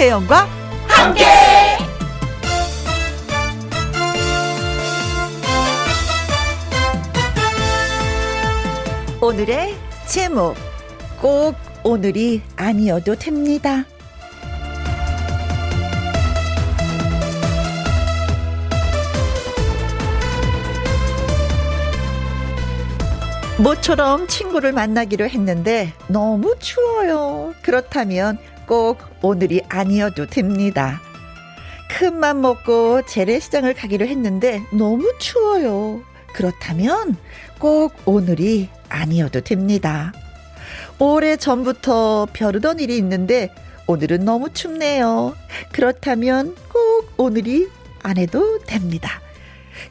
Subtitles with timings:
[0.00, 0.48] 김혜영과
[0.88, 1.24] 함께.
[9.20, 9.76] 오늘의
[10.06, 10.54] 제목
[11.20, 11.54] 꼭
[11.84, 13.84] 오늘이 아니어도 됩니다.
[23.58, 27.52] 모처럼 친구를 만나기로 했는데 너무 추워요.
[27.60, 28.38] 그렇다면
[28.70, 31.00] 꼭 오늘이 아니어도 됩니다.
[31.88, 36.02] 큰맘 먹고 재래시장을 가기로 했는데 너무 추워요.
[36.32, 37.16] 그렇다면
[37.58, 40.12] 꼭 오늘이 아니어도 됩니다.
[41.00, 43.52] 오래 전부터 벼르던 일이 있는데
[43.88, 45.34] 오늘은 너무 춥네요.
[45.72, 47.68] 그렇다면 꼭 오늘이
[48.04, 49.20] 안 해도 됩니다.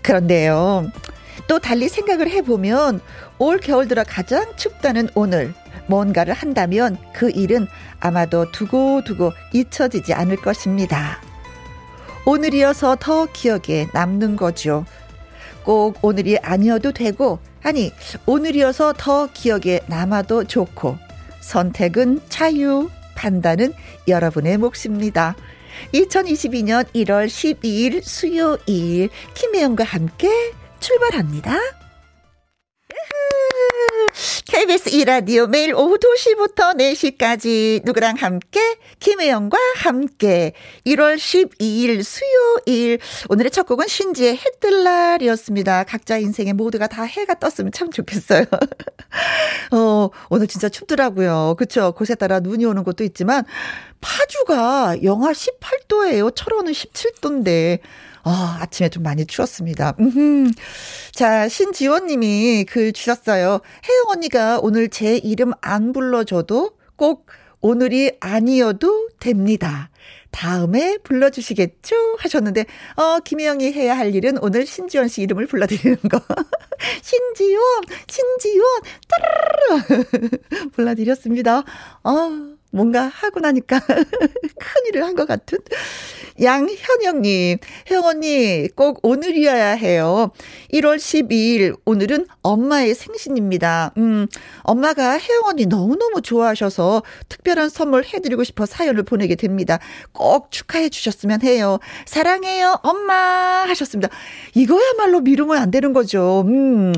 [0.02, 0.90] 그런데요.
[1.50, 3.02] 또 달리 생각을 해보면
[3.40, 5.54] 올 겨울 들어 가장 춥다는 오늘
[5.90, 7.68] 뭔가를 한다면 그 일은
[8.00, 11.20] 아마도 두고두고 잊혀지지 않을 것입니다.
[12.26, 14.86] 오늘이어서 더 기억에 남는 거죠.
[15.64, 17.92] 꼭 오늘이 아니어도 되고, 아니,
[18.26, 20.98] 오늘이어서 더 기억에 남아도 좋고,
[21.42, 23.74] 선택은 자유, 판단은
[24.08, 25.36] 여러분의 몫입니다.
[25.94, 30.30] 2022년 1월 12일 수요일, 김혜영과 함께
[30.80, 31.58] 출발합니다.
[34.50, 38.60] KBS 이라디오 매일 오후 2시부터 4시까지 누구랑 함께
[39.00, 40.54] 김혜영과 함께
[40.88, 42.98] 1월 12일 수요일
[43.30, 45.84] 오늘의 첫 곡은 신지의 해뜰 날이었습니다.
[45.84, 48.46] 각자 인생에 모두가 다 해가 떴으면 참 좋겠어요.
[49.72, 51.54] 어, 오늘 진짜 춥더라고요.
[51.56, 51.92] 그쵸?
[51.92, 53.44] 곳에 따라 눈이 오는 곳도 있지만
[54.02, 56.36] 파주가 영하 18도예요.
[56.36, 57.82] 철원은 17도인데
[58.30, 59.96] 아, 아침에 좀 많이 추웠습니다.
[60.00, 60.52] 음흠.
[61.14, 63.60] 자, 신지원 님이 글 주셨어요.
[63.90, 67.26] 혜영 언니가 오늘 제 이름 안 불러줘도 꼭
[67.60, 69.90] 오늘이 아니어도 됩니다.
[70.32, 71.96] 다음에 불러주시겠죠?
[72.20, 72.66] 하셨는데,
[72.98, 76.22] 어, 김혜영이 해야 할 일은 오늘 신지원 씨 이름을 불러드리는 거.
[77.02, 80.04] 신지원, 신지원, 따르르
[80.74, 81.64] 불러드렸습니다.
[82.04, 82.14] 어,
[82.72, 83.80] 뭔가 하고 나니까
[84.62, 85.58] 큰일을 한 것 같은.
[86.42, 87.58] 양현영님,
[87.90, 90.32] 혜영 언니, 꼭 오늘이어야 해요.
[90.74, 93.94] 1월 12일, 오늘은 엄마의 생신입니다.
[93.98, 94.28] 음,
[94.64, 99.80] 엄마가 혜영 언니 너무너무 좋아하셔서 특별한 선물 해드리고 싶어 사연을 보내게 됩니다.
[100.12, 101.80] 꼭 축하해 주셨으면 해요.
[102.06, 103.66] 사랑해요, 엄마!
[103.68, 104.10] 하셨습니다.
[104.56, 106.44] 이거야말로 미루면 안 되는 거죠.
[106.48, 106.94] 음.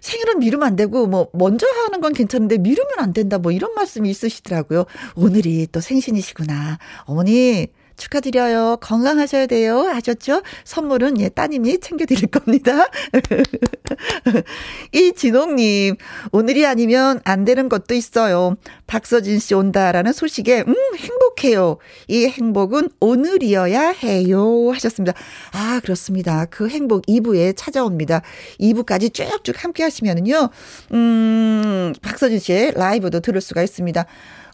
[0.00, 4.08] 생일은 미루면 안 되고 뭐 먼저 하는 건 괜찮은데 미루면 안 된다 뭐 이런 말씀이
[4.08, 4.84] 있으시더라고요.
[5.16, 6.78] 오늘이 또 생신이시구나.
[7.06, 8.78] 어머니 축하드려요.
[8.80, 9.80] 건강하셔야 돼요.
[9.80, 10.42] 하셨죠?
[10.64, 12.86] 선물은 예, 따님이 챙겨드릴 겁니다.
[14.92, 15.96] 이진홍님,
[16.32, 18.56] 오늘이 아니면 안 되는 것도 있어요.
[18.86, 21.78] 박서진 씨 온다라는 소식에, 음, 행복해요.
[22.08, 24.70] 이 행복은 오늘이어야 해요.
[24.72, 25.14] 하셨습니다.
[25.52, 26.46] 아, 그렇습니다.
[26.46, 28.22] 그 행복 2부에 찾아옵니다.
[28.60, 30.50] 2부까지 쭉쭉 함께 하시면은요,
[30.92, 34.04] 음, 박서진 씨의 라이브도 들을 수가 있습니다.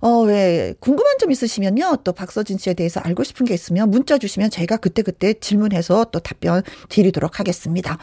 [0.03, 1.99] 어, 왜, 궁금한 점 있으시면요.
[2.03, 6.63] 또 박서진 씨에 대해서 알고 싶은 게 있으면 문자 주시면 제가 그때그때 질문해서 또 답변
[6.89, 7.99] 드리도록 하겠습니다.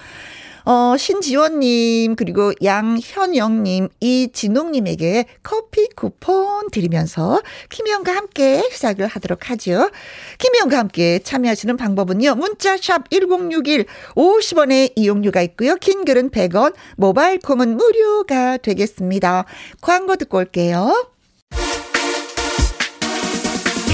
[0.63, 9.89] 어, 신지원님, 그리고 양현영님, 이진웅님에게 커피 쿠폰 드리면서 김혜영과 함께 시작을 하도록 하죠.
[10.37, 12.35] 김혜영과 함께 참여하시는 방법은요.
[12.35, 13.85] 문자샵 1061
[14.15, 15.75] 50원의 이용료가 있고요.
[15.75, 19.43] 긴 글은 100원, 모바일 콩은 무료가 되겠습니다.
[19.81, 21.09] 광고 듣고 올게요.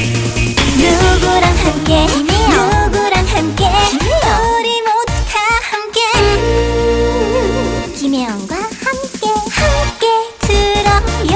[0.05, 2.05] 누구랑 함께?
[2.05, 3.63] 누구랑 함께?
[3.65, 5.39] 우리 모두 다
[5.71, 5.99] 함께.
[6.19, 9.27] 음, 김혜영과 함께.
[9.55, 10.05] 함께
[10.41, 11.35] 들어요.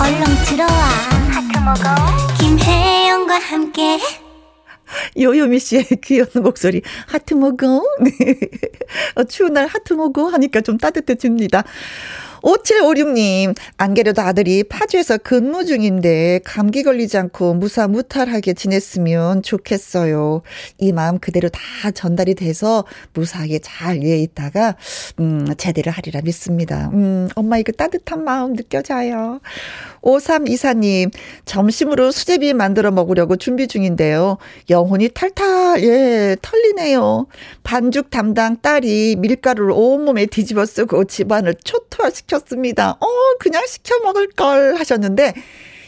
[0.00, 0.82] 얼렁 들어와.
[1.30, 1.84] 하트 먹어.
[2.38, 3.98] 김혜영과 함께.
[5.18, 6.82] 요요미 씨의 귀여운 목소리.
[7.06, 7.82] 하트 먹어.
[8.00, 8.38] 네.
[9.16, 11.64] 어, 추운 날 하트 먹어 하니까 좀 따뜻해집니다
[12.42, 20.42] 5756님, 안개려도 아들이 파주에서 근무 중인데 감기 걸리지 않고 무사무탈하게 지냈으면 좋겠어요.
[20.78, 22.84] 이 마음 그대로 다 전달이 돼서
[23.14, 24.76] 무사하게 잘 위에 있다가,
[25.20, 26.90] 음, 제대로 하리라 믿습니다.
[26.92, 29.40] 음, 엄마 이거 따뜻한 마음 느껴져요.
[30.02, 31.10] 5324님,
[31.44, 34.38] 점심으로 수제비 만들어 먹으려고 준비 중인데요.
[34.70, 37.26] 영혼이 탈탈, 예, 털리네요.
[37.64, 42.92] 반죽 담당 딸이 밀가루를 온몸에 뒤집어 쓰고 집안을 초토화시 켰습니다.
[43.00, 43.06] 어,
[43.38, 45.34] 그냥 시켜 먹을 걸 하셨는데,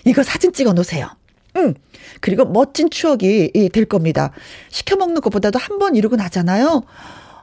[0.05, 1.09] 이거 사진 찍어 놓으세요.
[1.57, 1.75] 응.
[2.21, 4.33] 그리고 멋진 추억이 될 겁니다.
[4.71, 6.83] 시켜 먹는 것보다도 한 번 이러고 나잖아요.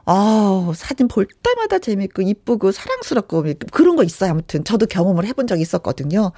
[0.08, 4.30] 아 사진 볼 때마다 재밌고 이쁘고 사랑스럽고 그런 거 있어요.
[4.30, 6.30] 아무튼 저도 경험을 해본 적이 있었거든요.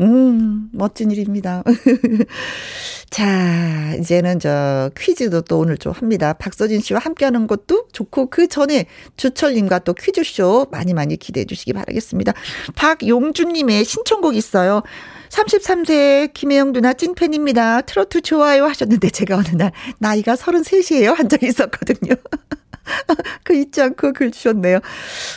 [0.00, 1.62] 음, 멋진 일입니다.
[3.10, 6.32] 자, 이제는 저 퀴즈도 또 오늘 좀 합니다.
[6.32, 8.86] 박서진 씨와 함께 하는 것도 좋고 그 전에
[9.18, 12.32] 주철님과 또 퀴즈쇼 많이 많이 기대해 주시기 바라겠습니다.
[12.74, 14.82] 박용준님의 신청곡 있어요.
[15.28, 17.82] 33세 김혜영 누나 찐팬입니다.
[17.82, 22.14] 트로트 좋아요 하셨는데 제가 어느 날 나이가 33이에요 한 적이 있었거든요.
[23.44, 24.80] 그 잊지 않고 글 주셨네요.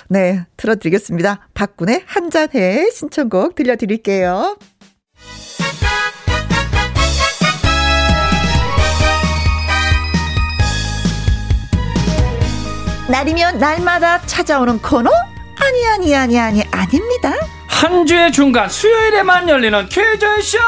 [0.10, 1.48] 네, 들어드리겠습니다.
[1.54, 4.58] 박군의 한잔해 신청곡 들려드릴게요.
[13.10, 15.12] 날이면 날마다 찾아오는 코너?
[15.12, 17.34] 아니, 아니, 아니, 아니, 아닙니다.
[17.68, 20.60] 한 주의 중간 수요일에만 열리는 퀴즈쇼!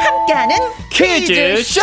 [0.00, 0.56] 함께하는
[0.90, 1.32] 퀴즈쇼!
[1.32, 1.80] 퀴즈쇼!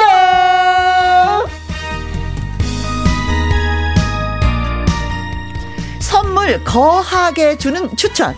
[6.17, 8.33] 선물 거하게 주는 추천.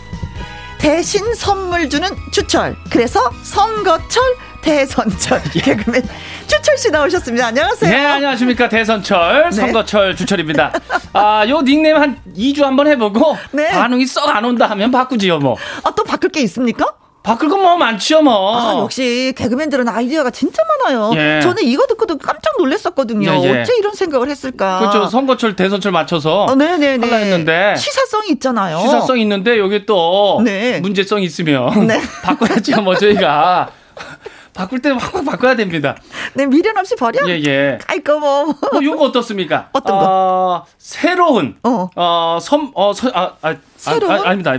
[0.79, 2.75] 대신 선물 주는 추천.
[2.89, 4.23] 그래서 선거철
[4.61, 6.01] 대선철 개그맨
[6.47, 7.45] 주철 씨 나오셨습니다.
[7.45, 7.91] 안녕하세요.
[7.91, 8.69] 네, 안녕하십니까.
[8.69, 9.55] 대선철, 네.
[9.55, 10.73] 선거철 주철입니다.
[11.13, 13.69] 아, 요 닉네임 한 2주 한번 해보고 네.
[13.69, 15.55] 반응이 썩 안 온다 하면 바꾸지요, 뭐.
[15.83, 16.87] 아, 또 바꿀 게 있습니까?
[17.29, 18.57] 바꿀 건 뭐 많지요, 뭐.
[18.57, 21.11] 아, 역시 개그맨들은 아이디어가 진짜 많아요.
[21.13, 21.41] 예.
[21.41, 23.29] 저는 이거 듣고도 깜짝 놀랐었거든요.
[23.29, 23.61] 예, 예.
[23.61, 24.79] 어째 이런 생각을 했을까?
[24.79, 25.07] 그렇죠.
[25.07, 27.05] 선거철, 대선철 맞춰서 어, 네네네.
[27.05, 28.79] 하려 했는데 시사성이 있잖아요.
[28.79, 30.79] 시사성 있는데 여기 또 네.
[30.79, 32.01] 문제성 있으면 네.
[32.23, 33.69] 바꿔야지요, 뭐 저희가.
[34.55, 35.95] 바꿀 때는 확확 바꿔야 됩니다.
[36.33, 37.19] 네, 미련 없이 버려?
[37.29, 37.77] 예, 예.
[37.87, 38.45] 아이고, 뭐.
[38.45, 39.69] 뭐, 요거 어떻습니까?
[39.73, 40.05] 어떤 거?
[40.05, 44.11] 어, 새로운, 어, 어 섬, 어, 서, 아, 아, 새로운?
[44.11, 44.53] 아, 아, 닙니다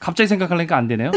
[0.00, 1.12] 갑자기 생각하려니까 안 되네요.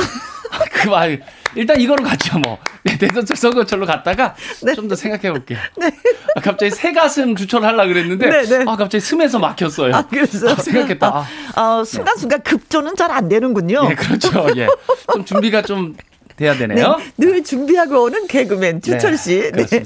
[0.71, 1.21] 그 말,
[1.55, 2.57] 일단 이거로 갔죠, 뭐.
[2.83, 4.73] 네, 대선철 선거철로 갔다가 네.
[4.73, 5.57] 좀더 생각해 볼게요.
[5.77, 5.91] 네.
[6.35, 8.65] 아, 갑자기 새 가슴 주철 하려고 그랬는데, 네, 네.
[8.67, 9.95] 아, 갑자기 스에서 막혔어요.
[9.95, 10.49] 아, 그래서.
[10.51, 11.25] 아, 생각했다.
[11.55, 13.87] 아, 어, 순간순간 급조는 잘 안 되는군요.
[13.89, 14.47] 예, 그렇죠.
[14.57, 14.67] 예.
[15.13, 15.95] 좀 준비가 좀
[16.35, 16.97] 돼야 되네요.
[16.97, 19.51] 네, 늘 준비하고 오는 개그맨 주철 네, 씨.
[19.53, 19.65] 네.
[19.65, 19.85] 네.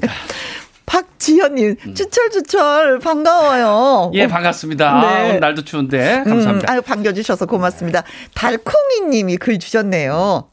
[0.86, 1.94] 박지현님, 음.
[1.94, 4.10] 주철, 주철, 반가워요.
[4.14, 5.00] 예, 반갑습니다.
[5.00, 5.36] 네.
[5.36, 6.72] 아, 날도 추운데, 감사합니다.
[6.72, 8.02] 음, 아유, 반겨주셔서 고맙습니다.
[8.34, 10.48] 달콩이 님이 글 주셨네요.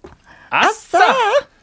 [0.50, 1.00] 아싸!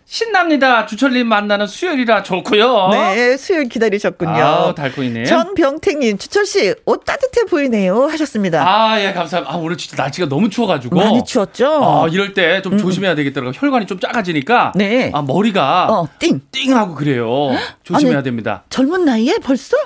[0.06, 0.86] 신납니다.
[0.86, 2.88] 주철님 만나는 수요일이라 좋고요.
[2.92, 4.30] 네, 수요일 기다리셨군요.
[4.30, 5.24] 아, 달콤이네요.
[5.24, 8.04] 전병택님, 주철 씨, 옷 따뜻해 보이네요.
[8.04, 8.62] 하셨습니다.
[8.64, 9.52] 아, 예, 감사합니다.
[9.52, 10.94] 아, 오늘 진짜 날씨가 너무 추워가지고.
[10.94, 11.66] 많이 추웠죠?
[11.82, 12.78] 아, 이럴 때좀 음.
[12.78, 13.54] 조심해야 되겠더라고요.
[13.56, 14.72] 혈관이 좀 작아지니까.
[14.76, 15.10] 네.
[15.12, 15.86] 아, 머리가.
[15.90, 16.40] 어, 띵.
[16.52, 17.50] 띵 하고 그래요.
[17.82, 18.62] 조심해야 아니, 됩니다.
[18.68, 19.76] 젊은 나이에 벌써?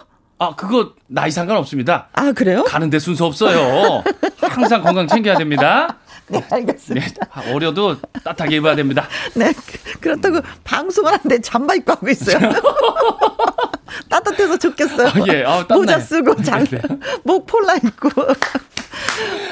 [0.41, 2.09] 아, 그거 나이 상관없습니다.
[2.13, 2.65] 아, 그래요?
[2.65, 4.05] 가는데 순서 없어요.
[4.43, 5.97] 항상 건강 챙겨야 됩니다.
[6.29, 7.27] 네, 알겠습니다.
[7.43, 9.09] 네, 어려도 따뜻하게 입어야 됩니다.
[9.35, 9.53] 네,
[10.01, 12.39] 그렇다고 방송을 하는데 잠바 입고 하고 있어요.
[14.09, 15.09] 따뜻해서 좋겠어요.
[15.09, 16.99] 아, 예, 아, 모자 쓰고 장, 네, 네.
[17.25, 18.11] 목 폴라 입고.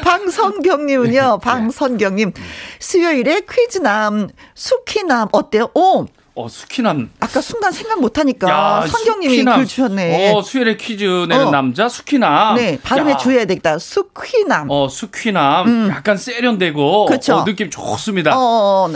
[0.02, 2.32] 방선경님은요, 네, 방선경님.
[2.78, 5.68] 수요일에 퀴즈남, 수키남, 어때요?
[5.74, 6.06] 오!
[6.36, 7.10] 어, 수키남.
[7.18, 10.34] 아까 순간 생각 못하니까 선경님이 글 주셨네.
[10.34, 11.50] 어, 수요일에 퀴즈 내는 어.
[11.50, 12.56] 남자 수키남.
[12.56, 13.78] 네, 발음에 주의해야 되겠다.
[13.78, 14.70] 수퀴남.
[14.70, 15.66] 어, 수퀴남.
[15.66, 15.88] 음.
[15.90, 17.06] 약간 세련되고.
[17.06, 17.36] 그렇죠.
[17.36, 18.36] 어, 느낌 좋습니다.
[18.36, 18.94] 어, 어, 어.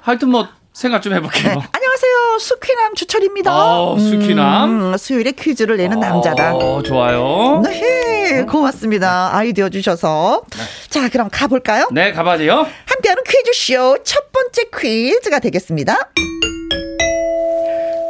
[0.00, 1.54] 하여튼 뭐 생각 좀 해볼게요.
[1.54, 1.68] 네.
[1.72, 2.38] 안녕하세요.
[2.40, 3.52] 수퀴남 주철입니다.
[3.54, 4.92] 어, 수퀴남.
[4.92, 6.54] 음, 수요일에 퀴즈를 내는 어, 남자다.
[6.84, 7.62] 좋아요.
[7.62, 9.30] 네, 고맙습니다.
[9.32, 10.42] 아이디어 주셔서.
[10.50, 10.62] 네.
[10.88, 11.88] 자, 그럼 가볼까요?
[11.92, 12.66] 네, 가봐야죠.
[12.86, 15.96] 함께하는 퀴즈쇼 첫 번째 퀴즈가 되겠습니다.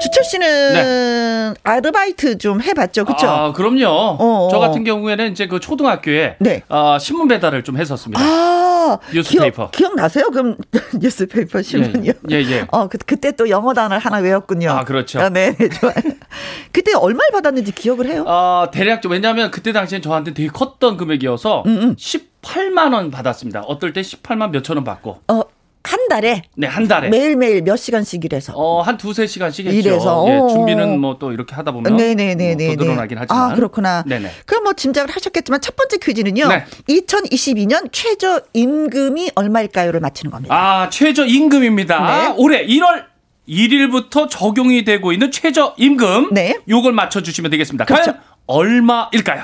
[0.01, 1.55] 주철 씨는 네.
[1.63, 3.29] 아르바이트 좀 해봤죠, 그렇죠?
[3.29, 3.87] 아, 그럼요.
[3.87, 4.49] 어어.
[4.51, 6.63] 저 같은 경우에는 이제 그 초등학교에 네.
[6.69, 8.21] 어, 신문 배달을 좀 했었습니다.
[8.23, 9.71] 아, newspaper.
[9.71, 10.57] 기억, 나세요 그럼
[10.99, 12.13] newspaper 신문이요?
[12.31, 12.51] 예, 예.
[12.51, 12.67] 예.
[12.71, 14.71] 어, 그, 그때 또 영어 단어를 하나 외웠군요.
[14.71, 15.21] 아, 그렇죠.
[15.21, 15.95] 아, 네, 네, 좋아요.
[16.73, 18.25] 그때 얼마를 받았는지 기억을 해요?
[18.27, 21.97] 어, 대략 좀 왜냐하면 그때 당시엔 저한테 되게 컸던 금액이어서 음, 음.
[21.97, 23.61] 18만 원 받았습니다.
[23.61, 25.19] 어떨 때 18만 몇천 원 받고.
[25.29, 25.43] 어,
[25.91, 26.43] 한 달에?
[26.57, 27.09] 네, 한 달에.
[27.09, 28.53] 매일매일 몇 시간씩 일해서?
[28.55, 29.67] 어, 한 두세 시간씩.
[29.67, 30.25] 일해서.
[30.29, 31.97] 예, 준비는 뭐 또 이렇게 하다 보면.
[31.97, 32.67] 네네네네.
[32.67, 33.51] 뭐 늘어나긴 하지만.
[33.51, 34.05] 아, 그렇구나.
[34.07, 34.31] 네네.
[34.47, 36.47] 그럼 뭐 짐작을 하셨겠지만 첫 번째 퀴즈는요.
[36.49, 36.65] 네.
[36.89, 40.55] 2022년 최저 임금이 얼마일까요를 맞히는 겁니다.
[40.55, 42.29] 아, 최저 임금입니다.
[42.29, 42.35] 네.
[42.39, 43.05] 올해 1월
[43.49, 46.29] 1일부터 적용이 되고 있는 최저 임금.
[46.33, 46.57] 네.
[46.69, 47.85] 요걸 맞춰 주시면 되겠습니다.
[47.85, 48.13] 그렇죠.
[48.13, 49.43] 과연 얼마일까요?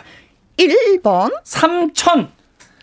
[0.58, 1.32] 1번.
[1.44, 2.28] 3천.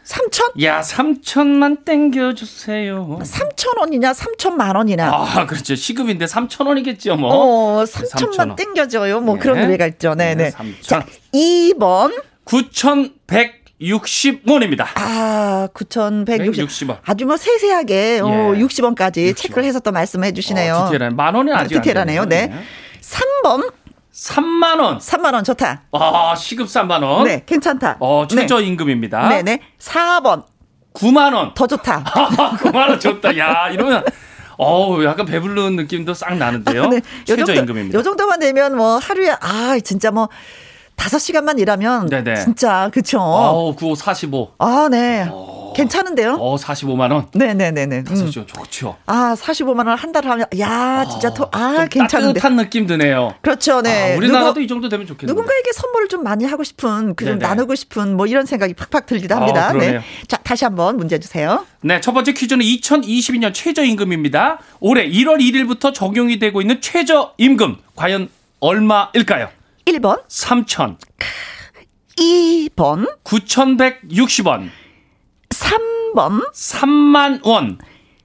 [0.06, 0.62] 3천?
[0.64, 3.20] 야, 3천만 땡겨 주세요.
[3.22, 5.10] 3천 원이냐, 3천만 원이냐.
[5.10, 5.76] 아, 그렇죠.
[5.76, 7.32] 시급인데 3천 원이겠죠, 뭐.
[7.34, 9.22] 어, 3천만 땡겨 줘요.
[9.22, 9.40] 뭐 네.
[9.42, 10.14] 그런 노래가 있죠.
[10.16, 10.36] 네네.
[10.36, 10.82] 네, 3천.
[10.82, 12.22] 자, 2번.
[12.46, 14.88] 9,160원입니다.
[14.96, 16.90] 아, 9,160원.
[16.90, 16.98] 원.
[17.06, 18.32] 아주 뭐 세세하게, 어, 예.
[18.34, 19.38] 어, 60원까지 60원.
[19.38, 20.76] 체크를 해서 또 말씀해 주시네요.
[20.76, 22.26] 어, 디테일한, 만 원이 아직 디테일하네요.
[22.26, 22.52] 네.
[23.02, 23.72] 3번.
[24.14, 25.00] 3만 원.
[25.00, 25.82] 3만 원 좋다.
[25.92, 27.24] 아, 시급 3만 원.
[27.26, 27.98] 네, 괜찮다.
[28.00, 28.66] 어, 최저 네.
[28.68, 29.28] 임금입니다.
[29.30, 29.60] 네, 네.
[29.80, 30.44] 4번.
[30.94, 31.54] 9만 원.
[31.56, 32.04] 더 좋다.
[32.62, 33.36] 9만 원 좋다.
[33.40, 34.04] 야, 이러면
[34.58, 36.88] 어우, 약간 배부른 느낌도 싹 나는데요.
[36.90, 37.02] 네.
[37.26, 37.98] 최저 임금입니다.
[37.98, 40.30] 요 정도만 되면 뭐 하루에 아, 진짜 뭐
[40.96, 42.36] 다섯 시간만 일하면 네네.
[42.44, 43.20] 진짜 그쵸.
[43.20, 44.52] 어, 9, 45.
[44.60, 45.28] 아, 네.
[45.32, 45.63] 어.
[45.74, 46.38] 괜찮은데요?
[46.40, 47.28] 어, 45만 원.
[47.34, 48.04] 네, 네, 네, 네.
[48.04, 48.32] 다섯 음.
[48.32, 48.98] 좋죠.
[49.06, 52.40] 아, 45만 원 한 달 하면 야, 진짜 어, 더, 아, 괜찮은데.
[52.40, 53.34] 따뜻한 느낌 드네요.
[53.42, 53.82] 그렇죠.
[53.82, 54.14] 네.
[54.14, 55.34] 아, 우리나라도 누구, 이 정도 되면 좋겠네요.
[55.34, 59.36] 누군가에게 선물을 좀 많이 하고 싶은, 그 좀 나누고 싶은 뭐 이런 생각이 팍팍 들기도
[59.36, 59.70] 합니다.
[59.70, 60.02] 어, 네.
[60.28, 61.66] 자, 다시 한번 문제 주세요.
[61.82, 64.60] 네, 첫 번째 퀴즈는 2022년 최저임금입니다.
[64.80, 69.50] 올해 1월 1일부터 적용이 되고 있는 최저임금 과연 얼마일까요?
[69.86, 70.96] 1번 3천
[72.18, 74.70] 2번 9,160원
[75.54, 76.42] 3번?
[76.54, 77.78] 3만 원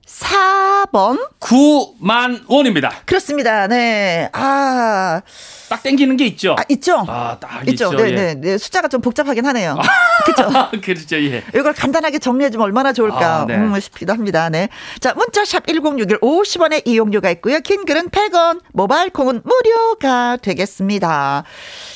[0.09, 2.91] 4번 9만 원입니다.
[3.05, 3.67] 그렇습니다.
[3.69, 4.29] 네.
[4.33, 5.21] 아.
[5.69, 6.57] 딱 땡기는 게 있죠.
[6.59, 7.05] 아, 있죠.
[7.07, 7.91] 아, 딱 있죠.
[7.93, 8.03] 있죠.
[8.03, 8.15] 네, 예.
[8.15, 8.59] 네, 네.
[8.59, 9.77] 숫자가 좀 복잡하긴 하네요.
[10.25, 10.71] 그렇죠.
[10.83, 11.17] 그렇죠.
[11.17, 11.45] 예.
[11.55, 13.55] 이걸 간단하게 정리해 주면 얼마나 좋을까 아, 네.
[13.57, 14.49] 음, 싶기도 합니다.
[14.49, 14.71] 네.
[15.01, 17.61] 자, 문자 샵 1061 50원의 이용료가 있고요.
[17.61, 21.45] 긴 글은 100원, 모바일 콩은 무료가 되겠습니다.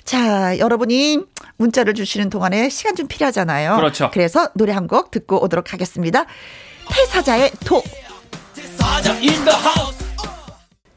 [0.05, 1.21] 자, 여러분이
[1.57, 3.77] 문자를 주시는 동안에 시간 좀 필요하잖아요.
[3.77, 4.11] 그렇죠.
[4.13, 6.27] 그래서 노래 한 곡 듣고 오도록 하겠습니다.
[6.91, 7.53] 태사자의
[8.79, 9.53] 토.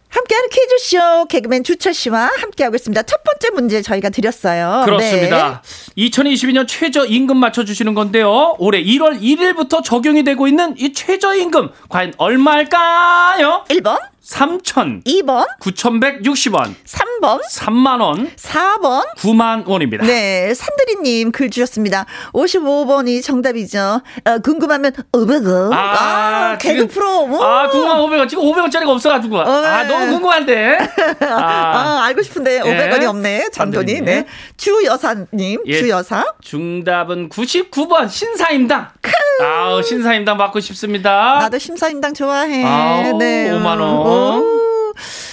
[0.09, 3.03] 함께하는 퀴즈쇼 개그맨 주철 씨와 함께하고 있습니다.
[3.03, 4.83] 첫 번째 문제 저희가 드렸어요.
[4.85, 5.61] 그렇습니다.
[5.95, 6.07] 네.
[6.07, 8.55] 2022년 최저임금 맞춰주시는 건데요.
[8.59, 13.65] 올해 1월 1일부터 적용이 되고 있는 이 최저임금 과연 얼마일까요?
[13.69, 20.05] 1번 3천 2번 9,160원 3번 3만 원 4번 9만 원입니다.
[20.05, 22.05] 네, 산드리님 글 주셨습니다.
[22.33, 24.01] 55번이 정답이죠.
[24.25, 25.71] 어, 궁금하면 500원.
[25.73, 27.23] 아, 아 개그 프로.
[27.25, 27.43] 오.
[27.43, 28.29] 아, 궁금한 500원.
[28.29, 29.37] 지금 500원짜리가 없어가지고.
[29.37, 29.87] 어, 아, 네.
[29.89, 30.77] 너무 궁금한데.
[31.21, 33.05] 아, 아 알고 싶은데 500원이 예.
[33.05, 33.49] 없네.
[33.51, 34.01] 잔돈이.
[34.01, 34.25] 네.
[34.57, 35.79] 주여사님, 예.
[35.79, 36.33] 주여사.
[36.41, 38.89] 중답은 99번 신사임당.
[39.41, 41.39] 아, 신사임당 받고 싶습니다.
[41.39, 42.63] 나도 신사임당 좋아해.
[42.63, 43.49] 아우, 네.
[43.51, 44.43] 5만 원.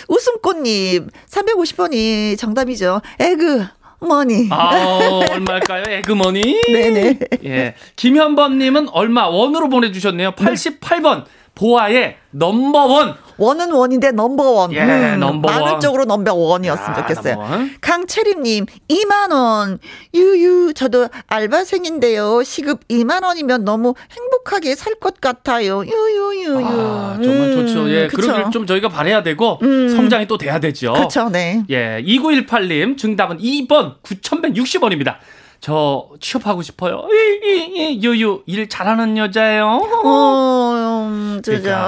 [0.09, 3.01] 웃음꽃님 350번이 정답이죠.
[3.21, 3.65] 에그
[4.01, 4.49] money.
[4.51, 5.85] 아, 얼마일까요?
[5.87, 6.61] 에그머니?
[6.73, 7.19] 네네.
[7.45, 7.75] 예.
[7.97, 10.33] 김현범님은 얼마 원으로 보내주셨네요.
[10.33, 11.25] 88번.
[11.55, 13.15] 보아의 넘버원.
[13.37, 14.73] 원은 원인데 넘버원.
[14.73, 15.61] 예, 음, 넘버원.
[15.61, 17.37] 많은 쪽으로 넘버원이었으면 좋겠어요.
[17.81, 19.79] 강채림님, 2만원.
[20.15, 22.43] 유유, 저도 알바생인데요.
[22.43, 25.83] 시급 2만원이면 너무 행복하게 살 것 같아요.
[25.85, 26.65] 유유유유.
[26.65, 27.91] 아, 정말 음, 좋죠.
[27.91, 28.23] 예, 그쵸?
[28.33, 29.89] 그러길 좀 저희가 바래야 되고, 음.
[29.89, 30.93] 성장이 또 돼야 되죠.
[30.93, 31.65] 그렇죠, 네.
[31.71, 35.17] 예, 2918님, 정답은 2번 9,160원입니다.
[35.63, 37.07] 저 취업하고 싶어요.
[38.03, 39.65] 유유 일 잘하는 여자예요.
[40.05, 41.79] 어, 음, 진짜 그러니까.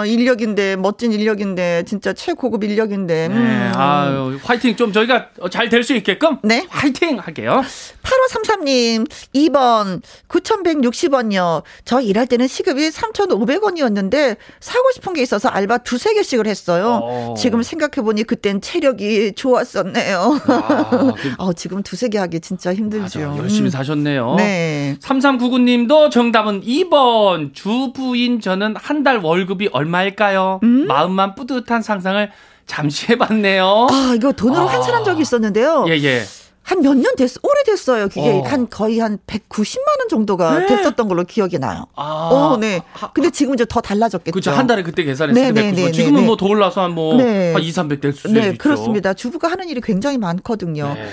[0.00, 3.28] 아, 인력인데 멋진 인력인데 진짜 최고급 인력인데.
[3.28, 3.72] 네, 음.
[3.76, 7.62] 아유 화이팅 좀 저희가 잘 될 수 있게끔 네 화이팅 할게요.
[8.02, 11.62] 8533님 2번 9,160원요.
[11.86, 17.00] 저 일할 때는 시급이 3,500원이었는데 사고 싶은 게 있어서 알바 두세 개씩을 했어요.
[17.02, 17.32] 오.
[17.32, 17.34] 어.
[17.38, 20.40] 지금 생각해 보니 그땐 체력이 좋았었네요.
[20.46, 21.32] 아, 그...
[21.38, 23.13] 어, 지금 두세 개 하기 진짜 힘들죠.
[23.20, 23.70] 맞아, 열심히 음.
[23.70, 24.34] 사셨네요.
[24.36, 24.96] 네.
[25.00, 27.54] 3399님도 정답은 2번.
[27.54, 30.60] 주부인 저는 한 달 월급이 얼마일까요?
[30.62, 30.86] 음?
[30.86, 32.30] 마음만 뿌듯한 상상을
[32.66, 33.88] 잠시 해봤네요.
[33.90, 34.66] 아, 이거 돈으로 아.
[34.72, 35.84] 환산한 적이 있었는데요.
[35.88, 36.22] 예, 예.
[36.62, 37.38] 한 몇 년 됐어.
[37.42, 38.08] 오래됐어요.
[38.08, 38.42] 그게 어.
[38.46, 40.66] 한 거의 한 190만 원 정도가 네.
[40.68, 41.84] 됐었던 걸로 기억이 나요.
[41.94, 42.30] 아.
[42.32, 42.80] 어, 네.
[43.12, 44.32] 근데 지금 이제 더 달라졌겠죠.
[44.32, 44.50] 그렇죠.
[44.52, 45.92] 한 달에 그때 계산했을 때 190만.
[45.92, 47.52] 지금은 뭐 더 올라서 한 뭐 네.
[47.52, 48.58] 한 2, 300될 네, 있죠.
[48.58, 49.12] 그렇습니다.
[49.12, 50.94] 주부가 하는 일이 굉장히 많거든요.
[50.94, 51.06] 네.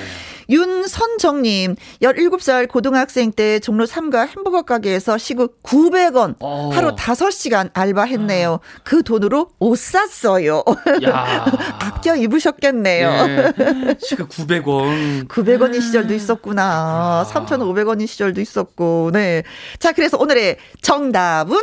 [0.50, 6.46] 윤선정님, 17살 고등학생 때 종로 3가 햄버거 가게에서 시급 900원 오.
[6.46, 6.70] 어.
[6.74, 8.60] 하루 5시간 알바했네요.
[8.84, 10.64] 그 돈으로 옷 샀어요.
[11.80, 13.10] 아껴 입으셨겠네요.
[13.10, 13.54] 예.
[14.00, 15.28] 시급 900원.
[15.28, 17.26] 900원인 시절도 있었구나.
[17.30, 19.44] 3,500원인 시절도 있었고, 네.
[19.80, 21.58] 자, 그래서 오늘의 정답은?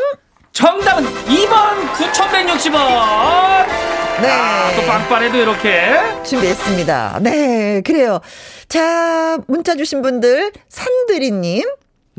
[0.52, 4.07] 정답은 2번 9,160원!
[4.20, 4.28] 네.
[4.30, 5.90] 아, 또 빵빠레도 이렇게.
[6.24, 7.20] 준비했습니다.
[7.22, 8.20] 네, 그래요.
[8.68, 11.62] 자, 문자 주신 분들, 산드리님.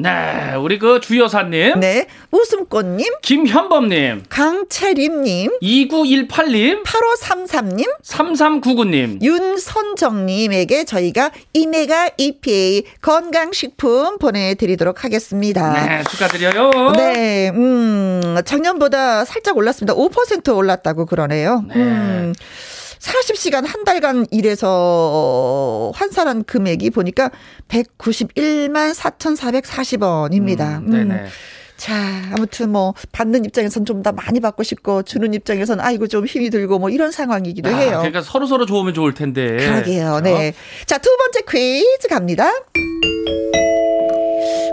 [0.01, 1.81] 네, 우리 그 주여사님.
[1.81, 3.15] 네, 웃음꽃님.
[3.21, 4.23] 김현범님.
[4.29, 5.59] 강채림님.
[5.61, 6.83] 2918님.
[6.85, 7.85] 8533님.
[8.01, 9.21] 3399님.
[9.21, 15.73] 윤선정님에게 저희가 이메가 EPA 건강식품 보내드리도록 하겠습니다.
[15.73, 16.93] 네, 축하드려요.
[16.95, 19.95] 네, 음, 작년보다 살짝 올랐습니다.
[19.95, 21.65] 5% 올랐다고 그러네요.
[21.67, 21.75] 네.
[21.75, 22.33] 음.
[22.99, 27.31] 40시간 한 달간 일해서 환산한 금액이 보니까
[27.69, 30.79] 191만 4,440원입니다.
[30.79, 31.13] 음, 네네.
[31.15, 31.25] 음.
[31.77, 31.95] 자,
[32.33, 36.77] 아무튼 뭐 받는 입장에선 좀 더 많이 받고 싶고 주는 입장에선 아이고 좀 힘이 들고
[36.79, 37.89] 뭐 이런 상황이기도 아, 해요.
[37.99, 39.55] 그러니까 서로 서로 좋으면 좋을 텐데.
[39.57, 40.19] 그러게요.
[40.21, 40.53] 네.
[40.85, 42.51] 자, 두 번째 퀴즈 갑니다.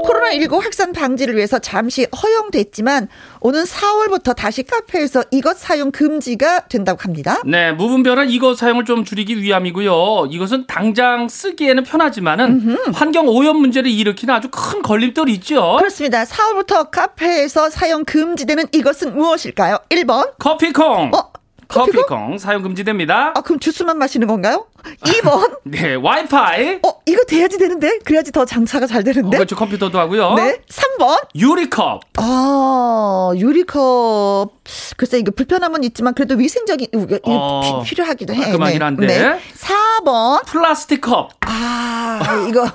[0.04, 3.08] 코로나19 확산 방지를 위해서 잠시 허용됐지만
[3.40, 7.40] 오는 4월부터 다시 카페에서 이것 사용 금지가 된다고 합니다.
[7.44, 10.26] 네, 무분별한 이것 사용을 좀 줄이기 위함이고요.
[10.30, 12.90] 이것은 당장 쓰기에는 편하지만은 음흠.
[12.94, 15.76] 환경 오염 문제를 일으키는 아주 큰 걸림돌이 있죠.
[15.78, 16.24] 그렇습니다.
[16.24, 19.78] 4월부터 카페에서 사용 금지되는 이것은 무엇일까요?
[19.90, 21.10] 1번 커피콩.
[21.14, 21.35] 어?
[21.68, 23.32] 커피콩 사용 금지됩니다.
[23.34, 24.66] 아, 그럼 주스만 마시는 건가요?
[25.02, 25.58] 2번.
[25.64, 26.80] 네, 와이파이.
[26.82, 27.98] 어, 이거 돼야지 되는데?
[28.04, 29.36] 그래야지 더 장사가 잘 되는데?
[29.36, 29.56] 어, 그렇죠.
[29.56, 30.34] 컴퓨터도 하고요.
[30.34, 30.60] 네.
[30.68, 31.18] 3번.
[31.34, 32.02] 유리컵.
[32.18, 34.50] 아, 유리컵.
[34.96, 36.88] 글쎄, 이거 불편함은 있지만 그래도 위생적인,
[37.24, 38.40] 어, 피, 필요하기도 해.
[38.42, 39.06] 깔끔하긴 한데.
[39.06, 39.40] 네.
[39.54, 40.44] 4번.
[40.46, 41.30] 플라스틱 컵.
[41.40, 42.70] 아, 이거.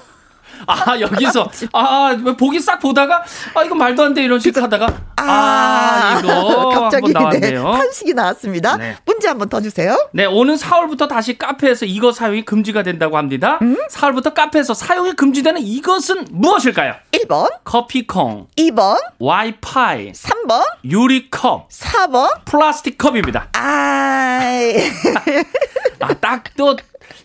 [0.68, 4.88] 아, 여기서, 아, 보기 싹 보다가, 아, 이거 말도 안 돼, 이런 식 하다가,
[5.18, 6.70] 아, 아 이거.
[6.92, 8.78] 갑자기 네, 한식이 나왔습니다.
[8.78, 8.96] 네.
[9.06, 9.96] 문제 한번 더 주세요.
[10.14, 13.60] 네, 오는 4월부터 다시 카페에서 이거 사용이 금지가 된다고 합니다.
[13.62, 13.78] 음?
[13.90, 16.96] 4월부터 카페에서 사용이 금지되는 이것은 무엇일까요?
[17.12, 17.50] 1번.
[17.64, 18.48] 커피콩.
[18.58, 18.98] 2번.
[19.20, 20.14] 와이파이.
[20.14, 20.64] 3번.
[20.86, 21.70] 유리컵.
[21.70, 22.46] 4번.
[22.46, 23.50] 플라스틱 컵입니다.
[23.54, 24.42] 아,
[26.00, 26.76] 아, 딱 또,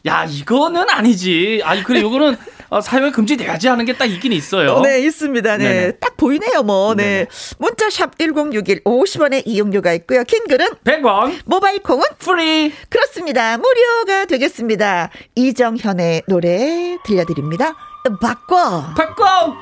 [0.06, 1.62] 야, 이거는 아니지.
[1.64, 2.36] 아니, 그래, 요거는
[2.68, 4.80] 어, 사용이 금지돼야지 하는 게 딱 있긴 있어요.
[4.80, 5.56] 네, 있습니다.
[5.56, 5.64] 네.
[5.64, 5.92] 네네.
[6.00, 6.94] 딱 보이네요, 뭐.
[6.94, 7.26] 네.
[7.58, 10.22] 문자샵 1061 50원의 이용료가 있고요.
[10.24, 11.40] 긴 글은 100원.
[11.46, 12.72] 모바일 콩은 free.
[12.90, 13.56] 그렇습니다.
[13.56, 15.10] 무료가 되겠습니다.
[15.34, 17.74] 이정현의 노래 들려드립니다.
[18.20, 18.92] 바꿔.
[18.96, 19.54] 바꿔.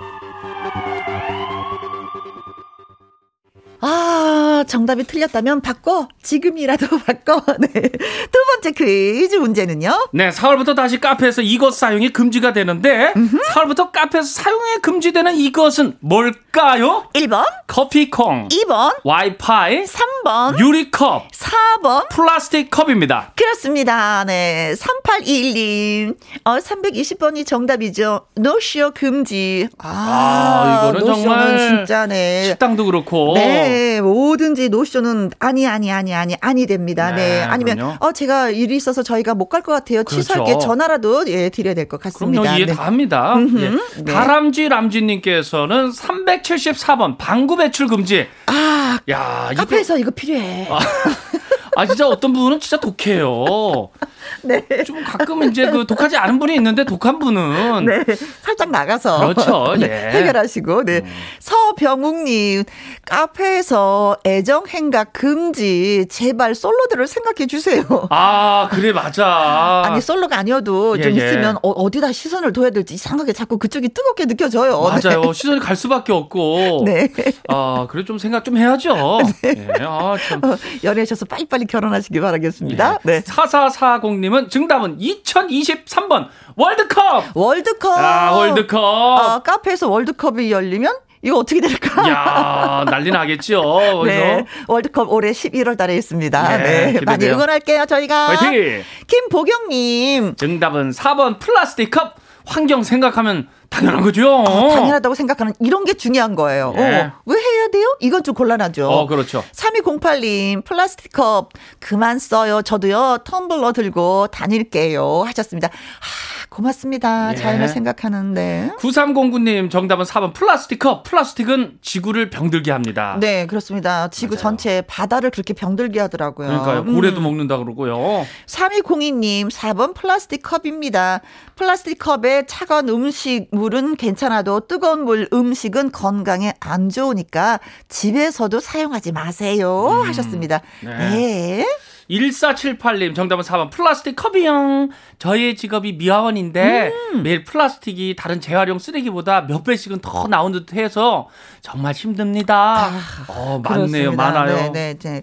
[3.87, 6.09] 아, 정답이 틀렸다면 바꿔.
[6.23, 7.43] 지금이라도 바꿔.
[7.59, 7.69] 네.
[7.69, 10.09] 두 번째 퀴즈 문제는요?
[10.15, 13.37] 네, 4월부터 다시 카페에서 이것 사용이 금지가 되는데, 음흠.
[13.53, 17.05] 4월부터 카페에서 사용이 금지되는 이것은 뭘까요?
[17.15, 17.45] 1번.
[17.67, 18.49] 커피콩.
[18.49, 18.97] 2번.
[19.05, 19.85] 와이파이.
[19.85, 20.59] 3번.
[20.59, 21.29] 유리컵.
[21.31, 22.09] 4번.
[22.09, 23.33] 플라스틱 컵입니다.
[23.37, 24.25] 그렇습니다.
[24.25, 24.73] 네.
[24.79, 26.17] 3821님.
[26.45, 28.29] 어, 320번이 정답이죠.
[28.37, 29.69] 노쇼 금지.
[29.77, 31.59] 아, 아 이거는 정말.
[31.59, 32.45] 진짜네.
[32.45, 33.35] 식당도 그렇고.
[33.35, 33.74] 네.
[33.75, 37.11] 네, 뭐든지 노쇼는 아니 아니 아니 아니 아니 됩니다.
[37.11, 37.43] 네, 네.
[37.43, 37.97] 아니면 그럼요.
[38.01, 40.05] 어 제가 일이 있어서 저희가 못 갈 것 같아요.
[40.05, 40.23] 그렇죠.
[40.23, 42.43] 취소할게 전화라도 예 드려야 될 것 같습니다.
[42.43, 42.75] 그럼요, 이해 네.
[42.75, 43.35] 다 합니다.
[43.59, 43.71] 예.
[44.03, 44.13] 네.
[44.13, 48.27] 다람쥐 람쥐님께서는 374번 방구 배출 금지.
[48.47, 50.69] 아, 야 카페에서 이거, 이거 필요해.
[50.71, 50.79] 아.
[51.77, 53.89] 아 진짜 어떤 분은 진짜 독해요.
[54.43, 54.65] 네.
[54.85, 58.05] 좀 가끔은 이제 그 독하지 않은 분이 있는데 독한 분은 네.
[58.43, 59.75] 살짝 나가서 그렇죠.
[59.79, 59.87] 네.
[59.91, 60.19] 예.
[60.19, 60.99] 해결하시고 네.
[61.05, 61.13] 음.
[61.41, 62.65] 서병욱님
[63.07, 67.85] 카페에서 애정 행각 금지 제발 솔로들을 생각해 주세요.
[68.11, 69.83] 아 그래 맞아.
[69.87, 71.17] 아니 솔로가 아니어도 예, 좀 예.
[71.27, 74.81] 있으면 어, 디다 시선을 둬야 될지 이상하게 자꾸 그쪽이 뜨겁게 느껴져요.
[74.83, 75.21] 맞아요.
[75.23, 75.33] 네.
[75.33, 76.83] 시선이 갈 수밖에 없고.
[76.85, 77.09] 네.
[77.49, 79.19] 아 그래 좀 생각 좀 해야죠.
[79.43, 79.55] 네.
[79.69, 79.85] 예.
[79.85, 80.45] 아 참.
[80.45, 82.99] 어, 연애하셔서 빨리빨리 결혼하시기 바라겠습니다.
[83.05, 83.21] 네.
[83.21, 83.23] 네.
[83.23, 87.25] 4440님은 정답은 2023번 월드컵.
[87.35, 87.99] 월드컵.
[87.99, 88.81] 아, 월드컵.
[88.81, 92.09] 아, 카페에서 월드컵이 열리면 이거 어떻게 될까?
[92.09, 94.03] 야 난리 나겠죠.
[94.05, 94.45] 네.
[94.69, 96.59] 월드컵 올해 11월 달에 있습니다.
[96.59, 96.93] 네.
[96.93, 98.29] 네 많이 응원할게요, 저희가.
[98.29, 98.83] 화이팅!
[99.07, 100.37] 김보경님.
[100.37, 102.15] 정답은 4번 플라스틱 컵.
[102.47, 104.45] 환경 생각하면 당연한 거죠.
[104.47, 106.73] 아, 당연하다고 생각하는 이런 게 중요한 거예요.
[106.77, 107.03] 네.
[107.03, 107.97] 어, 왜 해야 돼요?
[108.01, 108.89] 이건 좀 곤란하죠.
[108.89, 109.43] 어, 그렇죠.
[109.53, 112.63] 3208님, 플라스틱 컵 그만 써요.
[112.63, 115.25] 저도요, 텀블러 들고 다닐게요.
[115.27, 115.69] 하셨습니다.
[115.69, 117.33] 아, 고맙습니다.
[117.33, 117.37] 예.
[117.37, 118.71] 자연을 생각하는데.
[118.79, 121.03] 9309님, 정답은 4번 플라스틱 컵.
[121.03, 123.17] 플라스틱은 지구를 병들게 합니다.
[123.21, 124.09] 네, 그렇습니다.
[124.09, 124.43] 지구 맞아요.
[124.43, 126.47] 전체 바다를 그렇게 병들게 하더라고요.
[126.49, 126.85] 그러니까요.
[126.85, 127.25] 고래도 음.
[127.25, 128.25] 먹는다 그러고요.
[128.47, 131.21] 3202님, 4번 플라스틱 컵입니다.
[131.57, 139.89] 플라스틱 컵에 차가운 음식, 물은 괜찮아도 뜨거운 물, 음식은 건강에 안 좋으니까 집에서도 사용하지 마세요.
[139.91, 140.61] 음, 하셨습니다.
[140.83, 140.97] 네.
[141.11, 141.67] 네.
[142.11, 144.89] 1478님 정답은 4번 플라스틱 컵이요.
[145.19, 147.23] 저희의 직업이 미화원인데 음.
[147.23, 151.29] 매일 플라스틱이 다른 재활용 쓰레기보다 몇 배씩은 더 나온 듯 해서
[151.61, 152.87] 정말 힘듭니다.
[152.87, 154.13] 아, 어, 많네요.
[154.13, 154.55] 많아요.
[154.55, 155.23] 네, 네, 네.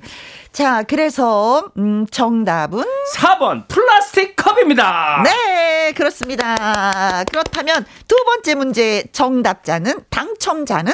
[0.52, 2.84] 자, 그래서 음, 정답은
[3.16, 5.24] 4번 플라스틱 컵입니다.
[5.24, 7.24] 네, 그렇습니다.
[7.30, 10.94] 그렇다면 두 번째 문제 정답자는 당첨자는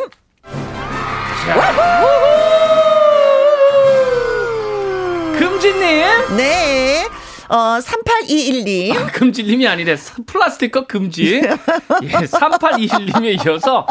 [5.68, 6.38] 금지님.
[6.38, 7.06] 네.
[7.50, 8.96] 어, 3821님.
[8.96, 9.98] 아, 금지님이 아니래.
[10.26, 11.42] 플라스틱 컵 금지.
[12.04, 13.86] 예, 3821님에 이어서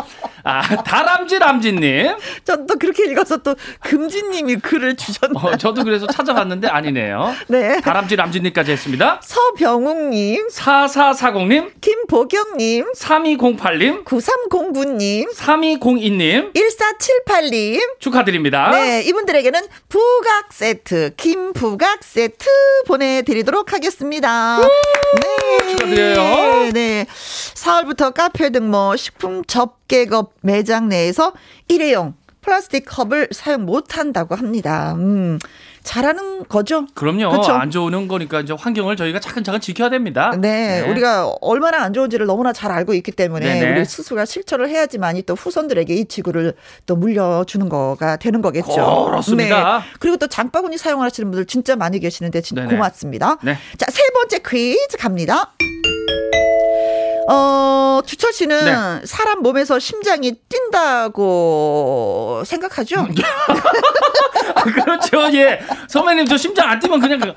[0.46, 2.16] 아, 다람쥐 람쥐님.
[2.44, 5.38] 전 또 그렇게 읽어서 또 금지님이 글을 주셨네요.
[5.44, 7.35] 어, 저도 그래서 찾아봤는데 아니네요.
[7.48, 7.80] 네.
[7.80, 9.20] 다람쥐 람쥐님까지 했습니다.
[9.22, 10.48] 서병욱님.
[10.48, 11.70] 4440님.
[11.80, 12.92] 김보경님.
[12.96, 14.04] 3208님.
[14.04, 15.32] 9309님.
[15.35, 16.52] 3202님.
[16.54, 17.80] 1478님.
[18.00, 18.70] 축하드립니다.
[18.70, 22.46] 네, 이분들에게는 부각 세트, 김부각 세트
[22.87, 24.59] 보내드리도록 하겠습니다.
[24.61, 25.68] 네.
[25.76, 26.72] 축하드려요.
[26.72, 27.06] 네.
[27.54, 31.33] 사월부터 카페 등 뭐 식품 접객업 매장 내에서
[31.68, 34.94] 일회용 플라스틱 컵을 사용 못 한다고 합니다.
[34.96, 35.38] 음.
[35.87, 36.85] 잘하는 거죠.
[36.94, 37.31] 그럼요.
[37.31, 37.53] 그쵸?
[37.53, 40.33] 안 좋은 거니까 이제 환경을 저희가 차근차근 지켜야 됩니다.
[40.37, 40.90] 네, 네.
[40.90, 43.70] 우리가 얼마나 안 좋은지를 너무나 잘 알고 있기 때문에 네네.
[43.70, 46.55] 우리 스스로가 실천을 해야지만이 또 후손들에게 이 지구를
[46.87, 49.05] 또 물려주는 거가 되는 거겠죠.
[49.07, 49.79] 그렇습니다.
[49.79, 49.85] 네.
[50.01, 52.75] 그리고 또 장바구니 사용하시는 분들 진짜 많이 계시는데 진짜 네네.
[52.75, 53.38] 고맙습니다.
[53.42, 53.57] 네.
[53.79, 55.53] 자, 세 번째 퀴즈 갑니다.
[57.29, 59.07] 어, 주철 씨는 네.
[59.07, 63.07] 사람 몸에서 심장이 뛴다고 생각하죠?
[64.55, 65.29] 아, 그렇죠.
[65.37, 65.61] 예.
[65.88, 67.35] 선배님, 저 심장 안 뛰면 그냥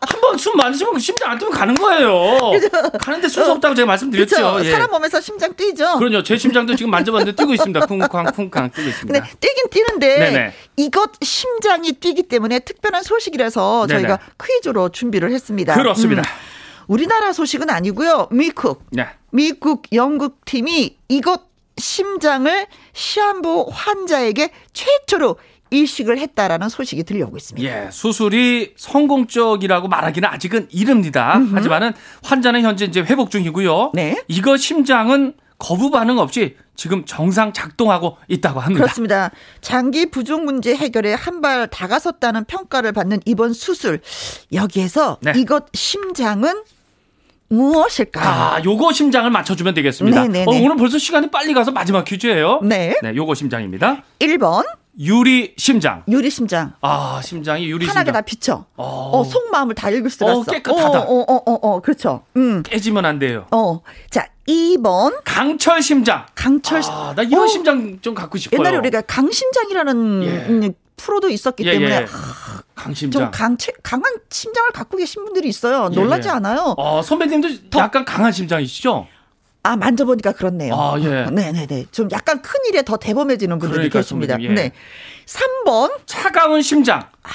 [0.00, 2.50] 한번 숨 많으시면 심장 안 뛰면 가는 거예요.
[2.52, 2.68] 그죠?
[2.98, 4.64] 가는데 수수 없다고 제가 말씀드렸죠.
[4.64, 4.70] 예.
[4.70, 5.96] 사람 몸에서 심장 뛰죠.
[5.98, 6.22] 그럼요.
[6.22, 7.86] 제 심장도 지금 만져봤는데 뛰고 있습니다.
[7.86, 9.20] 쿵쾅 쿵쾅 뛰고 있습니다.
[9.20, 10.52] 근데 뛰긴 뛰는데 네네.
[10.76, 14.00] 이것 심장이 뛰기 때문에 특별한 소식이라서 네네.
[14.02, 15.74] 저희가 퀴즈로 준비를 했습니다.
[15.74, 16.22] 그렇습니다.
[16.22, 16.51] 음.
[16.92, 18.28] 우리나라 소식은 아니고요.
[18.30, 18.84] 미국.
[18.90, 19.06] 네.
[19.30, 21.40] 미국 영국 팀이 이것
[21.78, 25.36] 심장을 시한부 환자에게 최초로
[25.70, 27.66] 이식을 했다라는 소식이 들려오고 있습니다.
[27.66, 31.38] 예, 수술이 성공적이라고 말하기는 아직은 이릅니다.
[31.38, 31.56] 음흠.
[31.56, 31.92] 하지만은
[32.24, 33.92] 환자는 현재 이제 회복 중이고요.
[33.94, 34.22] 네.
[34.28, 38.82] 이거 심장은 거부 반응 없이 지금 정상 작동하고 있다고 합니다.
[38.82, 39.30] 그렇습니다.
[39.62, 44.00] 장기 부종 문제 해결에 한 발 다가섰다는 평가를 받는 이번 수술
[44.52, 45.32] 여기에서 네.
[45.36, 46.62] 이것 심장은
[47.52, 48.20] 무엇일까?
[48.22, 50.22] 아, 요거 심장을 맞춰주면 되겠습니다.
[50.22, 50.44] 네네네.
[50.44, 52.60] 어, 오늘 벌써 시간이 빨리 가서 마지막 퀴즈예요.
[52.62, 52.96] 네.
[53.02, 54.02] 네, 요거 심장입니다.
[54.20, 54.64] 1번.
[54.98, 56.02] 유리 심장.
[56.08, 56.72] 유리 심장.
[56.82, 57.96] 아, 심장이 유리 심장.
[57.96, 58.66] 환하게 다 비쳐.
[58.76, 60.50] 어, 어 속마음을 다 읽을 수가 어, 있어.
[60.50, 61.00] 깨끗하다.
[61.00, 62.24] 어, 어, 어, 어, 어, 그렇죠.
[62.36, 62.62] 음.
[62.62, 63.46] 깨지면 안 돼요.
[63.52, 63.80] 어.
[64.10, 65.20] 자, 2번.
[65.24, 66.26] 강철 심장.
[66.34, 66.82] 강철.
[66.86, 67.46] 아, 나 이런 어.
[67.46, 68.60] 심장 좀 갖고 싶어요.
[68.60, 70.28] 옛날에 우리가 강심장이라는 예.
[70.48, 72.06] 음, 프로도 있었기 예, 때문에 예.
[72.10, 73.22] 아, 강심장.
[73.22, 75.88] 좀 강, 강한 심장을 갖고 계신 분들이 있어요.
[75.92, 76.32] 예, 놀라지 예.
[76.32, 76.74] 않아요?
[76.76, 79.06] 어, 선배님도 더, 약간 강한 심장이시죠?
[79.64, 80.74] 아, 만져보니까 그렇네요.
[80.74, 81.26] 아, 예.
[81.30, 81.86] 네네네.
[81.92, 84.36] 좀 약간 큰 일에 더 대범해지는 분들이 그러니까, 계십니다.
[84.40, 84.48] 예.
[84.48, 84.72] 네.
[85.26, 85.92] 3번.
[86.06, 87.00] 차가운 심장.
[87.22, 87.28] 아,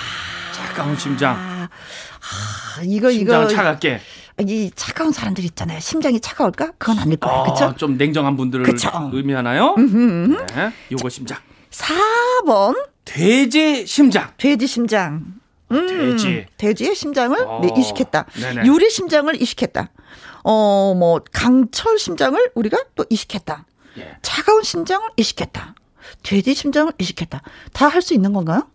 [0.54, 1.36] 차가운 심장.
[1.36, 3.48] 아, 아 이거, 이거.
[3.48, 4.02] 차갑게.
[4.48, 5.80] 이 차가운 사람들 있잖아요.
[5.80, 6.74] 심장이 차가울까?
[6.78, 7.46] 그건 아닐 거예요.
[7.60, 8.92] 아, 좀 냉정한 분들을 그쵸?
[9.14, 9.74] 의미하나요?
[9.78, 10.46] 음흠.
[10.54, 10.72] 네.
[10.92, 11.40] 요거 심장.
[11.72, 12.76] 4번.
[13.06, 14.30] 돼지 심장.
[14.38, 15.37] 돼지 심장.
[15.72, 16.46] 음, 돼지.
[16.58, 17.60] 돼지의 심장을 어.
[17.62, 18.26] 네, 이식했다.
[18.40, 18.66] 네네.
[18.68, 19.90] 유리 심장을 이식했다.
[20.44, 23.66] 어, 뭐, 강철 심장을 우리가 또 이식했다.
[24.00, 24.16] 예.
[24.22, 25.76] 차가운 심장을 이식했다.
[26.24, 27.42] 돼지 심장을 이식했다.
[27.74, 28.68] 다 할 수 있는 건가요?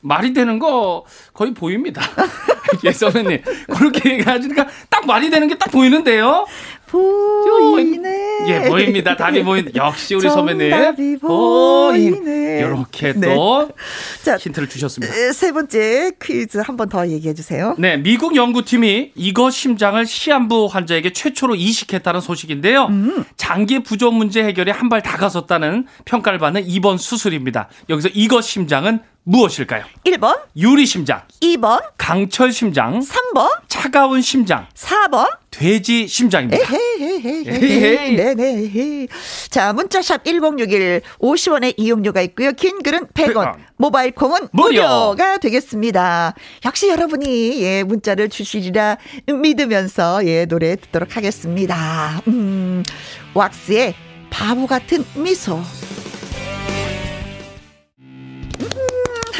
[0.00, 2.02] 말이 되는 거 거의 보입니다.
[2.84, 3.40] 예, 선배님.
[3.74, 6.44] 그렇게 얘기하시니까 딱 말이 되는 게 딱 보이는데요.
[6.86, 8.24] 보이네.
[8.48, 9.16] 예, 보입니다.
[9.16, 9.70] 답이 보인.
[9.74, 11.18] 역시 우리 선배님.
[11.20, 12.58] 보이네.
[12.60, 13.20] 이렇게 또
[14.24, 14.36] 네.
[14.38, 15.12] 힌트를 주셨습니다.
[15.32, 17.74] 세 번째 퀴즈 한 번 더 얘기해 주세요.
[17.78, 22.86] 네, 미국 연구팀이 이거 심장을 시한부 환자에게 최초로 이식했다는 소식인데요.
[22.86, 23.24] 음.
[23.36, 27.68] 장기 부종 문제 해결에 한 발 다가섰다는 평가를 받는 이번 수술입니다.
[27.88, 29.84] 여기서 이거 심장은 무엇일까요?
[30.04, 35.26] 1번 유리 심장 2번 강철 심장 3번 차가운 심장 4번
[35.58, 36.66] 돼지 심장입니다.
[38.16, 39.06] 네네.
[39.50, 42.52] 자, 문자샵 1061 50원의 이용료가 있고요.
[42.52, 43.54] 긴 글은 100원.
[43.76, 44.82] 모바일 콩은 무료.
[44.82, 46.34] 무료 가 되겠습니다.
[46.64, 52.20] 역시 여러분이 예, 문자를 주시리라 믿으면서 예, 노래 듣도록 하겠습니다.
[52.28, 52.82] 음.
[53.34, 53.94] 왁스의
[54.30, 55.60] 바보 같은 미소.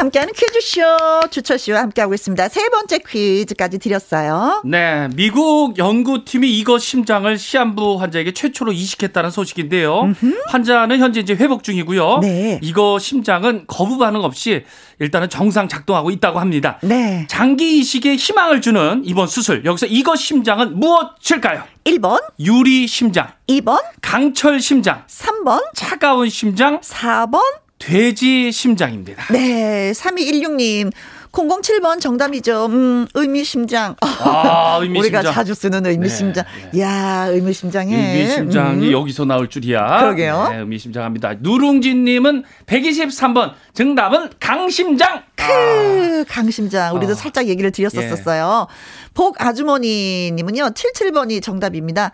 [0.05, 2.49] 함께하는 퀴즈쇼 주철 씨와 함께하고 있습니다.
[2.49, 4.63] 세 번째 퀴즈까지 드렸어요.
[4.65, 10.03] 네, 미국 연구팀이 이거 심장을 시한부 환자에게 최초로 이식했다는 소식인데요.
[10.03, 10.43] 음흠.
[10.49, 12.19] 환자는 현재 이제 회복 중이고요.
[12.21, 12.59] 네.
[12.63, 14.65] 이거 심장은 거부 반응 없이
[14.99, 16.79] 일단은 정상 작동하고 있다고 합니다.
[16.83, 17.27] 네.
[17.29, 19.65] 장기 이식에 희망을 주는 이번 수술.
[19.65, 21.65] 여기서 이거 심장은 무엇일까요?
[21.85, 27.41] 1번 유리 심장 2번 강철 심장 3번 차가운 심장 4번
[27.85, 29.27] 돼지 심장입니다.
[29.33, 30.91] 네, 3216님.
[31.33, 32.67] 007번 정답이죠.
[32.67, 33.97] 음, 의미심장.
[34.01, 35.21] 아, 의미심장.
[35.21, 36.45] 우리가 자주 쓰는 의미심장.
[36.45, 36.81] 네, 네.
[36.81, 37.95] 야, 의미심장에.
[37.95, 38.93] 의미심장이 음.
[38.93, 39.99] 여기서 나올 줄이야.
[39.99, 40.49] 그러게요.
[40.51, 41.35] 네, 의미심장합니다.
[41.41, 43.55] 누룽지님은 123번.
[43.75, 45.23] 정답은 강심장.
[45.35, 46.25] 크, 아.
[46.29, 46.95] 강심장.
[46.95, 47.15] 우리도 어.
[47.17, 48.69] 살짝 얘기를 드렸었어요.
[48.71, 49.11] 예.
[49.13, 52.13] 복 아주머니 님은요, 77번이 정답입니다.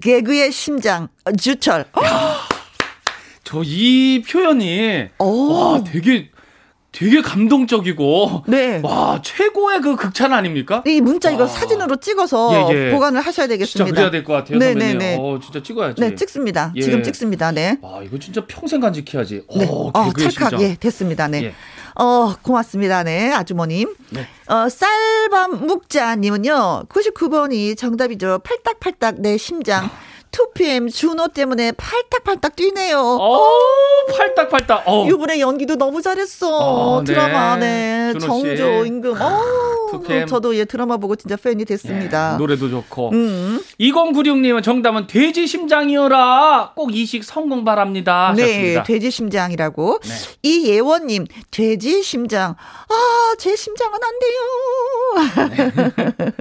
[0.00, 1.86] 개그의 심장, 주철.
[3.42, 3.44] 어.
[3.44, 5.52] 저이 표현이 오.
[5.52, 6.30] 와 되게
[6.92, 8.80] 되게 감동적이고 네.
[8.82, 10.82] 와 최고의 그 극찬 아닙니까?
[10.86, 11.48] 이 문자 이거 와.
[11.48, 12.90] 사진으로 찍어서 예, 예.
[12.90, 13.84] 보관을 하셔야 되겠습니다.
[13.86, 14.58] 진짜 그래야 될 것 같아요.
[14.58, 14.92] 네네네.
[14.92, 15.16] 네, 네.
[15.18, 16.00] 어, 진짜 찍어야지.
[16.00, 16.72] 네, 찍습니다.
[16.76, 16.82] 예.
[16.82, 17.50] 지금 찍습니다.
[17.52, 17.78] 네.
[17.80, 19.42] 와 이거 진짜 평생 간직해야지.
[19.56, 19.66] 네.
[19.70, 21.28] 어, 어 찰칵 예 됐습니다.
[21.28, 21.44] 네.
[21.44, 21.54] 예.
[21.94, 23.02] 어, 고맙습니다.
[23.04, 23.94] 네, 아주머님.
[24.10, 24.26] 네.
[24.48, 28.40] 어, 쌀밤 묵자님은요, 99번이 정답이죠.
[28.44, 29.88] 팔딱팔딱 내 심장.
[30.32, 32.98] 2PM 준호 때문에 팔딱팔딱 뛰네요.
[32.98, 33.46] 어,
[34.16, 34.84] 팔딱팔딱.
[34.86, 35.06] 어.
[35.06, 36.56] 이번에 연기도 너무 잘했어.
[36.56, 38.14] 어, 드라마 네.
[38.18, 39.20] 정조 임금.
[39.20, 39.62] 어.
[40.26, 42.32] 저도 예 드라마 보고 진짜 팬이 됐습니다.
[42.34, 43.10] 예, 노래도 좋고.
[43.10, 43.60] 음.
[43.78, 46.72] 2096님은 정답은 돼지 심장이어라.
[46.74, 48.32] 꼭 이식 성공 바랍니다.
[48.34, 48.82] 네, 하셨습니다.
[48.84, 50.00] 돼지 심장이라고.
[50.02, 50.14] 네.
[50.42, 52.56] 이예원님 돼지 심장.
[52.88, 54.40] 아, 제 심장은 안 돼요.
[55.50, 56.32] 네.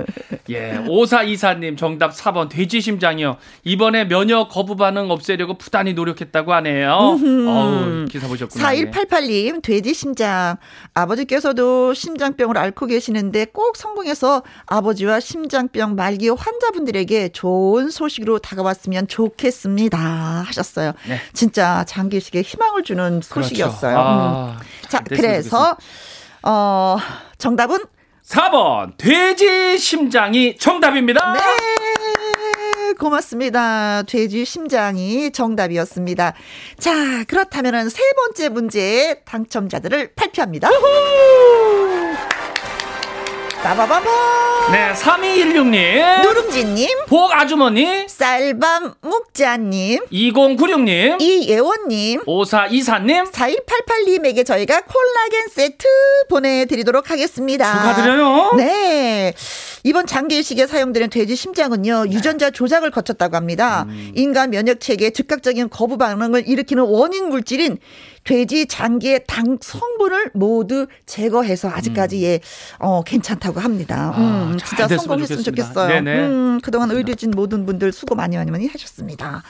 [0.49, 3.37] 예, 5424님 정답 4번 돼지 심장이요.
[3.63, 6.91] 이번 에 면역 거부 반응 없애려고 부단히 노력했다고 하네요.
[6.91, 8.63] 어우, 기사 보셨구나.
[8.71, 10.57] 4188님, 돼지 심장.
[10.93, 19.97] 아버지께서도 심장병을 앓고 계시는데 꼭 성공해서 아버지와 심장병 말기 환자분들에게 좋은 소식으로 다가왔으면 좋겠습니다.
[19.97, 20.93] 하셨어요.
[21.07, 21.17] 네.
[21.33, 23.41] 진짜 장기식에 희망을 주는 그렇죠.
[23.41, 23.91] 소식이었어요.
[23.91, 23.99] 그렇죠.
[23.99, 24.87] 아, 음.
[24.87, 25.75] 자, 그래서,
[26.43, 26.97] 어,
[27.37, 27.79] 정답은
[28.25, 31.33] 4번 돼지 심장이 정답입니다.
[31.33, 31.39] 네.
[32.93, 34.03] 고맙습니다.
[34.03, 36.33] 돼지 심장이 정답이었습니다.
[36.77, 40.69] 자, 그렇다면 세 번째 문제 당첨자들을 발표합니다.
[43.63, 44.41] 빠바바바.
[44.71, 46.23] 네, 3216님.
[46.23, 47.05] 누룽지님.
[47.07, 48.07] 복아주머니.
[48.07, 50.05] 쌀밤 묵자님.
[50.11, 51.21] 2096님.
[51.21, 52.23] 이예원님.
[52.25, 53.31] 5424님.
[53.31, 55.87] 4188님에게 저희가 콜라겐 세트
[56.29, 57.71] 보내드리도록 하겠습니다.
[57.71, 58.53] 축하드려요.
[58.57, 59.33] 네.
[59.83, 62.11] 이번 장기이식에 사용되는 돼지 심장은요 네.
[62.11, 63.85] 유전자 조작을 거쳤다고 합니다.
[63.89, 64.11] 음.
[64.15, 67.77] 인간 면역 체계에 즉각적인 거부 반응을 일으키는 원인 물질인
[68.23, 72.21] 돼지 장기의 당 성분을 모두 제거해서 아직까지 음.
[72.23, 72.39] 예,
[72.79, 74.13] 어, 괜찮다고 합니다.
[74.15, 75.99] 아, 음, 진짜 성공했으면 좋겠어요.
[75.99, 79.43] 음, 그동안 의료진 모든 분들 수고 많이 많이 많이 하셨습니다.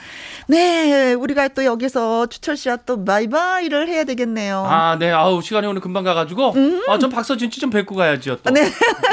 [0.48, 4.64] 네, 우리가 또 여기서 주철 씨와 또 바이바이를 해야 되겠네요.
[4.66, 5.10] 아, 네.
[5.12, 6.52] 아우, 시간이 오늘 금방 가가지고.
[6.54, 6.82] 음.
[6.88, 8.38] 아, 전 박서진 씨 좀 뵙고 가야죠.
[8.42, 8.50] 또.
[8.50, 8.68] 네.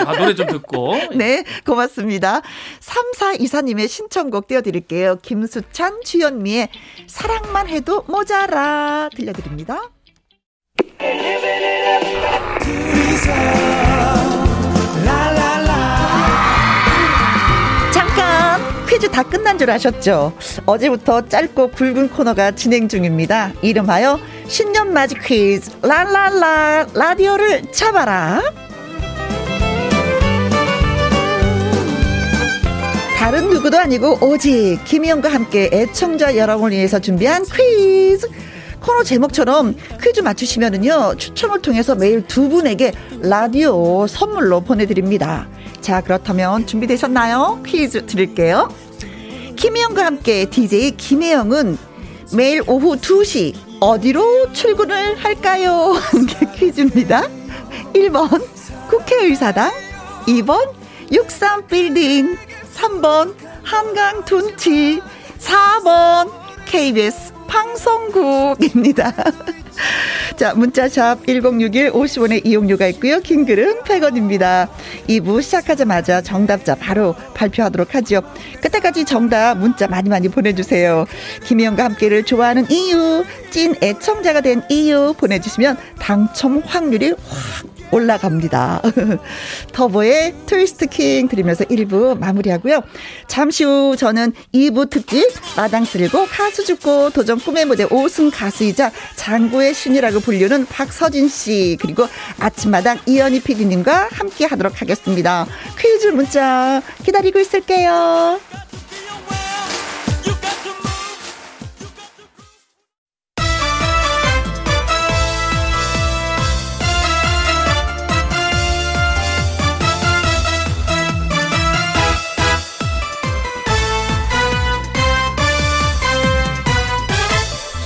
[0.06, 0.95] 아, 노래 좀 듣고.
[1.15, 2.41] 네, 고맙습니다.
[2.80, 5.17] 3424님의 신청곡 띄워드릴게요.
[5.22, 6.69] 김수찬, 주현미의
[7.08, 9.82] 사랑만 해도 모자라 들려드 립니다.
[18.88, 20.34] 퀴즈 다 끝난 줄 아셨죠?
[20.66, 23.52] 어제부터 짧고 굵은 코너가 진행 중입니다.
[23.62, 28.42] 이름하여 신년 맞이 퀴즈 랄랄라 라디오를 잡아라.
[33.16, 38.28] 다른 누구도 아니고 오직 김희영과 함께 애청자 여러분을 위해서 준비한 퀴즈.
[38.80, 45.48] 코너 제목처럼 퀴즈 맞추시면은요 추첨을 통해서 매일 두 분에게 라디오 선물로 보내드립니다.
[45.82, 47.62] 자 그렇다면 준비되셨나요?
[47.65, 48.70] 퀴즈 드릴게요.
[49.56, 51.78] 김혜영과 함께 DJ 김혜영은
[52.34, 55.96] 매일 오후 2시 어디로 출근을 할까요?
[56.56, 57.28] 퀴즈입니다.
[57.94, 58.42] 1번
[58.89, 59.72] 국회의사당,
[60.28, 60.74] 2번
[61.12, 62.38] 63빌딩,
[62.74, 65.02] 3번 한강 둔치,
[65.39, 66.32] 4번
[66.65, 69.14] KBS 방송국입니다.
[70.36, 73.20] 자, 문자샵 1061 50원의 이용료가 있고요.
[73.20, 74.70] 긴 글은 100원입니다.
[75.08, 78.22] 2부 시작하자마자 정답자 바로 발표하도록 하죠.
[78.62, 81.06] 그때까지 정답 문자 많이 많이 보내주세요.
[81.44, 88.82] 김희영과 함께를 좋아하는 이유, 찐 애청자가 된 이유 보내주시면 당첨 확률이 확 올라갑니다.
[89.74, 92.82] 터보의 트위스트 킹 들으면서 1부 마무리하고요.
[93.28, 99.69] 잠시 후 저는 2부 특집 마당 쓸고 가수 죽고 도전 꿈의 무대 5승 가수이자 장구의
[99.74, 102.08] 신이라고 불리는 박서진 씨 그리고
[102.40, 105.46] 아침마당 이현희 PD님과 함께 하도록 하겠습니다.
[105.78, 108.40] 퀴즈 문자 기다리고 있을게요.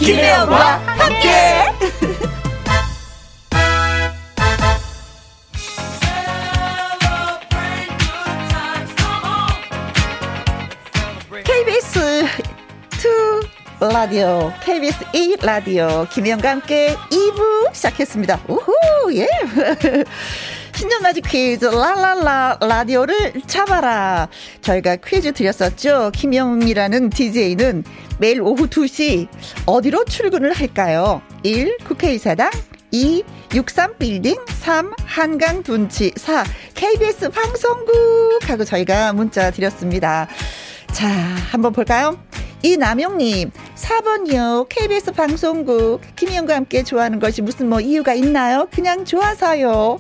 [0.04, 1.30] 김혜영과 함께.
[11.46, 12.26] KBS
[13.80, 18.42] 2 라디오, KBS 2 라디오, 김혜영과 함께 2부 시작했습니다.
[18.50, 19.28] 우후, 예.
[20.76, 24.28] 신년 맞이 퀴즈 라라라 라디오를 잡아라.
[24.62, 26.12] 저희가 퀴즈 드렸었죠.
[26.14, 27.84] 김영이라는 DJ는
[28.20, 29.28] 매일 오후 2시
[29.66, 31.22] 어디로 출근을 할까요?
[31.44, 31.78] 1.
[31.86, 32.52] 국회의사당
[32.92, 33.24] 2.
[33.50, 34.94] 63빌딩 3.
[35.06, 36.44] 한강둔치 4.
[36.74, 40.28] KBS 방송국 하고 저희가 문자 드렸습니다.
[40.92, 42.18] 자, 한번 볼까요?
[42.66, 44.68] 이남용님, 4번이요.
[44.70, 46.00] KBS 방송국.
[46.16, 48.70] 김희영과 함께 좋아하는 것이 무슨 뭐 이유가 있나요?
[48.72, 50.00] 그냥 좋아서요.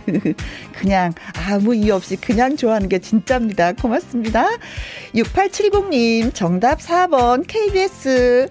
[0.80, 1.12] 그냥
[1.46, 3.74] 아무 이유 없이 그냥 좋아하는 게 진짜입니다.
[3.74, 4.48] 고맙습니다.
[5.14, 8.48] 6870님, 정답 4번 KBS.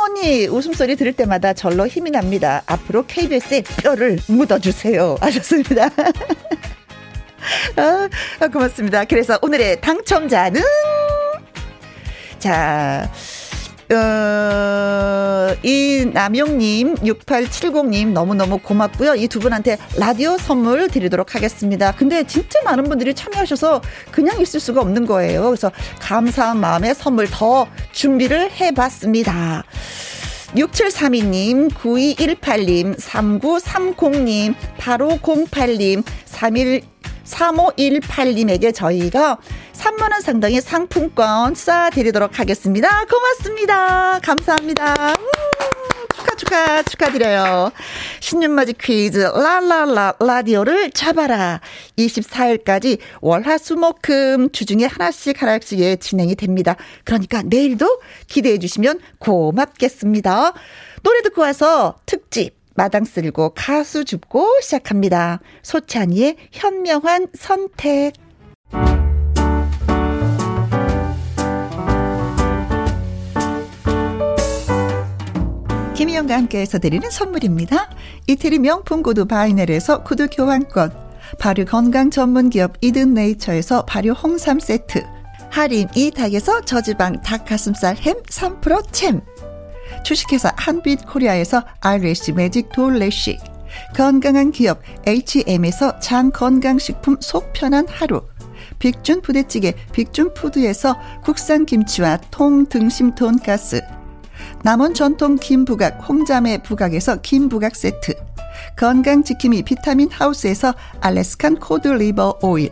[0.00, 2.62] 언니 웃음소리 들을 때마다 절로 힘이 납니다.
[2.66, 5.16] 앞으로 KBS에 뼈를 묻어주세요.
[5.20, 5.90] 하셨습니다.
[7.76, 9.04] 아, 고맙습니다.
[9.04, 10.62] 그래서 오늘의 당첨자는
[12.50, 13.10] 자,
[13.92, 19.16] 어, 이 남용님, 6870님 너무너무 고맙고요.
[19.16, 21.90] 이 두 분한테 라디오 선물 드리도록 하겠습니다.
[21.90, 23.82] 근데 진짜 많은 분들이 참여하셔서
[24.12, 25.46] 그냥 있을 수가 없는 거예요.
[25.46, 29.64] 그래서 감사한 마음에 선물 더 준비를 해봤습니다.
[30.54, 36.82] 6732님, 9218님, 3930님, 8508님, 31
[37.26, 39.38] 3518님에게 저희가
[39.72, 43.04] 3만원 상당의 상품권 쏴드리도록 하겠습니다.
[43.04, 44.18] 고맙습니다.
[44.20, 45.14] 감사합니다.
[46.14, 47.70] 축하, 축하, 축하드려요.
[48.20, 51.60] 신년맞이 퀴즈, 라라라, 라디오를 잡아라.
[51.98, 56.76] 24일까지 월화수목금 주중에 하나씩 하나씩 예, 진행이 됩니다.
[57.04, 60.52] 그러니까 내일도 기대해 주시면 고맙겠습니다.
[61.02, 65.40] 노래 듣고 와서 특집, 마당 쓸고 가수 줍고 시작합니다.
[65.62, 68.12] 소찬이의 현명한 선택.
[75.94, 77.90] 김희영과 함께해서 드리는 선물입니다.
[78.26, 80.92] 이태리 명품 구두 바이네르에서 구두 교환권,
[81.38, 85.02] 발효 건강 전문 기업 이든 네이처에서 발효 홍삼 세트,
[85.50, 89.22] 하림 이닭에서 저지방 닭가슴살 햄 3% 챔.
[90.06, 93.38] 주식회사 한빛 코리아에서 아이래쉬 매직 돌래쉬.
[93.96, 98.22] 건강한 기업 H&M에서 장건강식품 속 편한 하루.
[98.78, 103.80] 빅준 부대찌개 빅준푸드에서 국산 김치와 통등심 돈가스.
[104.62, 108.14] 남원 전통 김부각 홍자매 부각에서 김부각 세트.
[108.76, 112.70] 건강지킴이 비타민 하우스에서 Alaskan cod liver oil.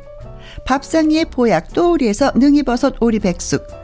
[0.67, 3.84] 밥상위의 보약 또우리에서 능이버섯 오리백숙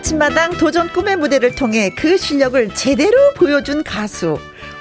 [0.00, 4.38] 아침마당 도전 꿈의 무대를 통해 그 실력을 제대로 보여준 가수.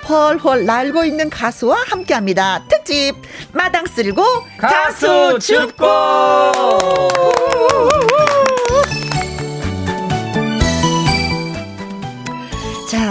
[0.08, 2.64] 훨훨 날고 있는 가수와 함께합니다.
[2.70, 3.16] 특집
[3.52, 4.24] 마당 쓸고
[4.58, 5.86] 가수 줍고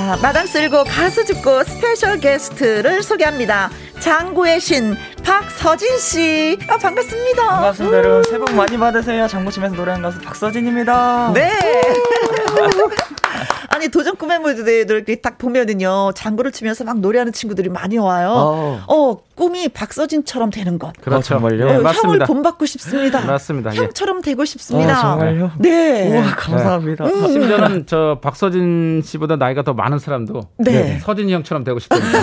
[0.09, 3.69] 자 마당 쓸고 가수 줍고 special 게스트를 소개합니다.
[4.01, 6.59] 장구의 신 박서진 씨.
[6.67, 7.47] 아, 반갑습니다.
[7.47, 8.23] 반갑습니다, 여러분.
[8.23, 9.29] 새해 복 많이 받으세요.
[9.29, 11.33] 장구 치면서 노래하는 가수 박서진입니다.
[11.35, 11.53] 네.
[13.69, 18.31] 아니 도전 꿈의 무대들 이렇게 딱 보면은요 장구를 치면서 막 노래하는 친구들이 많이 와요.
[18.31, 20.93] 어, 어 꿈이 박서진처럼 되는 것.
[21.01, 21.67] 그렇죠, 어, 정말요.
[21.67, 23.21] 네, 향을 본받고 싶습니다.
[23.21, 23.73] 맞습니다.
[23.75, 23.79] 예.
[23.79, 24.99] 향처럼 되고 싶습니다.
[24.99, 25.53] 어, 정말요?
[25.59, 26.09] 네.
[26.11, 27.05] 우와 감사합니다.
[27.05, 27.13] 네.
[27.13, 27.29] 음.
[27.29, 30.99] 심지어는 저 박서진 씨보다 나이가 더 많은 사람도 네.
[30.99, 32.09] 서진이 형처럼 되고 싶거든요.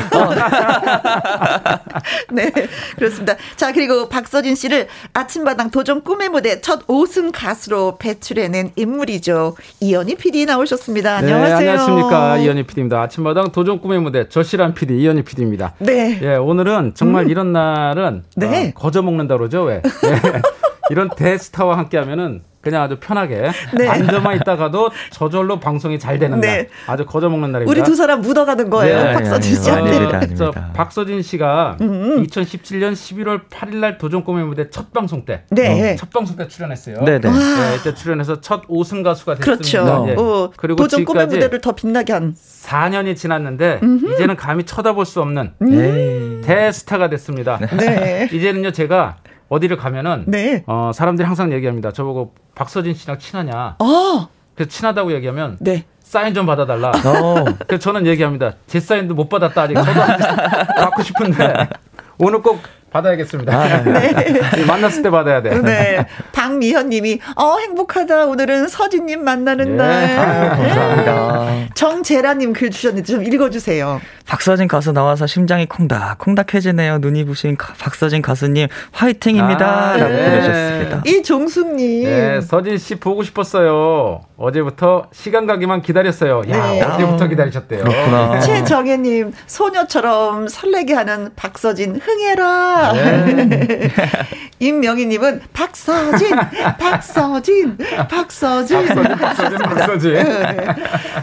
[2.33, 2.51] 네,
[2.97, 3.35] 그렇습니다.
[3.55, 9.55] 자 그리고 박서진 씨를 아침마당 도전 꿈의 무대 첫 5승 가수로 배출해낸 인물이죠.
[9.79, 11.21] 이현희 PD 나오셨습니다.
[11.21, 11.71] 네, 안녕하세요.
[11.71, 13.01] 안녕하십니까 이현희 PD입니다.
[13.01, 15.73] 아침마당 도전 꿈의 무대 저실한 PD 이현희 PD입니다.
[15.79, 16.19] 네.
[16.21, 17.29] 예, 오늘은 정말 음.
[17.29, 18.69] 이런 날은 네.
[18.69, 19.75] 어, 거저 먹는다 그러죠 왜?
[19.75, 19.81] 예.
[20.89, 23.87] 이런 대스타와 함께 하면은 그냥 아주 편하게 네.
[23.87, 26.47] 앉아만 있다가도 저절로 방송이 잘 되는 네.
[26.47, 26.67] 날.
[26.87, 27.71] 아주 거저 먹는 날입니다.
[27.71, 29.03] 우리 두 사람 묻어가는 거예요.
[29.03, 29.13] 네.
[29.13, 29.69] 박서진 씨.
[29.69, 30.71] 아닙니다, 아닙니다.
[30.73, 32.23] 박서진 씨가 음음.
[32.23, 35.43] 2017년 11월 8일 날 도전 꿈의 무대 첫 방송 때.
[35.51, 35.93] 네.
[35.93, 37.03] 어, 첫 방송 때 출연했어요.
[37.05, 37.19] 네네.
[37.19, 37.29] 네.
[37.29, 39.43] 네, 그때 출연해서 첫 5승 가수가 됐습니다.
[39.45, 40.09] 그렇죠.
[40.09, 40.15] 예.
[40.17, 44.13] 어, 그리고 도전 꿈의 무대를 더 빛나게 한 4년이 지났는데 음흠.
[44.13, 46.41] 이제는 감히 쳐다볼 수 없는 음.
[46.43, 47.59] 대스타가 됐습니다.
[47.77, 48.27] 네.
[48.33, 49.17] 이제는요 제가
[49.49, 50.63] 어디를 가면은 네.
[50.67, 51.91] 어, 사람들이 항상 얘기합니다.
[51.91, 53.75] 저보고 박서진 씨랑 친하냐?
[53.79, 54.27] 어.
[54.55, 55.85] 그래서 친하다고 얘기하면 네.
[55.99, 56.89] 사인 좀 받아달라.
[56.89, 57.45] 어.
[57.67, 58.53] 그래서 저는 얘기합니다.
[58.67, 59.75] 제 사인도 못 받았다 아직.
[59.75, 61.67] 저도 받고 싶은데
[62.17, 62.61] 오늘 꼭
[62.95, 63.53] 받아야겠습니다.
[63.53, 64.13] 아, 네.
[64.55, 64.65] 네.
[64.65, 65.59] 만났을 때 받아야 돼.
[65.59, 66.05] 네.
[66.31, 68.27] 박미현 님이, 어, 행복하다.
[68.27, 69.75] 오늘은 서진님 만나는 네.
[69.75, 70.17] 날.
[70.17, 71.45] 아유, 감사합니다.
[71.45, 71.69] 네.
[71.75, 73.99] 정재라님 글 주셨는데 좀 읽어주세요.
[74.27, 76.97] 박서진 가수 나와서 심장이 콩닥, 콩닥해지네요.
[76.97, 79.91] 눈이 부신 박서진 가수님, 화이팅입니다.
[79.91, 80.25] 아, 라고 네.
[80.29, 81.01] 보내셨습니다.
[81.05, 82.03] 이종숙님.
[82.05, 84.21] 네, 서진 씨 보고 싶었어요.
[84.37, 86.41] 어제부터 시간 가기만 기다렸어요.
[86.49, 86.81] 야, 네.
[86.81, 87.83] 어제부터 기다리셨대요.
[87.83, 88.39] 그렇구나.
[88.39, 92.93] 최정혜님, 소녀처럼 설레게 하는 박서진, 흥해라.
[92.93, 93.89] 네.
[94.59, 96.35] 임명희님은 박서진,
[96.79, 97.77] 박서진,
[98.09, 98.87] 박서진.
[98.87, 100.13] 박서진, 박서진, 박서진.
[100.13, 100.67] 네.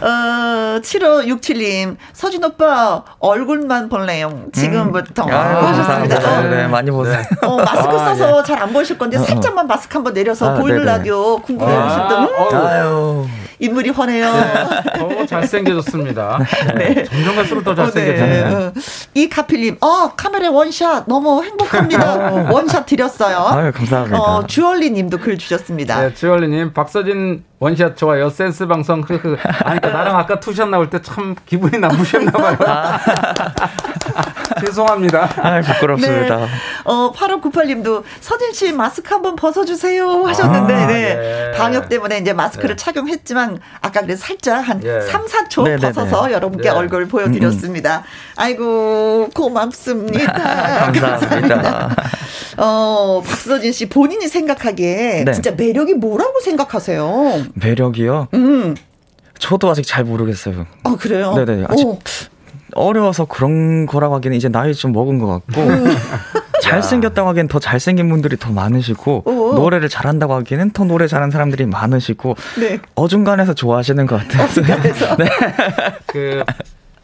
[0.01, 4.43] 어, 7567님, 서진 오빠, 얼굴만 볼래요.
[4.51, 5.25] 지금부터.
[5.25, 5.31] 음.
[5.31, 6.41] 아, 하셨습니다.
[6.41, 7.21] 네, 네, 많이 보세요.
[7.43, 8.43] 어, 마스크 아, 써서 예.
[8.43, 9.23] 잘안 보이실 건데, 어, 어.
[9.23, 12.29] 살짝만 마스크 한번 내려서 아, 보이는 라디오 궁금해 하셨던.
[12.53, 13.25] 아, 아유.
[13.59, 14.33] 인물이 훤해요.
[15.09, 16.39] 네, 잘생겨졌습니다.
[16.75, 17.05] 네.
[17.05, 18.47] 점점 갈수록 더 잘생겨졌네요.
[18.49, 18.55] 네.
[18.65, 18.73] 어,
[19.13, 22.13] 이 가필님, 어, 카메라 one shot 너무 행복합니다.
[22.33, 22.47] 어.
[22.51, 23.37] one shot 드렸어요.
[23.37, 24.19] 아유, 감사합니다.
[24.19, 26.01] 어, 주얼리 님도 글 주셨습니다.
[26.01, 28.29] 네, 주얼리 님, 박서진 one shot 좋아요.
[28.29, 29.01] 센스 방송.
[29.01, 29.37] 흐흐.
[29.63, 32.57] 아니, 그러니까 나랑 아까 two shot 나올 때 참 기분이 나쁘셨나 봐요.
[32.65, 32.99] 아.
[34.65, 35.29] 죄송합니다.
[35.37, 36.37] 아, 부끄럽습니다.
[36.37, 36.47] 네.
[36.85, 41.51] 어, 8598님도 서진 씨 마스크 한번 벗어주세요 하셨는데, 아, 네.
[41.53, 41.57] 예.
[41.57, 42.83] 방역 때문에 이제 마스크를 네.
[42.83, 45.01] 착용했지만, 아까 그래 살짝 한 예.
[45.01, 45.91] 3, 4초 네네네.
[45.91, 46.75] 벗어서 여러분께 네.
[46.75, 47.97] 얼굴 보여드렸습니다.
[47.97, 48.03] 음.
[48.35, 50.33] 아이고, 고맙습니다.
[50.91, 51.95] 감사합니다.
[52.57, 55.31] 어, 박서진 씨 본인이 생각하기에 네.
[55.31, 57.43] 진짜 매력이 뭐라고 생각하세요?
[57.53, 58.27] 매력이요?
[58.33, 58.75] 음.
[59.39, 60.65] 저도 아직 잘 모르겠어요.
[60.83, 61.33] 아, 그래요?
[61.33, 61.65] 네네.
[61.67, 61.99] 아직 오.
[62.75, 65.85] 어려워서 그런 거라고 하기는 이제 나이 좀 먹은 것 같고 음.
[66.63, 69.53] 잘생겼다고 하기엔 더 잘생긴 분들이 더 많으시고 오.
[69.53, 72.79] 노래를 잘한다고 하기에는 더 노래 잘하는 사람들이 많으시고 네.
[72.95, 74.45] 어중간해서 좋아하시는 것 같아요.
[74.45, 75.17] 어중간해서.
[75.17, 75.25] 네.
[76.07, 76.43] 그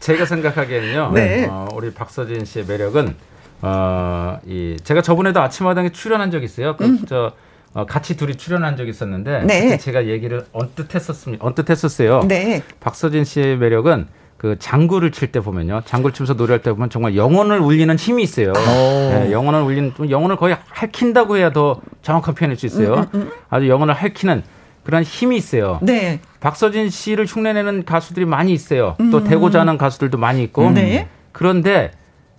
[0.00, 1.10] 제가 생각하기에는요.
[1.14, 1.46] 네.
[1.50, 3.14] 어, 우리 박서진 씨의 매력은
[3.62, 6.76] 어, 이 제가 저번에도 아침마당에 출연한 적이 있어요.
[6.76, 7.49] 그저 음.
[7.72, 9.78] 어, 같이 둘이 출연한 적이 있었는데 네.
[9.78, 11.44] 제가 얘기를 언뜻 했었습니다.
[11.44, 12.22] 언뜻 했었어요.
[12.26, 12.62] 네.
[12.80, 15.82] 박서진 씨의 매력은 그 장구를 칠 때 보면요.
[15.84, 18.52] 장구를 치면서 노래할 때 보면 정말 영혼을 울리는 힘이 있어요.
[18.54, 22.94] 네, 영혼을 울리는 영혼을 거의 핥힌다고 해야 더 정확한 표현일 수 있어요.
[22.94, 23.30] 음, 음, 음.
[23.50, 24.42] 아주 영혼을 핥히는
[24.82, 25.78] 그런 힘이 있어요.
[25.82, 26.20] 네.
[26.40, 28.96] 박서진 씨를 흉내내는 가수들이 많이 있어요.
[29.12, 29.24] 또 음.
[29.24, 30.70] 되고자 하는 가수들도 많이 있고.
[30.70, 31.06] 네.
[31.32, 31.92] 그런데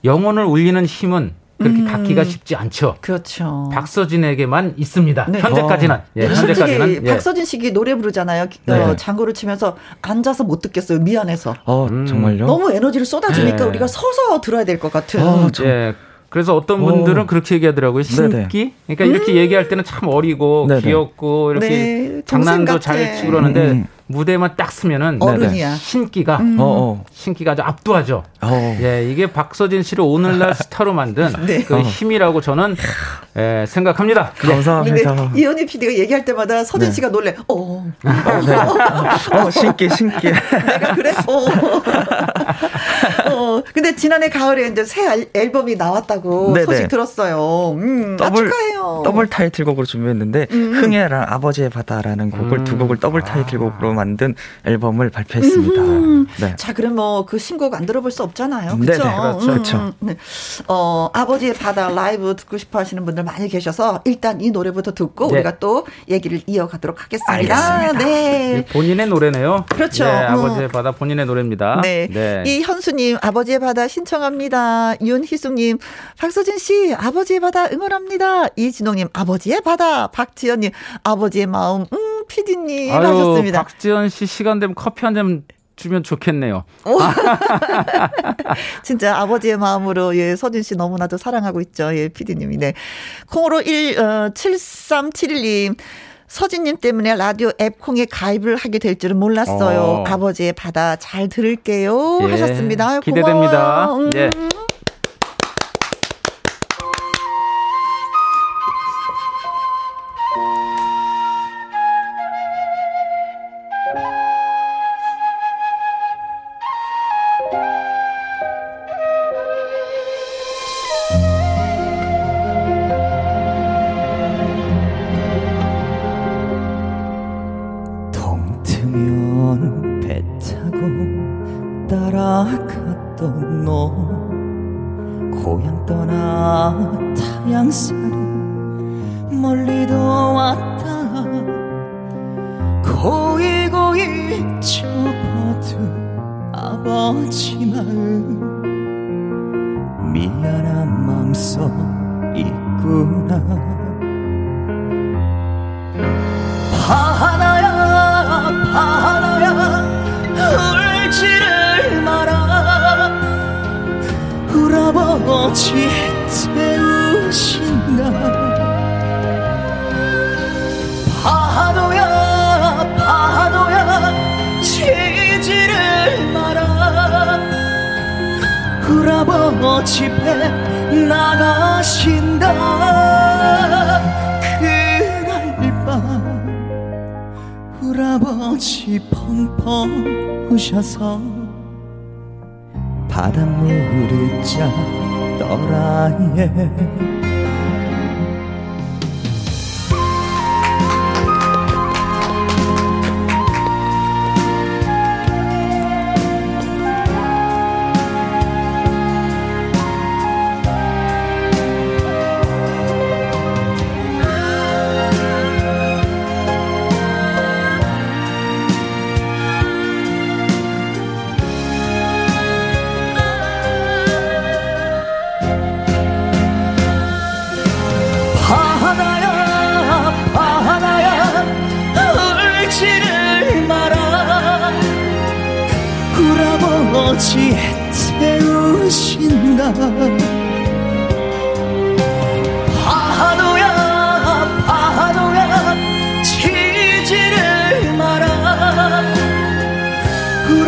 [0.04, 1.86] 영혼을 울리는 힘은 그렇게 음.
[1.86, 2.96] 갖기가 쉽지 않죠.
[3.02, 3.70] 그렇죠.
[3.74, 5.26] 박서진에게만 있습니다.
[5.30, 5.40] 네.
[5.40, 5.96] 현재까지는.
[5.96, 6.02] 어.
[6.18, 7.06] 예, 현재까지는.
[7.06, 7.10] 예.
[7.12, 8.48] 박서진 씨기 노래 부르잖아요.
[8.66, 8.74] 네.
[8.74, 11.00] 어, 장구를 치면서 앉아서 못 듣겠어요.
[11.00, 11.56] 미안해서.
[11.66, 12.06] 어, 음.
[12.06, 12.46] 정말요?
[12.46, 13.64] 너무 에너지를 쏟아주니까 네.
[13.64, 15.22] 우리가 서서 들어야 될 것 같은.
[15.22, 15.94] 어, 예.
[16.30, 17.28] 그래서 어떤 분들은 오.
[17.28, 18.04] 그렇게 얘기하더라고요.
[18.04, 18.74] 신기?
[18.88, 19.10] 그러니까 음.
[19.12, 20.82] 이렇게 얘기할 때는 참 어리고 네네.
[20.82, 23.88] 귀엽고 이렇게 네, 장난도 잘 치고 그러는데 음.
[24.12, 25.76] 무대만 딱 쓰면은 어른이야.
[25.76, 26.58] 신기가 음.
[26.60, 27.06] 어, 어.
[27.12, 28.24] 신기가 아주 압도하죠.
[28.42, 28.78] 어.
[28.82, 31.64] 예, 이게 박서진 씨를 오늘날 스타로 만든 네.
[31.64, 31.82] 그 어.
[31.82, 32.76] 힘이라고 저는
[33.38, 34.34] 예, 생각합니다.
[34.42, 34.48] 네.
[34.48, 35.32] 감사합니다.
[35.36, 36.96] 이현희 PD가 얘기할 때마다 서진 네.
[36.96, 37.36] 씨가 놀래.
[37.48, 37.92] 어.
[38.04, 38.56] 아, 네.
[39.38, 40.32] 어, 신기 신기.
[40.32, 41.12] 내가 그래?
[41.28, 41.46] 어.
[43.32, 43.64] 어.
[43.74, 46.66] 근데 지난해 가을에 이제 새 앨범이 나왔다고 네네.
[46.66, 47.72] 소식 들었어요.
[47.78, 49.02] 음, 더블, 축하해요.
[49.06, 50.74] 더블 타이틀곡으로 준비했는데 음.
[50.76, 52.64] 흥해라랑 아버지의 바다라는 곡을 음.
[52.64, 54.36] 두 곡을 더블 타이틀곡으로 만든
[54.66, 55.82] 앨범을 발표했습니다.
[55.82, 56.28] 음.
[56.40, 56.56] 네.
[56.58, 58.78] 자, 그럼 뭐 그 신곡 안 들어볼 수 없잖아요.
[58.78, 59.04] 그렇죠?
[59.04, 59.46] 그렇죠.
[59.46, 59.94] 그렇죠.
[60.00, 60.18] 네.
[60.68, 65.34] 어, 아버지의 바다 라이브 듣고 싶어 하시는 분들 많이 계셔서 일단 이 노래부터 듣고 네.
[65.36, 67.32] 우리가 또 얘기를 이어가도록 하겠습니다.
[67.32, 68.06] 알겠습니다.
[68.06, 68.66] 네.
[68.72, 69.66] 본인의 노래네요.
[69.70, 70.04] 그렇죠.
[70.04, 70.72] 네, 아버지의 음.
[70.72, 71.82] 바다 본인의 노래입니다.
[71.84, 72.08] 네.
[72.12, 72.44] 네.
[72.46, 74.96] 이 현수님 아버지의 바다 신청합니다.
[75.02, 75.78] 윤희숙님
[76.18, 78.48] 박서진 씨 아버지의 바다 응원합니다.
[78.56, 80.72] 이진홍님 아버지의 바다 박지연님
[81.04, 83.64] 아버지의 마음 음 피디님 하셨습니다.
[83.64, 85.44] 박지연 씨 시간 되면 커피 한 잔
[85.78, 86.64] 주면 좋겠네요.
[88.84, 91.96] 진짜 아버지의 마음으로 예 서진 씨 너무나도 사랑하고 있죠.
[91.96, 92.74] 예 피디님이 네.
[93.28, 95.76] 콩으로 1 어, 7371님
[96.28, 99.80] 서진님 때문에 라디오 앱 콩에 가입을 하게 될 줄은 몰랐어요.
[99.82, 100.04] 어.
[100.08, 103.00] 아버지의 바다 잘 들을게요 예, 하셨습니다.
[103.02, 103.94] 기대됩니다.
[103.96, 104.10] 음.
[104.16, 104.30] 예.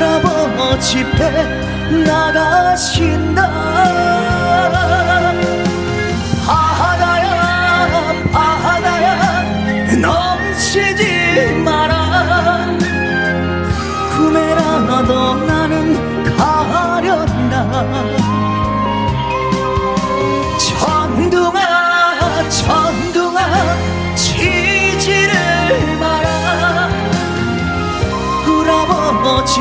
[0.03, 1.31] 울아버지 배
[2.05, 3.41] 나가신다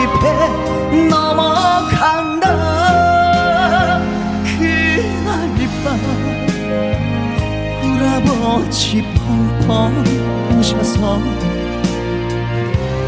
[0.01, 2.47] 배 넘어간다.
[4.59, 5.29] 그날
[5.85, 5.87] 밤
[7.83, 9.71] 울아버지 펑펑
[10.59, 11.01] 우셔서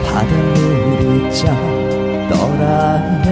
[0.04, 1.40] 바닷물이 짜
[2.30, 3.26] 떠나네.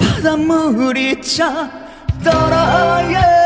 [0.00, 1.68] 바닷물이 차
[2.22, 3.43] 떠나예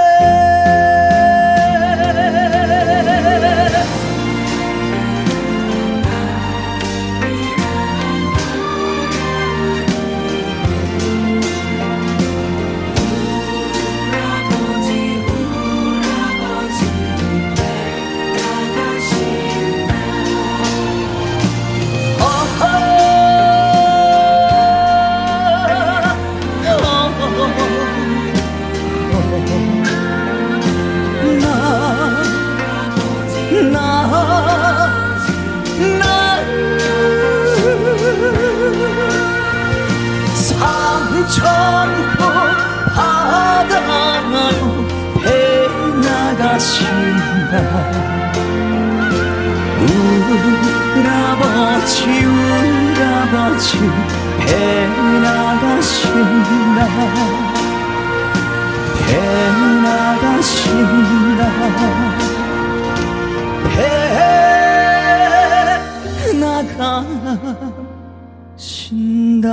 [50.29, 53.79] 우라버지 우라버지
[54.41, 54.87] 배
[55.23, 56.81] 나가신다
[59.07, 59.09] 배
[59.83, 61.43] 나가신다
[63.65, 63.77] 배
[68.59, 69.49] 나가신다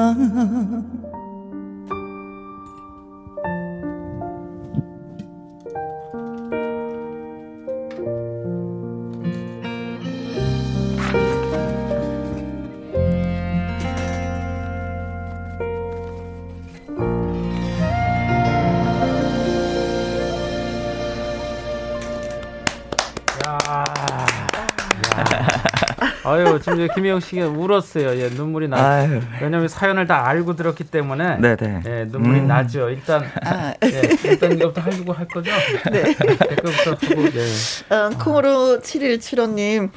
[26.26, 28.20] 아유, 지금 김혜영 씨가 울었어요.
[28.20, 29.08] 예, 눈물이 나.
[29.42, 31.38] 왜냐면 사연을 다 알고 들었기 때문에.
[31.38, 31.82] 네네.
[31.86, 32.48] 예, 눈물이 음.
[32.48, 32.90] 나죠.
[32.90, 33.74] 일단, 아.
[33.84, 35.52] 예, 일단 이것부터 하려고 할 거죠?
[35.92, 36.04] 네.
[36.04, 37.96] 댓글부터 하고, 네.
[37.96, 39.90] 어, 콩으로 7175님.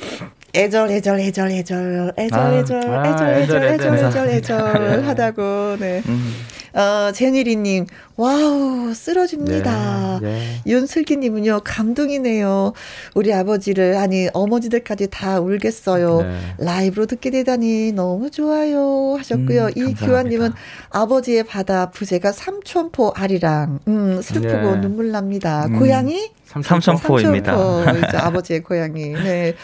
[0.57, 6.03] 애절 애절 애절 애절 애절 아, 애절 애절 애절 애절 애절 애절 하다고 네.
[6.09, 6.35] 음.
[6.79, 7.87] 어, 제니리님,
[8.17, 10.21] wow, 쓰러집니다.
[10.23, 10.63] 네, 네.
[10.65, 12.73] 윤슬기님은요, 감동이네요.
[13.17, 16.23] 우리 아버지를, 아니, 어머니들까지 다 울겠어요.
[16.23, 16.39] 네.
[16.59, 19.17] 라이브로 듣게 되다니 너무 좋아요.
[19.19, 19.65] 하셨고요.
[19.65, 20.53] 음, 이규환님은
[20.91, 24.81] 아버지의 바다, 부제가 삼촌포 아리랑, 음, 슬프고 네.
[24.81, 25.67] 눈물 납니다.
[25.67, 25.81] 음.
[25.81, 26.31] 고양이?
[26.45, 27.57] 삼천포입니다.
[27.85, 29.09] 삼천포, 아버지의 고향이.
[29.15, 29.55] 네.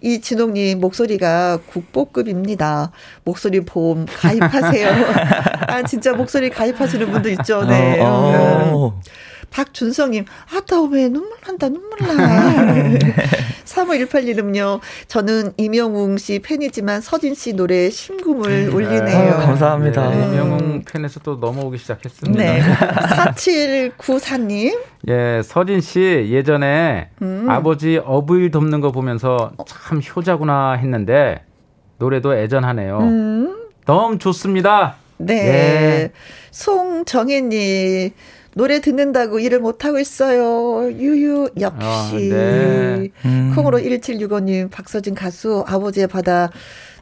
[0.00, 2.92] 이 진홍님 목소리가 국보급입니다.
[3.24, 4.88] 목소리 보험 가입하세요.
[5.66, 7.64] 아 진짜 목소리 가입하시는 분도 있죠.
[7.64, 8.00] 네.
[8.00, 8.94] 어, 어.
[8.94, 9.00] 음.
[9.50, 10.24] 박준성님,
[10.54, 12.98] 아따, 왜 눈물 난다, 눈물 나.
[13.64, 19.32] 3518님은요, 저는 이명웅 씨 팬이지만 서진 씨 노래 심금을 울리네요.
[19.34, 20.10] 아, 감사합니다.
[20.10, 22.42] 네, 이명웅 팬에서 또 넘어오기 시작했습니다.
[22.42, 22.60] 네.
[23.36, 24.78] 4794님.
[25.08, 27.46] 예, 서진 씨 예전에 음.
[27.48, 31.44] 아버지 어부일 돕는 거 보면서 참 효자구나 했는데
[31.98, 32.98] 노래도 애전하네요.
[32.98, 33.68] 음.
[33.86, 34.96] 너무 좋습니다.
[35.18, 35.34] 네.
[35.34, 36.12] 예.
[36.50, 38.10] 송정혜님.
[38.54, 40.90] 노래 듣는다고 일을 못하고 있어요.
[40.90, 41.78] 유유, 역시.
[41.80, 43.08] 아, 네.
[43.24, 43.52] 음.
[43.54, 46.50] 콩으로 1765님, 박서진 가수, 아버지의 바다.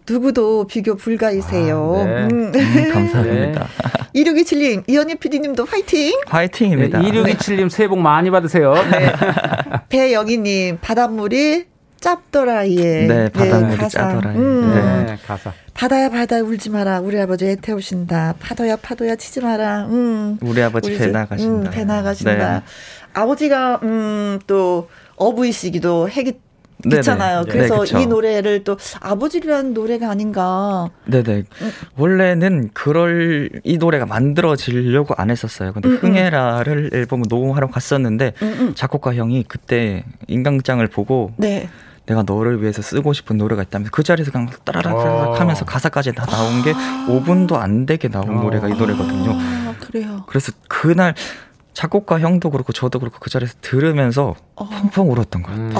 [0.08, 1.94] 누구도 비교 불가이세요.
[1.98, 2.28] 아, 네.
[2.30, 2.52] 음.
[2.54, 3.66] 음, 감사합니다.
[4.14, 6.18] 2627님, 이현희 PD님도 화이팅!
[6.26, 7.00] 화이팅입니다.
[7.00, 8.74] 네, 2627님 새해 복 많이 받으세요.
[8.90, 9.12] 네.
[9.88, 11.64] 배영희님, 바닷물이
[12.06, 14.36] 짭더라이의 네, 바닷물이 네, 짜더라이.
[14.36, 15.06] 음.
[15.06, 15.52] 네, 가사.
[15.74, 17.00] 바다야 바다 울지 마라.
[17.00, 18.34] 우리 아버지 애 태우신다.
[18.38, 19.86] 파도야 파도야 치지 마라.
[19.86, 20.38] 음.
[20.40, 21.68] 우리 아버지 우리 배 나가신다.
[21.68, 22.60] 음, 배 나가신다.
[22.60, 22.62] 네.
[23.12, 26.38] 아버지가 음또 어부이시기도 해기
[26.84, 27.44] 있잖아요.
[27.44, 27.52] 네네.
[27.52, 30.88] 그래서 네, 이 노래를 또 아버지라는 노래가 아닌가.
[31.06, 31.42] 네네.
[31.60, 31.72] 음.
[31.96, 35.72] 원래는 그럴 이 노래가 만들어지려고 안 했었어요.
[35.72, 35.98] 근데 음, 음.
[36.02, 41.68] 흥해라를 앨범 녹음하러 갔었는데 음, 음, 작곡가 형이 그때 인강장을 보고 네.
[42.06, 45.34] 내가 너를 위해서 쓰고 싶은 노래가 있다면 그 자리에서 그냥 따라락 어.
[45.34, 47.06] 하면서 가사까지 다 나온 게 아.
[47.08, 48.42] 5분도 안 되게 나온 어.
[48.42, 49.32] 노래가 이 노래거든요.
[49.34, 50.24] 아, 그래요.
[50.28, 51.14] 그래서 그날
[51.74, 54.68] 작곡가 형도 그렇고 저도 그렇고 그 자리에서 들으면서 어.
[54.68, 55.60] 펑펑 울었던 거예요.
[55.60, 55.74] 음,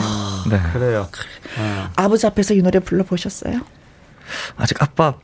[0.51, 0.61] 네.
[0.72, 1.09] 그래요.
[1.59, 1.91] 어.
[1.97, 3.61] 아버지 앞에서 이 노래 불러보셨어요?
[4.57, 5.14] 아직 아빠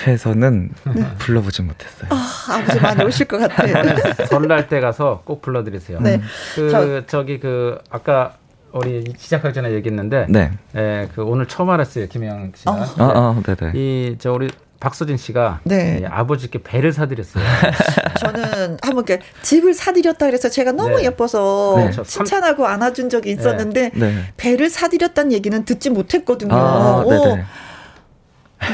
[0.00, 1.16] 앞에서는 네.
[1.18, 2.10] 불러보지 못했어요.
[2.10, 3.96] 아, 아버지 많이 오실 것 같아요.
[4.28, 6.00] 설날 때 가서 꼭 불러드리세요.
[6.00, 6.20] 네.
[6.54, 8.36] 그 저, 저기 그 아까
[8.72, 12.70] 우리 시작하기 전에 얘기했는데, 네, 예, 그 오늘 처음 알았어요, 김영 씨가.
[12.70, 12.76] 어.
[12.76, 12.84] 네.
[12.98, 13.72] 아, 아, 네네.
[13.74, 14.48] 이저 우리
[14.80, 16.00] 박서진 씨가 네.
[16.02, 17.44] 예, 아버지께 배를 사드렸어요.
[18.18, 21.04] 저는 한번 이렇게 집을 사드렸다 그래서 제가 너무 네.
[21.04, 22.02] 예뻐서 네.
[22.02, 24.14] 칭찬하고 안아준 적이 있었는데 네.
[24.14, 24.24] 네.
[24.38, 26.54] 배를 사드렸다는 얘기는 듣지 못했거든요.
[26.54, 27.04] 아,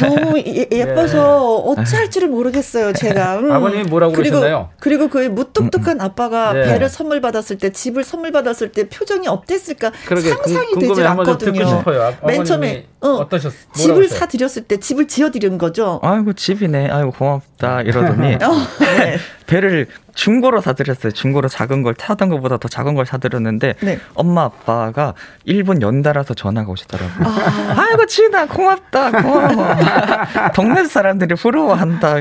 [0.01, 1.83] 너무 예, 뻐서 네.
[1.83, 3.39] 어찌할지를 모르겠어요, 제가.
[3.41, 3.53] 음.
[3.53, 4.71] 아버님이 뭐라고 그리고, 그러셨나요?
[4.81, 6.63] 그리고 그 무뚝뚝한 아빠가 네.
[6.63, 11.85] 배를 선물 받았을 때, 집을 선물 받았을 때 표정이 어땠을까 그러게, 상상이 그, 되질 않거든요.
[12.27, 13.53] 맨 처음에 어, 어떠셨?
[13.75, 16.01] 집을 사 드렸을 때 집을 지어 드린 거죠.
[16.03, 16.89] 아이고 집이네.
[16.91, 19.17] 아이고 고맙다 이러더니 어, 네.
[19.47, 21.13] 배를 중고로 사드렸어요.
[21.13, 23.99] 중고로 작은 걸 타던 것보다 더 작은 걸 사드렸는데 네.
[24.15, 25.13] 엄마 아빠가
[25.45, 27.27] 일본 연달아서 전화가 오시더라고요.
[27.27, 27.87] 아.
[27.93, 29.77] 이고 지나 고맙다 고마워.
[30.55, 32.17] 동네 사람들이 부러워한다.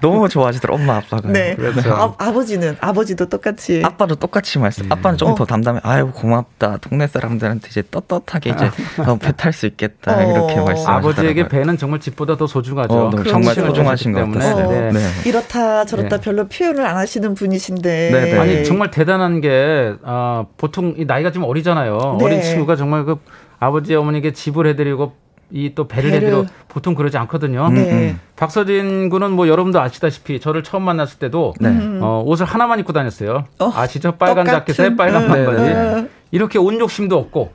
[0.00, 1.28] 너무 좋아하시더라고 엄마 아빠가.
[1.30, 1.54] 네.
[1.54, 2.14] 그렇죠.
[2.18, 3.82] 아, 버지는 아버지도 똑같이.
[3.84, 4.86] 아빠도 똑같이 말씀.
[4.86, 4.92] 음.
[4.92, 5.46] 아빠는 좀더 어.
[5.46, 5.80] 담담해.
[5.82, 6.78] 아이고 고맙다.
[6.78, 8.70] 동네 사람들한테 이제 떳떳하게 이제
[9.04, 9.16] 아.
[9.20, 10.22] 배탈 수 있겠다 어.
[10.22, 10.88] 이렇게 말씀.
[10.88, 12.94] 아버지에게 배는 정말 집보다 더 소중하죠.
[12.94, 14.70] 어, 정말 소중하신 것 같아요.
[14.70, 14.92] 네.
[14.92, 15.00] 네.
[15.26, 16.22] 이렇다 저렇다 네.
[16.22, 18.10] 별로 표현을 안 하시는 분이신데.
[18.12, 18.30] 네네.
[18.32, 18.38] 네.
[18.38, 22.16] 아니 정말 대단한 게 아, 보통 이 나이가 좀 어리잖아요.
[22.18, 22.24] 네.
[22.24, 23.16] 어린 친구가 정말 그
[23.58, 25.12] 아버지 어머니께 집을 해드리고
[25.50, 27.70] 이 또 배를, 배를 해드리고 보통 그러지 않거든요.
[27.70, 27.90] 네.
[27.90, 28.20] 음.
[28.36, 31.70] 박서진 군은 뭐 여러분도 아시다시피 저를 처음 만났을 때도 네.
[32.02, 33.44] 어, 옷을 하나만 입고 다녔어요.
[33.58, 34.12] 어, 아시죠?
[34.12, 34.74] 빨간 똑같은.
[34.74, 35.62] 자켓에 빨간 반바지.
[35.62, 36.08] 네.
[36.32, 37.52] 이렇게 온 욕심도 없고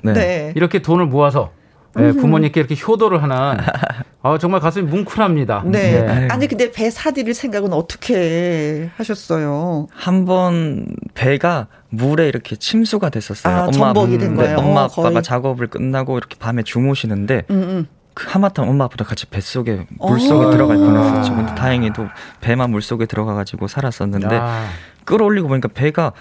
[0.56, 1.52] 이렇게 돈을 모아서
[1.96, 3.36] 네, 부모님께 이렇게 효도를 하는
[4.26, 5.64] 아, 정말 가슴이 뭉클합니다.
[5.66, 6.02] 네.
[6.02, 6.28] 네.
[6.32, 9.88] 아니 근데 배 사드릴 생각은 어떻게 하셨어요?
[9.94, 13.54] 한 번 배가 물에 이렇게 침수가 됐었어요.
[13.56, 14.58] 아, 엄마 전복이 된 네, 거예요.
[14.60, 15.22] 엄마 아빠가 거의.
[15.24, 17.88] 작업을 끝나고 이렇게 밤에 주무시는데 음, 음.
[18.14, 21.36] 그 하마터면 엄마 아빠랑 같이 뱃속에 물속에 들어갈 뻔했었죠.
[21.36, 22.08] 근데 다행히도
[22.42, 24.66] 배만 물속에 들어가 가지고 살았었는데 야.
[25.04, 26.14] 끌어올리고 보니까 배가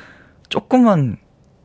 [0.48, 1.18] 조금만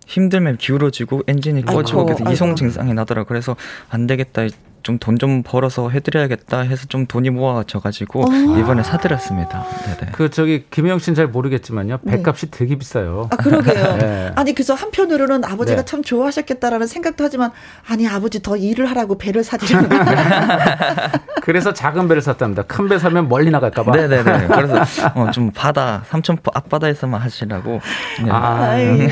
[0.07, 3.55] 힘들면 기울어지고 엔진이 꺼지고 계속 이송 증상이 나더라고 그래서
[3.89, 4.47] 안 되겠다
[4.87, 8.57] 좀 돈좀 좀 벌어서 해드려야겠다 해서 좀 돈이 모아져가지고 어.
[8.57, 9.65] 이번에 사드렸습니다.
[9.85, 10.11] 네네.
[10.13, 11.97] 그 저기 김혜영 씨는 잘 모르겠지만요.
[12.03, 12.11] 네.
[12.17, 12.57] 배값이 네.
[12.57, 13.27] 되게 비싸요.
[13.29, 13.97] 아 그러게요.
[13.99, 14.31] 네.
[14.35, 15.85] 아니 그래서 한편으로는 아버지가 네.
[15.85, 17.51] 참 좋아하셨겠다라는 생각도 하지만
[17.85, 19.89] 아니 아버지 더 일을 하라고 배를 사드리는
[21.43, 22.63] 그래서 작은 배를 샀답니다.
[22.63, 23.91] 큰 배 사면 멀리 나갈까봐.
[23.91, 24.47] 네네네.
[24.55, 24.81] 그래서
[25.15, 27.81] 어, 좀 바다 삼천포 앞바다에서만 하시라고.
[28.23, 28.31] 네.
[28.31, 29.09] 아, 네.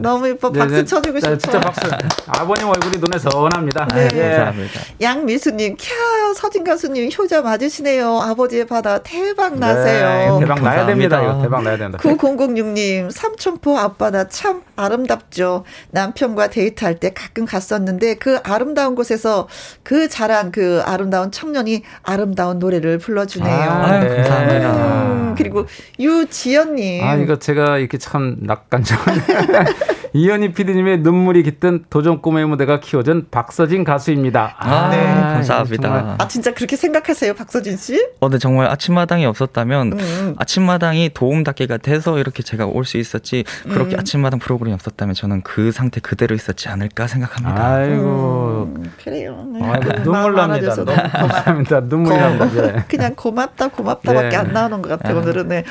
[0.00, 0.50] 너무 예뻐.
[0.50, 1.38] 박수 쳐주고 싶어.
[1.38, 1.82] 진짜 박수.
[2.26, 3.86] 아버님 얼굴이 눈에 선합니다.
[3.94, 4.08] 네.
[4.08, 4.80] 감사합니다.
[5.00, 8.20] 양미수님, 캬, 서진 가수님 효자 맞으시네요.
[8.20, 10.34] 아버지의 바다 대박 네, 나세요.
[10.34, 11.22] 네, 대박 나야 됩니다.
[11.22, 11.98] 이거 대박 나야 된다.
[11.98, 15.64] 9006님, 삼천포 앞바다 참 아름답죠.
[15.90, 19.48] 남편과 데이트할 때 가끔 갔었는데 그 아름다운 곳에서
[19.82, 23.52] 그 자란 그 아름다운 청년이 아름다운 노래를 불러주네요.
[23.70, 24.16] 아, 네.
[24.16, 24.72] 감사합니다.
[24.72, 25.66] 음, 그리고
[25.98, 27.04] 유지연님.
[27.04, 28.98] 아, 이거 제가 이렇게 참 낙관적
[30.12, 34.56] 이현희 PD님의 눈물이 깃든 도전 꿈의 무대가 키워준 박서진 가수입니다.
[34.58, 34.96] 아, 아 네.
[35.04, 35.82] 감사합니다.
[35.82, 36.16] 정말.
[36.18, 38.04] 아, 진짜 그렇게 생각하세요, 박서진 씨?
[38.20, 39.98] 어, 네, 정말 아침마당이 없었다면 음.
[39.98, 40.34] 음.
[40.38, 44.00] 아침마당이 도움닫기가 돼서 이렇게 제가 올 수 있었지 그렇게 음.
[44.00, 47.62] 아침마당 프로그램이 없었다면 저는 그 상태 그대로 있었지 않을까 생각합니다.
[47.74, 48.72] 아이고.
[48.74, 49.46] 음, 그래요.
[49.52, 49.60] 네.
[49.62, 50.74] 아이고, 눈물 납니다.
[50.74, 51.80] 너무 감사합니다.
[51.80, 52.72] 눈물이 납니다.
[52.72, 52.84] 네.
[52.88, 54.36] 그냥 고맙다, 고맙다밖에 네.
[54.36, 55.20] 안 나오는 것 같아요, 네.
[55.20, 55.48] 오늘은.
[55.48, 55.64] 네.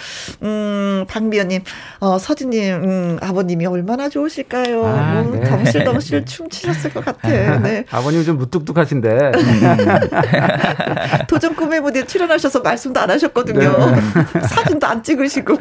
[0.44, 1.64] 음, 박미연님,
[2.00, 4.86] 어, 서진님, 음, 아버님이 얼마나 좋으 실까요?
[4.86, 5.50] 아, 음, 네.
[5.50, 7.28] 덩실덩실 춤추셨을 것 같아.
[7.60, 7.84] 네.
[7.92, 9.32] 아버님 좀 무뚝뚝하신데.
[11.28, 13.60] 도전 꿈의 무대 출연하셔서 말씀도 안 하셨거든요.
[13.60, 14.02] 네.
[14.48, 15.58] 사진도 안 찍으시고.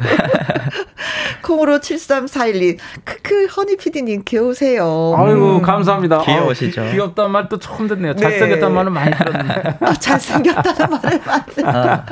[1.43, 5.15] 콩으로 7341님, 크크, 허니 피디님, 귀여우세요.
[5.17, 5.61] 아이고, 음.
[5.61, 6.21] 감사합니다.
[6.23, 6.81] 귀여우시죠.
[6.81, 8.13] 아유, 귀엽다는 말 또 처음 듣네요.
[8.13, 8.21] 네.
[8.21, 9.77] 잘생겼다는 말은 많이 들었는데.
[9.79, 12.03] 아, 잘생겼다는 말을 많이 아.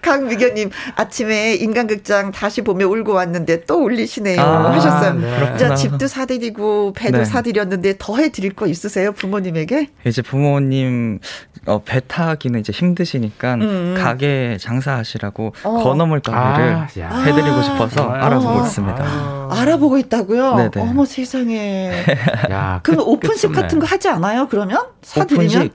[0.00, 4.40] 강미경님, 아침에 인간극장 다시 보며 울고 왔는데 또 울리시네요.
[4.40, 5.14] 아, 하셨어요.
[5.14, 5.56] 네.
[5.58, 7.24] 자, 집도 사드리고, 배도 네.
[7.24, 9.12] 사드렸는데 더 해 드릴 거 있으세요?
[9.12, 9.88] 부모님에게?
[10.06, 11.18] 이제 부모님,
[11.66, 13.60] 어, 배 타기는 이제 힘드시니까 음.
[13.62, 13.94] 음.
[13.98, 15.82] 가게 장사하시라고 어.
[15.82, 16.86] 건어물 가게를 아,
[17.22, 19.04] 해드리고 싶어서 아, 알아보고 있습니다.
[19.04, 19.48] 아.
[19.52, 20.56] 알아보고 있다고요?
[20.56, 20.70] 네네.
[20.76, 22.04] 어머 세상에.
[22.50, 24.48] 야, 그럼 오픈식 같은 거 하지 않아요?
[24.48, 25.46] 그러면 사드리면?
[25.48, 25.74] 오픈식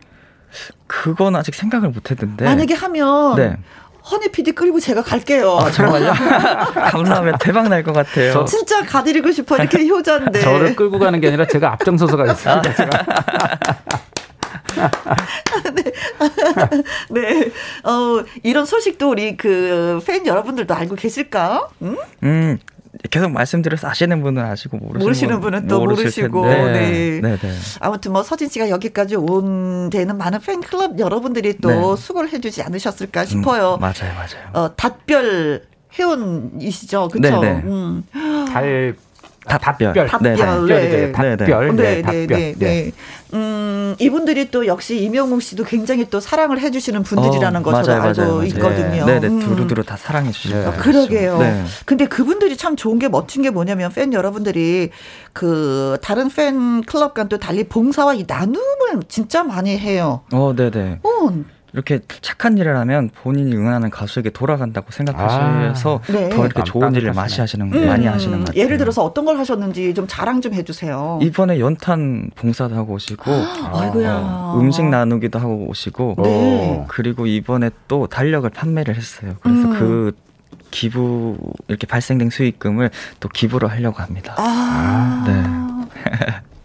[0.88, 3.58] 그건 아직 생각을 못 했는데 만약에 하면 네.
[4.12, 5.58] 허니 PD 끌고 제가 갈게요.
[5.58, 6.14] 아, 정말요?
[6.92, 8.32] 감사하면 대박 날 것 같아요.
[8.34, 10.42] 저, 진짜 가드리고 싶어 이렇게 효자인데.
[10.42, 12.62] 저를 끌고 가는 게 아니라 제가 앞장서서 가겠습니다.
[15.74, 15.84] 네.
[17.10, 17.52] 네.
[17.84, 21.68] 어, 이런 소식도 우리 그 팬 여러분들도 알고 계실까?
[21.82, 21.98] 음?
[22.24, 22.60] 음.
[23.10, 27.22] 계속 말씀드려서 아시는 분은 아시고 모르시는, 모르시는 분은 또 모르시고 네.
[27.22, 27.38] 네.
[27.38, 27.52] 네.
[27.80, 32.02] 아무튼 뭐 서진 씨가 여기까지 온 데는 많은 팬클럽 여러분들이 또 네.
[32.02, 33.76] 수고를 해주지 않으셨을까 싶어요.
[33.76, 34.50] 음, 맞아요, 맞아요.
[34.54, 35.64] 어, 답별
[35.98, 37.42] 회원이시죠, 그렇죠?
[37.42, 38.04] 음.
[39.48, 39.94] 달 답별.
[39.94, 40.08] 답별.
[40.08, 40.46] 답별이죠.
[40.68, 41.12] 네.
[41.12, 41.76] 답별.
[41.76, 42.28] 네, 네, 답별.
[42.28, 42.92] 네, 네.
[43.34, 48.22] 음, 이분들이 또 역시 이명웅 씨도 굉장히 또 사랑을 해주시는 분들이라는 어, 것을 맞아요, 알고
[48.22, 48.48] 맞아요, 맞아요.
[48.48, 49.06] 있거든요.
[49.06, 49.40] 네, 네, 음.
[49.40, 50.56] 두루두루 다 사랑해 주시고.
[50.56, 50.66] 네.
[50.66, 51.38] 어, 그러게요.
[51.38, 51.64] 네.
[51.86, 54.90] 근데 그분들이 참 좋은 게 멋진 게 뭐냐면 팬 여러분들이
[55.34, 60.22] 그 다른 팬 클럽과 또 달리 봉사와 이 나눔을 진짜 많이 해요.
[60.32, 61.00] 어, 네, 네.
[61.04, 61.32] 어,
[61.76, 66.30] 이렇게 착한 일을 하면 본인이 응원하는 가수에게 돌아간다고 생각하셔서 아, 네.
[66.30, 68.64] 더 이렇게 좋은 일을 많이 하시는 음, 많이 하시는 것 같아요.
[68.64, 71.20] 예를 들어서 어떤 걸 하셨는지 좀 자랑 좀 해주세요.
[71.22, 76.86] 이번에 연탄 봉사도 하고 오시고, 아, 음식 나누기도 하고 오시고, 네.
[76.88, 79.34] 그리고 이번에 또 달력을 판매를 했어요.
[79.42, 79.78] 그래서 음.
[79.78, 80.12] 그
[80.72, 84.34] 기부 이렇게 발생된 수익금을 또 기부를 하려고 합니다.
[84.38, 85.26] 아.
[85.28, 85.44] 네.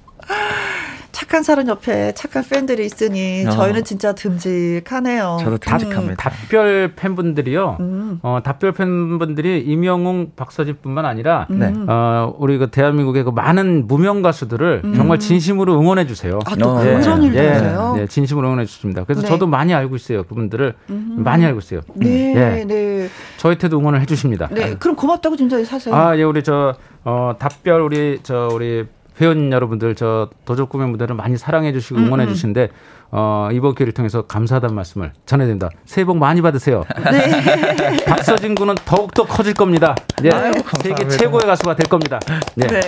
[1.30, 3.50] 착한 사람 옆에 착한 팬들이 있으니 어.
[3.50, 5.38] 저희는 진짜 듬직하네요.
[5.40, 6.16] 저도 듬직합니다.
[6.16, 7.76] 답, 답별 팬분들이요.
[7.78, 8.18] 음.
[8.22, 11.72] 어, 답별 팬분들이 임영웅, 박서진뿐만 아니라 네.
[11.86, 14.94] 어, 우리 그 대한민국의 그 많은 무명 가수들을 음.
[14.96, 16.40] 정말 진심으로 응원해 주세요.
[16.46, 16.98] 아, 또 네.
[16.98, 17.94] 그런 일도 예, 하세요?
[17.96, 19.04] 네, 진심으로 응원해 주십니다.
[19.04, 19.28] 그래서 네.
[19.28, 20.24] 저도 많이 알고 있어요.
[20.24, 21.14] 그분들을 음.
[21.18, 21.82] 많이 알고 있어요.
[21.94, 22.64] 네, 예.
[22.64, 23.08] 네.
[23.36, 24.48] 저희한테도 응원을 해 주십니다.
[24.50, 25.94] 네, 그럼 고맙다고 진짜 사세요.
[25.94, 26.74] 아, 예, 우리 저
[27.04, 28.84] 어, 답별 우리 저 우리
[29.20, 32.28] 회원 여러분들 저 도적 꿈의 무대를 많이 사랑해 주시고 음, 응원해 음.
[32.28, 32.70] 주시는데
[33.10, 35.68] 어, 이번 기회를 통해서 감사하다는 말씀을 전해드립니다.
[35.84, 36.84] 새해 복 많이 받으세요.
[37.10, 37.96] 네.
[38.06, 39.94] 박서진 군은 더욱더 커질 겁니다.
[40.22, 40.30] 네.
[40.30, 40.52] 아유,
[40.82, 42.18] 세계 최고의 가수가 될 겁니다.
[42.54, 42.66] 네.
[42.66, 42.80] 네.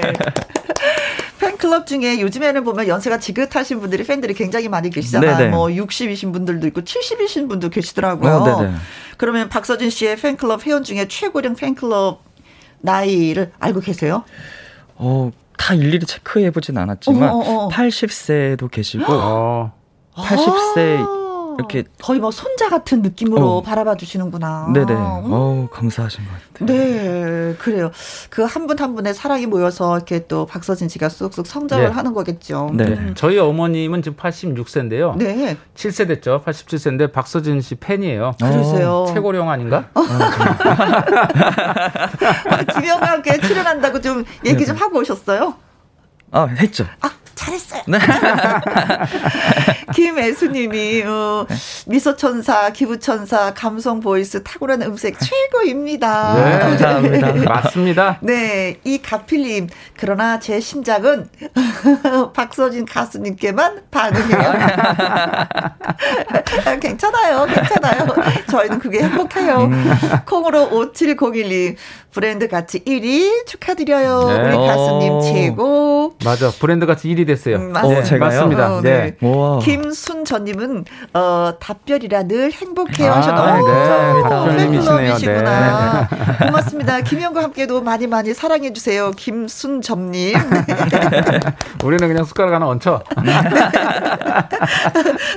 [1.38, 5.36] 팬클럽 중에 요즘에는 보면 연세가 지긋하신 분들이 팬들이 굉장히 많이 계시잖아요.
[5.36, 5.50] 네네.
[5.50, 8.32] 뭐 60이신 분들도 있고 70이신 분도 계시더라고요.
[8.32, 8.74] 어,
[9.16, 12.22] 그러면 박서진 씨의 팬클럽 회원 중에 최고령 팬클럽
[12.80, 14.24] 나이를 알고 계세요?
[14.94, 17.68] 어, 다 일일이 체크해 보진 않았지만 어, 어, 어.
[17.68, 19.04] 80세도 계시고
[20.14, 21.21] 80세 아.
[21.58, 23.62] 이렇게 거의 뭐 손자 같은 느낌으로 어.
[23.62, 24.68] 바라봐 주시는구나.
[24.72, 24.92] 네네.
[24.92, 24.96] 음.
[24.98, 26.66] 어 감사하신 것 같아요.
[26.66, 27.90] 네, 그래요.
[28.30, 31.90] 그 한 분한 한 분의 사랑이 모여서 이렇게 또 박서진 씨가 쑥쑥 성장을 네.
[31.90, 32.70] 하는 거겠죠.
[32.74, 32.84] 네.
[32.84, 33.14] 음.
[33.16, 35.16] 저희 어머님은 지금 86세인데요.
[35.16, 35.56] 네.
[35.74, 36.42] 7세 됐죠.
[36.44, 38.34] 87세인데 박서진 씨 팬이에요.
[38.40, 39.06] 그러세요.
[39.08, 39.88] 최고령 아닌가?
[39.94, 40.02] 어.
[42.74, 44.64] 김혜영과 함께 출연한다고 좀 얘기 네.
[44.66, 45.54] 좀 하고 오셨어요?
[46.30, 46.84] 아, 했죠.
[47.00, 47.82] 아, 잘했어요.
[47.86, 47.98] 네.
[49.94, 51.46] 김애수님이 어,
[51.86, 56.34] 미소천사, 기부천사, 감성 보이스, 탁월한 음색 최고입니다.
[56.34, 57.32] 네, 감사합니다.
[57.52, 58.18] 맞습니다.
[58.20, 59.68] 네, 이 가필님
[59.98, 61.28] 그러나 제 심장은
[62.34, 64.52] 박서진 가수님께만 반응해요.
[66.80, 68.06] 괜찮아요, 괜찮아요.
[68.50, 69.64] 저희는 그게 행복해요.
[69.64, 69.94] 음.
[70.26, 71.76] 콩으로 5701님
[72.12, 74.24] 브랜드 가치 1위 축하드려요.
[74.28, 74.48] 네.
[74.48, 76.14] 우리 가수님 최고.
[76.24, 77.56] 맞아, 브랜드 가치 1위 됐어요.
[77.56, 78.00] 음, 맞습니다.
[78.00, 78.30] 어, 제가요?
[78.30, 78.74] 맞습니다.
[78.74, 79.16] 어, 네.
[79.18, 79.28] 네.
[79.62, 83.56] 김순전님은 어, 답별이라 늘 행복해요 아, 하셨다.
[83.56, 83.62] 네.
[83.62, 84.98] 어, 답별님이시네요.
[84.98, 86.08] 팬클럽이시구나.
[86.46, 87.00] 고맙습니다.
[87.00, 89.10] 김영과 함께도 많이 많이 사랑해 주세요.
[89.12, 90.34] 김순점님.
[91.84, 93.02] 우리는 그냥 숟가락 하나 얹혀.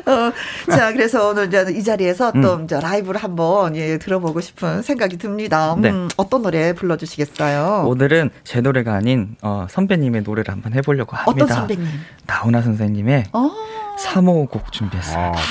[0.06, 0.32] 어,
[0.72, 2.68] 자, 그래서 오늘 이제 이 자리에서 또 음.
[2.70, 5.74] 라이브를 한번 예, 들어보고 싶은 생각이 듭니다.
[5.74, 5.92] 음, 네.
[6.18, 7.86] 어떤 노래 불러주시겠어요?
[7.88, 11.46] 오늘은 제 노래가 아닌 어, 선배님의 노래를 한번 해보려고 합니다.
[11.46, 11.88] 어떤 선배 님?
[12.26, 13.52] 나훈아 선생님의 어.
[13.98, 15.34] 3호 곡 준비했습니다.
[15.38, 15.42] 아,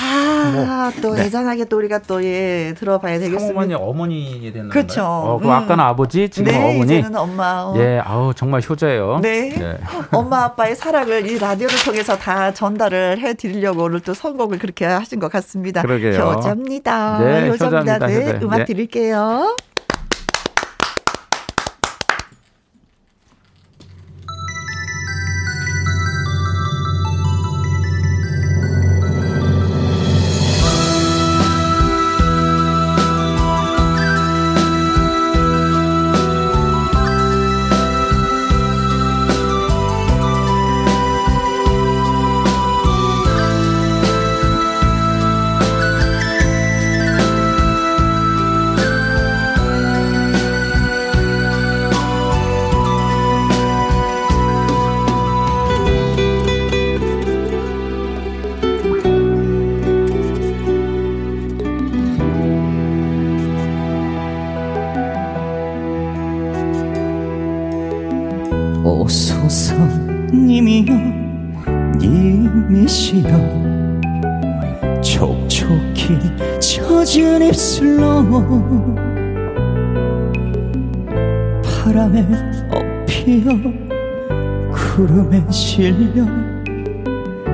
[0.45, 1.23] 아, 또 네.
[1.23, 3.59] 애잔하게 또 우리가 또 예, 들어봐야 되겠습니다.
[3.59, 5.03] 3호만이 어머니에 대한 그렇죠.
[5.03, 5.51] 어, 그 음.
[5.51, 6.99] 아까는 아버지, 지금 네, 어머니.
[6.99, 7.63] 이제는 엄마.
[7.63, 7.73] 어.
[7.77, 9.19] 예, 아우 정말 효자예요.
[9.21, 9.49] 네.
[9.49, 9.77] 네.
[10.13, 15.19] 엄마 아빠의 사랑을 이 라디오를 통해서 다 전달을 해 드리려고 오늘 또 선곡을 그렇게 하신
[15.19, 15.81] 것 같습니다.
[15.81, 16.19] 그러게요.
[16.21, 17.17] 효자입니다.
[17.19, 17.65] 네, 효자입니다.
[17.65, 18.07] 효자입니다.
[18.07, 18.39] 네, 효자.
[18.45, 18.65] 음악 네.
[18.65, 19.55] 드릴게요.
[81.63, 82.25] 바람에
[82.69, 83.45] 엎이어
[84.73, 86.25] 구름에 실려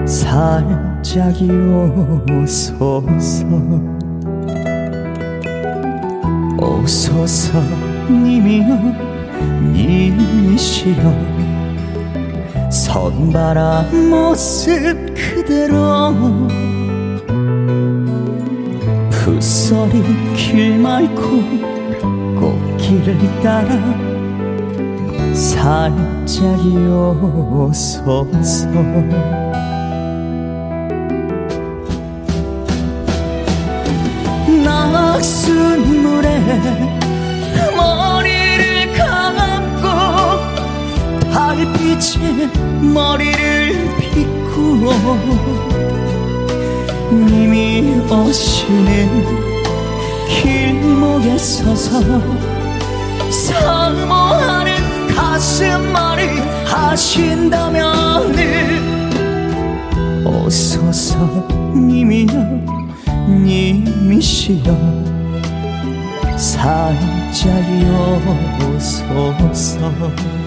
[0.07, 3.03] 살짝이 오소서.
[6.57, 7.59] 오소서
[8.09, 8.75] 님이여
[9.71, 11.30] 님이시여
[13.01, 16.13] 선바람 모습 그대로.
[19.09, 20.03] 푸서리
[20.35, 21.21] 길 맑고
[22.39, 23.69] 꽃길을 따라
[25.33, 28.27] 살짝이 오소서
[42.01, 42.47] 달빛에
[42.81, 44.91] 머리를 비꾸어
[47.11, 49.25] 님이 오시는
[50.27, 52.01] 길목에 서서
[53.29, 56.27] 사모하는 가슴말이
[56.65, 58.35] 하신다면
[60.25, 62.33] 오소서 님이여
[63.29, 64.75] 님이시여
[66.35, 67.85] 살짝이
[68.75, 70.40] 오소서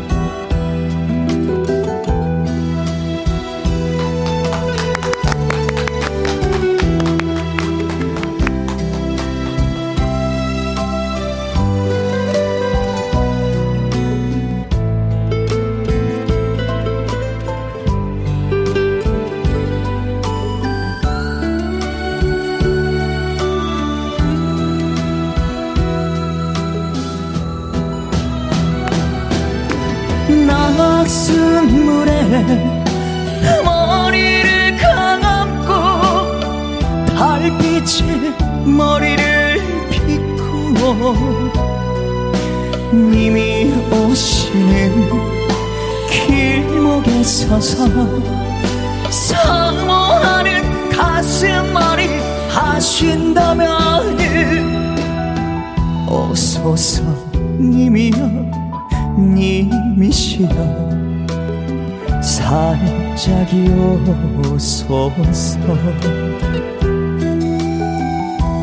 [46.95, 47.89] 길목에 서서
[49.11, 52.09] 사모하는 가슴머리
[52.49, 54.19] 하신다면
[56.09, 57.03] 오소서
[57.59, 58.17] 님이여
[59.19, 60.49] 님이시여.
[62.23, 63.69] 살짝이
[64.53, 65.11] 오소서.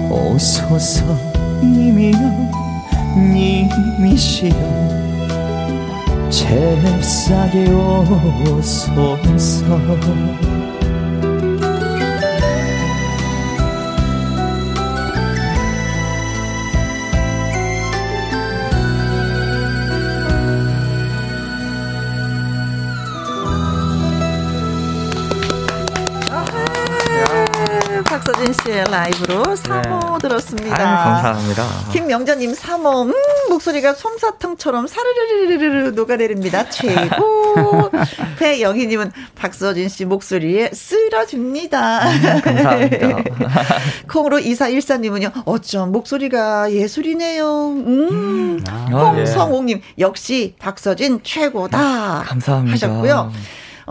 [0.10, 1.06] 오소서
[1.64, 2.18] 님이여
[3.18, 5.11] 님이시여
[6.32, 9.18] 잽싸게 오소서
[28.06, 30.20] 박서진 씨의 라이브로 3호 네.
[30.22, 30.76] 들었습니다.
[30.78, 31.64] 아유, 감사합니다.
[31.92, 33.14] 김명자님 3호, 음,
[33.52, 36.70] 목소리가 솜사탕처럼 사르르르르르 녹아내립니다.
[36.70, 37.90] 최고.
[38.40, 42.10] 배영희님은 박서진 씨 목소리에 쓸어줍니다.
[42.10, 43.24] 음, 감사합니다.
[44.10, 47.68] 콩으로 2414님은요, 어쩜 목소리가 예술이네요.
[47.70, 48.64] 음.
[48.70, 49.82] 아, 홍성옥님, 예.
[50.00, 52.24] 역시 박서진 최고다.
[52.26, 52.74] 감사합니다.
[52.74, 53.32] 하셨고요.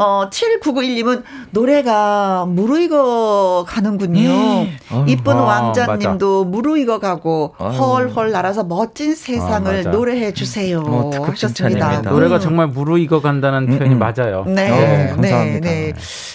[0.01, 4.31] 어, 7991님은 노래가 무르익어 가는군요.
[4.31, 4.79] 네.
[5.07, 10.81] 이쁜 아, 왕자님도 무르익어 가고 헐헐 날아서 멋진 세상을 아, 노래해 주세요.
[10.81, 12.01] 어, 하셨습니다.
[12.01, 13.99] 노래가 정말 무르익어 간다는 음, 표현이 음.
[13.99, 14.45] 맞아요.
[14.47, 15.93] 네, 어, 네, 네.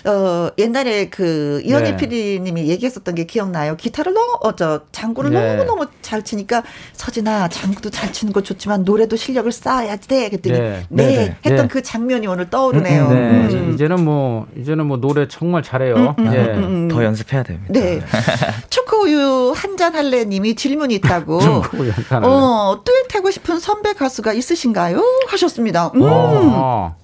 [0.07, 1.97] 어, 옛날에 그 이현희 네.
[1.97, 3.75] PD님이 얘기했었던 게 기억나요.
[3.77, 5.55] 기타를 너무 어, 저 장구를 네.
[5.55, 6.61] 너무 너무 잘 치니까
[6.93, 10.29] 서진아 장구도 잘 치는 거 좋지만 노래도 실력을 쌓아야 돼.
[10.29, 13.07] 그랬더니 네, 네, 네 했던 그 장면이 오늘 떠오르네요.
[13.07, 13.73] 음, 음.
[13.73, 16.15] 이제는 뭐 이제는 뭐 노래 정말 잘해요.
[16.19, 16.39] 음, 음, 예.
[16.53, 17.73] 음, 음, 더 연습해야 됩니다.
[17.73, 18.01] 네.
[18.69, 21.39] 초코우유 한 잔 할래 님이 질문이 있다고.
[22.23, 25.01] 어 뚜엣하고 싶은 선배 가수가 있으신가요?
[25.27, 25.91] 하셨습니다.
[25.95, 26.01] 음.
[26.03, 26.95] 어.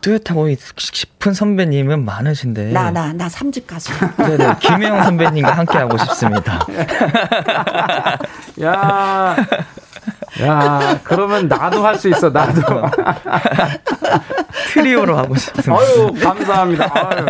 [0.00, 2.70] 뚜렷하고 싶은 선배님은 많으신데.
[2.72, 3.90] 나, 나, 나 3집 가수.
[4.16, 4.54] 네네.
[4.60, 6.60] 김혜영 선배님과 함께 하고 싶습니다.
[8.62, 9.36] 야,
[10.42, 12.62] 야, 그러면 나도 할 수 있어, 나도.
[14.72, 15.74] 트리오로 하고 싶습니다.
[15.82, 16.92] 아유, 감사합니다.
[16.94, 17.26] 아유.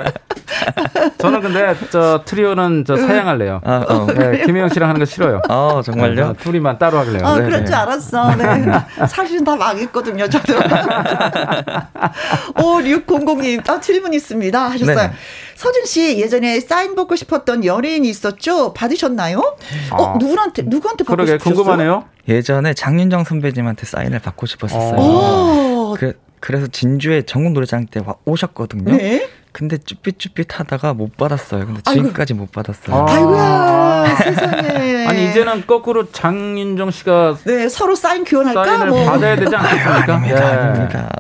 [1.18, 3.60] 저는 근데 저 트리오는 저 사양할래요.
[3.64, 4.06] 아, 어.
[4.06, 5.40] 네, 김혜영 씨랑 하는 거 싫어요.
[5.48, 6.28] 아, 정말요?
[6.28, 7.20] 네, 둘이만 따로 하래요.
[7.24, 8.34] 아, 그럴 줄 알았어.
[8.34, 8.44] 네.
[9.08, 10.54] 사실은 다 망했거든요, 저도.
[12.54, 14.70] 5600님, 아, 질문 있습니다.
[14.70, 14.96] 하셨어요.
[14.96, 15.10] 네.
[15.54, 18.72] 서준 씨 예전에 사인 받고 싶었던 연예인이 있었죠?
[18.74, 19.38] 받으셨나요?
[19.38, 19.56] 어,
[19.90, 19.96] 아.
[20.02, 21.54] 어, 누구한테 누구한테 받고 그러게, 싶으셨어요?
[21.54, 22.04] 궁금하네요.
[22.28, 25.94] 예전에 장윤정 선배님한테 사인을 받고 싶었었어요.
[25.98, 28.96] 그, 그래서 진주에 전국 노래장 때 오셨거든요.
[28.96, 29.28] 네?
[29.50, 31.66] 근데 쭈삣쭈삣 하다가 못 받았어요.
[31.66, 32.44] 근데 지금까지 아이고.
[32.44, 32.94] 못 받았어요.
[32.94, 33.10] 아.
[33.10, 35.06] 아이고야 세상에.
[35.08, 38.64] 아니 이제는 거꾸로 장윤정 씨가 네 서로 사인 교환할까?
[38.64, 39.04] 사인을 뭐.
[39.06, 40.14] 받아야 되지 않겠습니까?
[40.14, 40.56] 아닙니다, 네.
[40.56, 41.10] 아닙니다.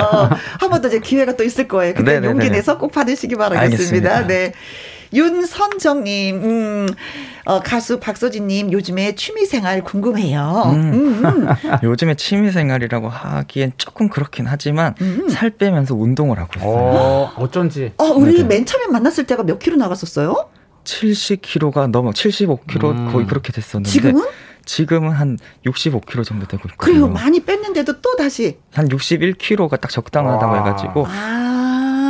[0.00, 0.28] 어,
[0.60, 1.94] 한번 더 이제 기회가 또 있을 거예요.
[1.94, 2.26] 그때 네네네.
[2.30, 4.16] 용기 내서 꼭 받으시기 바라겠습니다.
[4.16, 4.26] 알겠습니다.
[4.26, 4.52] 네.
[5.12, 6.88] 윤선정님, 음,
[7.44, 10.72] 어, 가수 박서진님, 요즘에 취미생활 궁금해요.
[10.74, 10.92] 음.
[10.92, 11.24] 음.
[11.24, 11.48] 음.
[11.82, 15.28] 요즘에 취미생활이라고 하기엔 조금 그렇긴 하지만 음.
[15.28, 16.70] 살 빼면서 운동을 하고 있어요.
[16.70, 17.92] 어, 어쩐지.
[17.98, 18.44] 어, 우리 네.
[18.44, 20.48] 맨 처음에 만났을 때가 몇 킬로 나갔었어요?
[20.84, 23.12] 70kg가 넘어 75kg 음.
[23.12, 24.24] 거의 그렇게 됐었는데 지금은?
[24.64, 26.76] 지금은 한 65kg 정도 되고 있거든요.
[26.76, 30.58] 그리고 많이 뺐는데도 또 다시 한 61kg가 딱 적당하다고 와.
[30.58, 31.51] 해가지고 아.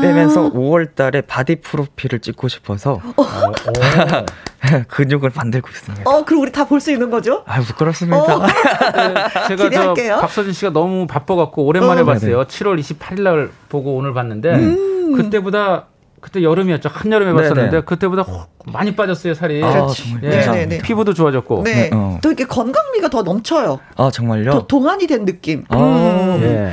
[0.03, 3.25] 빼면서 5월 달에 body 프로필을 찍고 싶어서 어.
[4.89, 6.09] 근육을 만들고 있습니다.
[6.11, 7.43] 어, 그럼 우리 다 볼 수 있는 거죠?
[7.47, 8.37] 아, 부끄럽습니다.
[8.37, 8.47] 어.
[8.47, 9.15] 네,
[9.49, 10.15] 제가 기대할게요.
[10.17, 12.05] 저 박서진 씨가 너무 바빠 갖고 오랜만에 어.
[12.05, 12.45] 봤어요.
[12.45, 12.45] 네네.
[12.47, 15.15] 7월 28일 날 보고 오늘 봤는데 음.
[15.17, 15.87] 그때보다
[16.21, 16.89] 그때 여름이었죠.
[16.93, 17.83] 한여름에 봤었는데 네네.
[17.85, 18.25] 그때보다
[18.67, 19.63] 많이 빠졌어요, 살이.
[19.63, 19.89] 아,
[20.23, 20.67] 예.
[20.67, 21.63] 네, 피부도 좋아졌고.
[21.65, 21.75] 네.
[21.75, 21.91] 네.
[21.93, 22.19] 어.
[22.23, 23.81] 또 이렇게 건강미가 더 넘쳐요.
[23.97, 24.51] 아, 정말요?
[24.53, 25.65] 더 동안이 된 느낌.
[25.69, 26.39] 아, 음.
[26.43, 26.73] 예.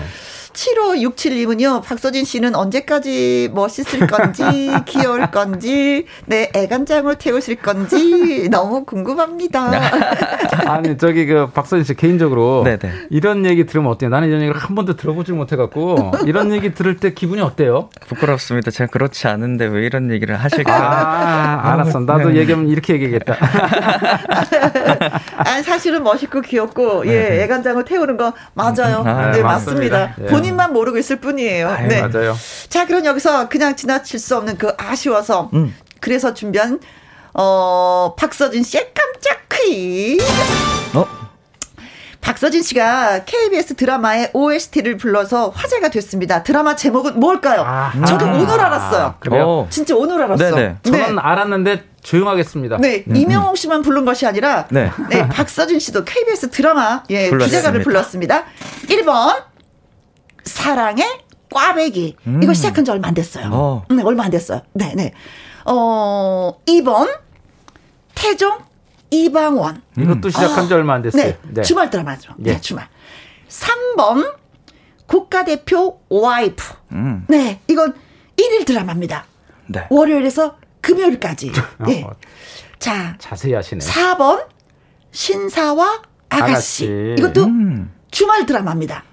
[0.60, 4.43] 7567님은요, 박서진 씨는 언제까지 멋있을 건지,
[4.86, 9.72] 귀여울 건지, 네, 애간장을 태우실 건지, 너무 궁금합니다.
[10.68, 13.07] 아니, 저기, 그, 박서진 씨 개인적으로, 네네.
[13.10, 14.10] 이런 얘기 들으면 어때요?
[14.10, 17.89] 나는 이런 얘기를 한 번도 들어보질 못해갖고, 이런 얘기 들을 때 기분이 어때요?
[18.07, 18.72] 부끄럽습니다.
[18.72, 20.74] 제가 그렇지 않은데 왜 이런 얘기를 하실까?
[20.74, 22.01] 아, 알았어.
[22.01, 22.39] 나도 네.
[22.41, 23.38] 얘기하면 이렇게 얘기하겠다.
[25.38, 29.03] 아, 사실은 멋있고 귀엽고, 예, 애간장을 태우는 거 맞아요.
[29.05, 29.70] 아, 네, 맞습니다.
[29.70, 30.16] 맞습니다.
[30.22, 30.26] 예.
[30.50, 31.70] 본인만 모르고 있을 뿐이에요.
[31.70, 32.02] 아유, 네.
[32.02, 32.36] 맞아요.
[32.68, 35.76] 자, 그럼 여기서 그냥 지나칠 수 없는 그 아쉬워서 음.
[36.00, 36.80] 그래서 준비한
[37.34, 40.24] 어 박서진 씨의 깜짝 퀴즈.
[40.95, 41.08] 어?
[42.22, 46.43] 박서진 씨가 KBS 드라마의 OST를 불러서 화제가 됐습니다.
[46.43, 47.64] 드라마 제목은 뭘까요?
[47.66, 49.16] 아, 저도 아, 오늘 알았어요.
[49.20, 49.68] 그래요?
[49.70, 50.56] 진짜 오늘 알았어.
[50.56, 50.76] 네네.
[50.84, 51.22] 저는 네.
[51.22, 52.78] 알았는데 조용하겠습니다.
[52.78, 54.91] 네, 음, 이명옥 씨만 부른 것이 아니라 네.
[55.10, 58.43] 네 박서진 씨도 KBS 드라마 예, 주제가를 불렀습니다.
[58.88, 59.49] 1번
[60.50, 61.06] 사랑의
[61.50, 62.16] 꽈배기.
[62.28, 62.43] 음.
[62.43, 63.50] 이거 시작한 지 얼마 안 됐어요.
[63.52, 63.86] 어.
[63.89, 64.62] 네, 얼마 안 됐어요.
[64.74, 65.14] 네, 네.
[65.66, 67.10] 어, 2번,
[68.16, 68.58] 태종
[69.12, 69.82] 이방원.
[69.97, 70.04] 음.
[70.04, 71.24] 이것도 시작한 지 어, 얼마 안 됐어요.
[71.24, 71.62] 네, 네.
[71.62, 72.34] 주말 드라마죠.
[72.38, 72.62] 네, 예.
[72.62, 72.88] 주말.
[73.47, 74.36] 3번,
[75.06, 76.64] 국가대표 와이프.
[76.91, 77.26] 음.
[77.28, 77.93] 네, 이건
[78.38, 79.26] 1일 드라마입니다.
[79.68, 79.88] 네.
[79.89, 81.52] 월요일에서 금요일까지.
[81.86, 82.06] 네.
[82.80, 83.86] 자, 자세히 하시네.
[83.86, 84.45] 4번,
[85.12, 86.52] 신사와 아가씨.
[86.86, 87.16] 아가씨.
[87.18, 87.91] 이것도 음.
[88.12, 89.04] 주말 드라마입니다.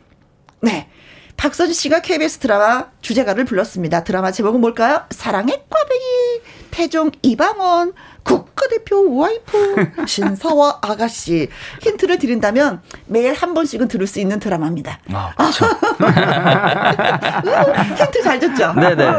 [0.62, 0.88] 네.
[1.36, 4.04] 박서진 씨가 KBS 드라마 주제가를 불렀습니다.
[4.04, 5.04] 드라마 제목은 뭘까요?
[5.10, 7.92] 사랑의 꽈배기, 태종 이방원,
[8.26, 11.48] 국가대표 와이프 신사와 아가씨
[11.80, 14.98] 힌트를 드린다면 매일 한 번씩은 들을 수 있는 드라마입니다.
[15.12, 15.66] 아, 그렇죠.
[17.96, 18.74] 힌트 잘 줬죠?
[18.74, 19.06] 네네.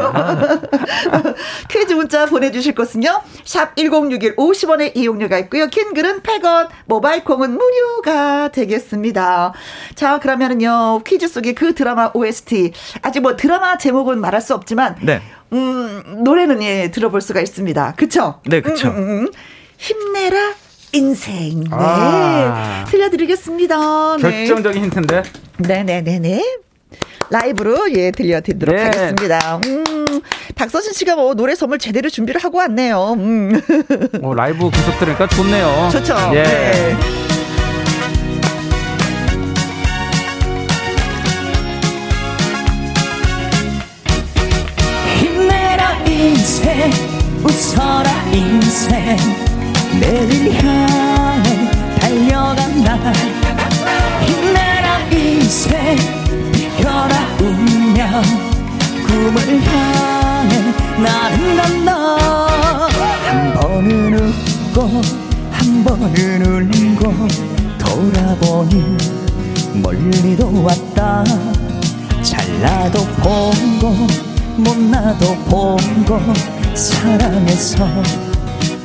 [1.68, 3.22] 퀴즈 문자 보내주실 곳은요.
[3.44, 5.68] 샵 1061 50원의 이용료가 있고요.
[5.68, 9.54] 긴 글은 100원, 모바일 콩은 무료가 되겠습니다.
[9.94, 11.02] 자 그러면은요.
[11.04, 15.22] 퀴즈 속의 그 드라마 OST 아직 뭐 드라마 제목은 말할 수 없지만 네.
[15.52, 17.94] 음, 노래는 예, 들어볼 수가 있습니다.
[17.96, 18.40] 그쵸?
[18.46, 18.88] 네, 그쵸.
[18.88, 19.28] 음, 음, 음.
[19.78, 20.54] 힘내라,
[20.92, 21.60] 인생.
[21.64, 21.68] 네.
[21.72, 22.84] 아.
[22.88, 24.16] 들려드리겠습니다.
[24.16, 24.22] 네.
[24.22, 25.22] 결정적인 힌트인데.
[25.58, 26.42] 네네네네.
[27.30, 28.84] 라이브로 예 들려드리도록 네.
[28.84, 29.60] 하겠습니다.
[29.66, 29.84] 음,
[30.54, 33.14] 박서진 씨가 뭐 노래 선물 제대로 준비를 하고 왔네요.
[33.18, 33.60] 음.
[34.22, 35.90] 어, 라이브 계속 들으니까 좋네요.
[35.92, 36.14] 좋죠.
[36.32, 36.42] 예.
[36.42, 36.96] 네.
[46.28, 46.90] 인생
[47.42, 49.16] 웃어라 인생.
[49.98, 53.12] 내일 향해 달려간다
[54.26, 55.96] 힘내라 인생.
[56.52, 58.22] 비켜라 운명.
[59.06, 61.90] 꿈을 향해 나는 간다
[63.26, 65.00] 한 번은 웃고
[65.50, 67.28] 한 번은 울고
[67.78, 68.98] 돌아보니
[69.82, 71.24] 멀리도 왔다.
[72.22, 74.06] 잘나도 보고
[74.58, 76.20] 못나도 보고
[76.74, 77.86] 사랑해서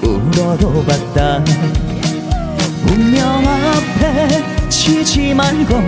[0.04, 1.44] 울어도 봤다.
[2.88, 5.82] 운명 앞에 치지 말고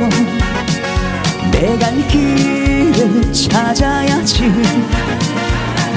[1.51, 4.51] 내갈 길을 찾아야지.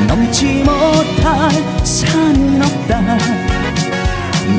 [0.06, 1.50] 넘지 못할
[1.82, 3.00] 산은 없다.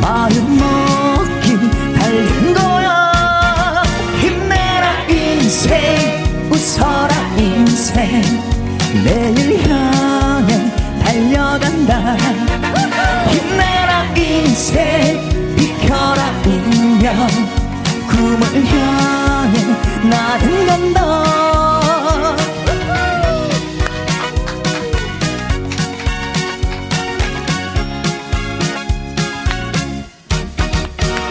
[0.01, 1.57] 마음 먹기
[1.99, 3.83] 달린 거야.
[4.21, 8.58] 힘내라 인생 웃어라 인생
[9.03, 10.71] 내일 향해
[11.03, 12.17] 달려간다.
[13.27, 17.59] 힘내라 인생 비켜라 운명.
[18.09, 19.57] 꿈을 향해
[20.09, 20.99] 나는 간다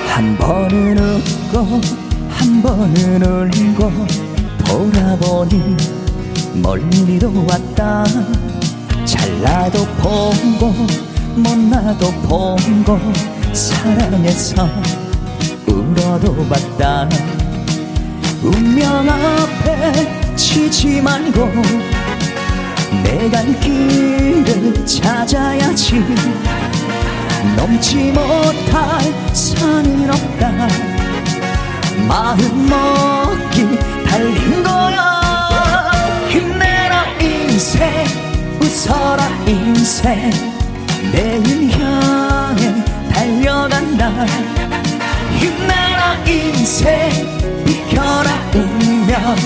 [0.09, 1.81] 한 번은 웃고
[2.31, 4.07] 한 번은 울고
[4.65, 5.98] 돌아보니
[6.63, 8.05] 멀리도 왔다.
[9.05, 10.75] 잘나도 보고
[11.37, 12.99] 못나도 보고
[13.53, 14.69] 사랑해서
[15.67, 17.09] 울어도 봤다.
[18.43, 21.49] 운명 앞에 치지 말고
[23.03, 26.05] 내갈 길을 찾아야지.
[27.57, 29.01] 넘지 못할
[29.33, 30.69] 산은 없다.
[32.07, 32.39] 마음
[32.69, 35.18] 먹기 달린 거야
[36.31, 38.07] 힘내라 인생.
[38.61, 40.31] 웃어라 인생.
[41.13, 44.27] 내일 향해 달려간다
[45.39, 47.11] 힘내라 인생.
[47.65, 49.37] 비켜라 운명.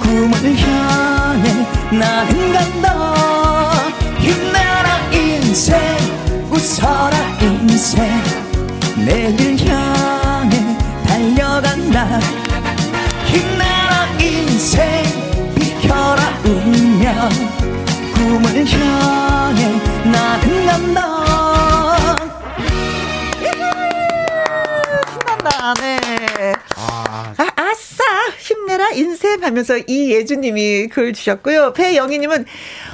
[0.00, 3.74] 꿈을 향해 나는 간다.
[4.18, 5.78] 힘내라 인생.
[6.50, 8.40] 웃어라 인생.
[8.96, 12.20] 내일 향해 달려간다
[13.26, 15.29] 힘내라 인생
[17.10, 17.28] 운명
[18.14, 19.68] 꿈을 향해
[20.04, 21.20] 나는 간다
[25.10, 25.74] 신난다.
[25.80, 26.52] 네.
[26.76, 28.04] 아, 아싸!
[28.38, 31.72] 힘내라 인생 하면서 이예주님이 글 주셨고요.
[31.72, 32.44] 배영희님은,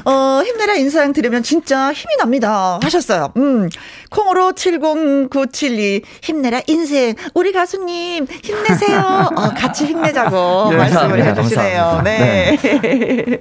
[0.04, 2.80] 어, 힘내라 인생 들으면 진짜 힘이 납니다.
[2.82, 3.32] 하셨어요.
[3.36, 3.68] 음.
[4.16, 7.14] 콩으로 70972, 힘내라 인생.
[7.34, 9.28] 우리 가수님, 힘내세요.
[9.36, 11.40] 어, 같이 힘내자고 네, 말씀을 감사합니다.
[11.42, 11.82] 해주시네요.
[11.82, 12.02] 감사합니다.
[12.02, 13.38] 네.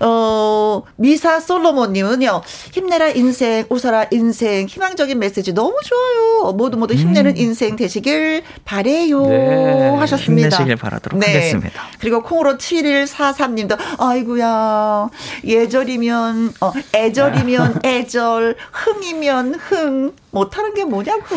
[0.04, 2.42] 어, 미사 솔로몬님은요,
[2.72, 6.52] 힘내라 인생, 웃어라 인생, 희망적인 메시지 너무 좋아요.
[6.52, 9.26] 모두 모두 힘내는 인생 되시길 바래요.
[9.26, 9.88] 네.
[9.96, 10.48] 하셨습니다.
[10.48, 11.82] 힘내시길 바라도록 하겠습니다.
[12.00, 15.08] 그리고 콩으로 7143님도, 아이구야,
[15.44, 21.36] 예절이면, 어, 애절이면 애절, 흥이면 흥, 못하는 게 뭐냐고.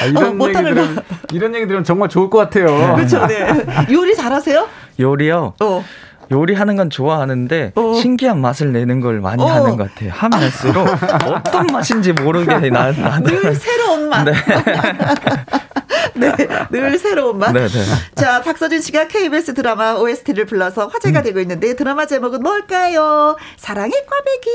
[0.00, 0.98] 아, 이런, 어, 얘기 못하는 들으면,
[1.32, 2.94] 이런 얘기 들으면 정말 좋을 것 같아요.
[2.94, 3.46] 그렇죠, 네.
[3.90, 4.66] 요리 잘하세요?
[4.98, 5.54] 요리요.
[5.60, 5.84] 어.
[6.32, 7.94] 요리하는 건 좋아하는데 어.
[7.94, 9.46] 신기한 맛을 내는 걸 많이 어.
[9.46, 10.12] 하는 것 같아요.
[10.14, 10.86] 하면 할수록
[11.26, 14.22] 어떤 맛인지 모르게 나, 늘 나들 새로운 맛.
[14.24, 14.32] 네.
[16.14, 16.32] 네,
[16.70, 17.52] 늘 새로운 맛.
[17.52, 17.84] 네, 네.
[18.14, 23.36] 자, 박서진 씨가 KBS 드라마 OST를 불러서 화제가 되고 있는데 드라마 제목은 뭘까요?
[23.56, 24.50] 사랑의 꽈배기,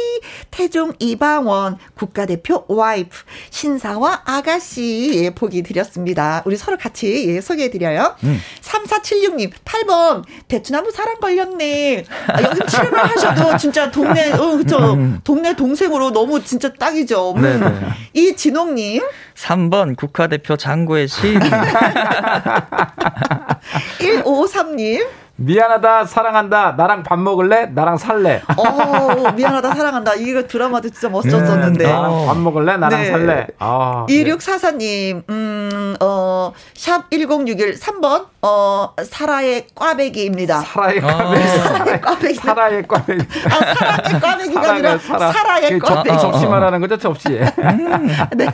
[0.52, 6.42] 태종 이방원, 국가대표 와이프, 신사와 아가씨 예, 보기 드렸습니다.
[6.46, 8.16] 우리 서로 같이 예, 소개해 드려요.
[8.24, 8.40] 음.
[8.62, 12.06] 3476님, 8번, 대추나무 사랑 걸렸네.
[12.28, 14.94] 아, 여기 출연을 하셔도 진짜 동네, 어, 그쵸.
[14.94, 15.20] 음.
[15.24, 17.34] 동네 동생으로 너무 진짜 딱이죠.
[17.38, 17.42] 음.
[17.42, 17.76] 네네.
[18.14, 19.02] 이진홍님.
[19.36, 21.40] 3번, 국가대표 장구의 신.
[24.00, 25.06] 153님.
[25.38, 26.76] 미안하다 사랑한다.
[26.78, 27.66] 나랑 밥 먹을래?
[27.66, 28.42] 나랑 살래.
[28.56, 30.14] 어 미안하다 사랑한다.
[30.16, 31.86] 이거 드라마도 진짜 멋졌었는데.
[31.86, 32.78] 네, 나랑 밥 먹을래?
[32.78, 33.12] 나랑 네.
[33.12, 33.48] 살래.
[33.60, 40.62] 아, 2644님 음어샵 1061 3번 어 사라의 꽈배기입니다.
[40.62, 41.44] 사라의 꽈배기.
[41.44, 41.58] 아.
[41.68, 42.34] 사라의 꽈배기.
[42.36, 43.26] 사라의 꽈배기.
[43.46, 45.32] 아 사랑의 꽈배기가 아니라 사라.
[45.34, 46.18] 사라의 꽈배기.
[46.18, 46.98] 접시 말하는 거죠?
[46.98, 47.42] 접시에.
[48.38, 48.46] 네.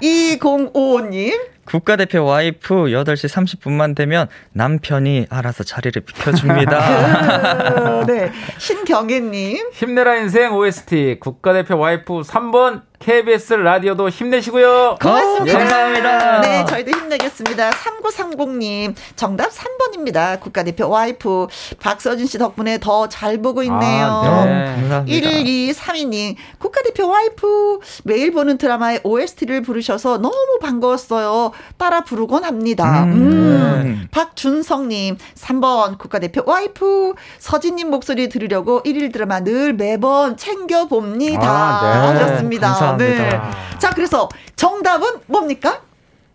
[0.00, 8.04] 2055님 국가대표 와이프 8시 30분만 되면 남편이 알아서 자리를 비켜줍니다.
[8.06, 8.32] 네.
[8.58, 9.70] 신경애님.
[9.72, 14.96] 힘내라 인생 OST 국가대표 와이프 3번 KBS 라디오도 힘내시고요.
[15.00, 15.56] 고맙습니다.
[15.56, 16.40] 어, 감사합니다.
[16.40, 17.70] 네, 저희도 힘내겠습니다.
[17.70, 20.40] 3930님, 정답 3번입니다.
[20.40, 21.46] 국가대표 와이프
[21.78, 24.06] 박서진 씨 덕분에 더 잘 보고 있네요.
[24.06, 24.64] 아, 네.
[24.74, 25.04] 감사합니다.
[25.04, 31.52] 1232님, 국가대표 와이프 매일 보는 드라마의 OST를 부르셔서 너무 반가웠어요.
[31.76, 33.04] 따라 부르곤 합니다.
[33.04, 33.12] 음.
[33.12, 34.08] 음.
[34.10, 41.40] 박준성님, 3번 국가대표 와이프 서진님 목소리 들으려고 1일 드라마 늘 매번 챙겨봅니다.
[41.48, 42.18] 아, 네.
[42.20, 42.66] 하셨습니다.
[42.68, 42.85] 감사합니다.
[42.96, 43.40] 네.
[43.78, 45.82] 자, 그래서 정답은 뭡니까?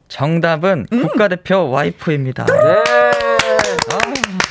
[0.07, 1.01] 정답은 음.
[1.01, 2.45] 국가대표 와이프입니다.
[2.45, 2.53] 네.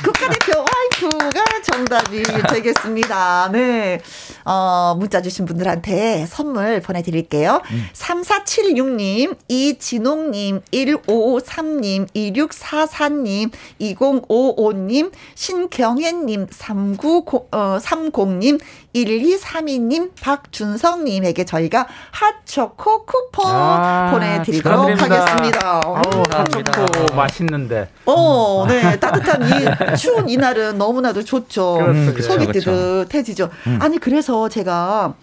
[0.03, 3.49] 국가대표 와이프가 정답이 되겠습니다.
[3.51, 4.01] 네.
[4.43, 7.61] 어, 문자 주신 분들한테 선물 보내드릴게요.
[7.71, 7.85] 음.
[7.93, 18.59] 3476님, 이진홍님, 1553님, 2644님, 2055님, 신경혜님, 3930님,
[18.93, 25.81] 1232님, 박준성님에게 저희가 핫초코 쿠폰 아, 보내드리도록 하겠습니다.
[25.83, 27.89] 아우, 핫초코 맛있는데.
[28.05, 28.99] 어, 네.
[28.99, 31.75] 따뜻한 이 추운 이날은 너무나도 좋죠.
[31.75, 32.71] 그렇죠, 속이 그렇죠.
[32.71, 33.49] 뜨뜻해지죠.
[33.67, 33.79] 음.
[33.81, 35.13] 아니, 그래서 제가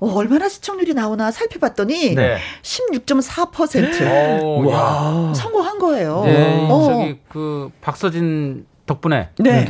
[0.00, 2.38] 어, 얼마나 시청률이 나오나 살펴봤더니 네.
[2.62, 5.32] 16.4% 와.
[5.34, 6.22] 성공한 거예요.
[6.24, 6.88] 네, 어.
[6.90, 9.66] 저기 그 박서진 덕분에 네.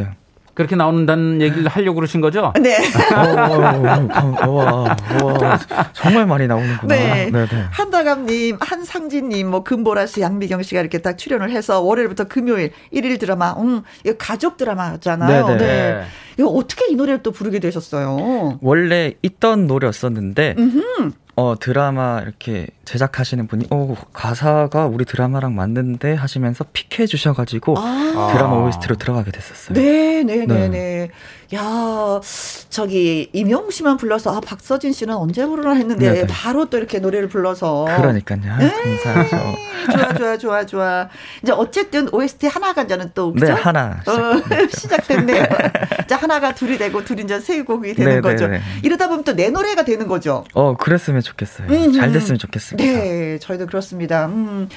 [0.58, 0.64] 네.
[0.64, 2.52] 그렇게 나온다는 얘기를 하려고 그러신 거죠?
[2.60, 2.76] 네.
[3.14, 5.58] 어, 와, 와,
[5.92, 6.94] 정말 많이 나오는구나.
[6.94, 7.30] 네.
[7.30, 7.64] 네, 네.
[7.70, 13.52] 한다감님, 한상진님, 뭐 금보라 씨, 양미경 씨가 이렇게 딱 출연을 해서 월요일부터 금요일 일일 드라마,
[13.52, 15.46] 음, 이거 가족 드라마잖아요.
[15.46, 15.58] 네네.
[15.58, 15.66] 네.
[15.66, 16.04] 네.
[16.38, 18.58] 이거 어떻게 이 노래를 또 부르게 되셨어요?
[18.60, 21.12] 원래 있던 노래였었는데, 음흠.
[21.38, 28.30] 어, 드라마 이렇게 제작하시는 분이, 어, 가사가 우리 드라마랑 맞는데 하시면서 픽해 주셔가지고 아.
[28.32, 29.80] 드라마 OST로 들어가게 됐었어요.
[29.80, 31.10] 네, 네, 네, 네.
[31.54, 32.20] 야,
[32.68, 36.20] 저기, 임영웅 씨만 불러서, 아, 박서진 씨는 언제 부르나 했는데, 네네.
[36.22, 36.26] 네.
[36.28, 37.86] 바로 또 이렇게 노래를 불러서.
[37.96, 38.40] 그러니까요.
[38.58, 38.70] 네.
[39.02, 39.56] 감사하죠.
[39.90, 41.08] 좋아, 좋아, 좋아, 좋아.
[41.42, 43.46] 이제 어쨌든 OST 하나가 저는 또, 그죠?
[43.46, 44.02] 네, 하나.
[44.06, 45.44] 어, 시작됐네요.
[46.06, 48.20] 자, 하나가 둘이 되고, 둘이 이제 세 곡이 되는.
[48.20, 48.46] 거죠.
[48.48, 48.62] 네, 네.
[48.82, 50.44] 이러다 보면 또 내 노래가 되는 거죠.
[50.52, 51.68] 어, 그랬으면 좋겠어요.
[51.68, 51.92] 음흠.
[51.96, 52.84] 잘 됐으면 좋겠습니다.
[52.92, 54.26] 네, 저희도 그렇습니다.
[54.26, 54.68] 음.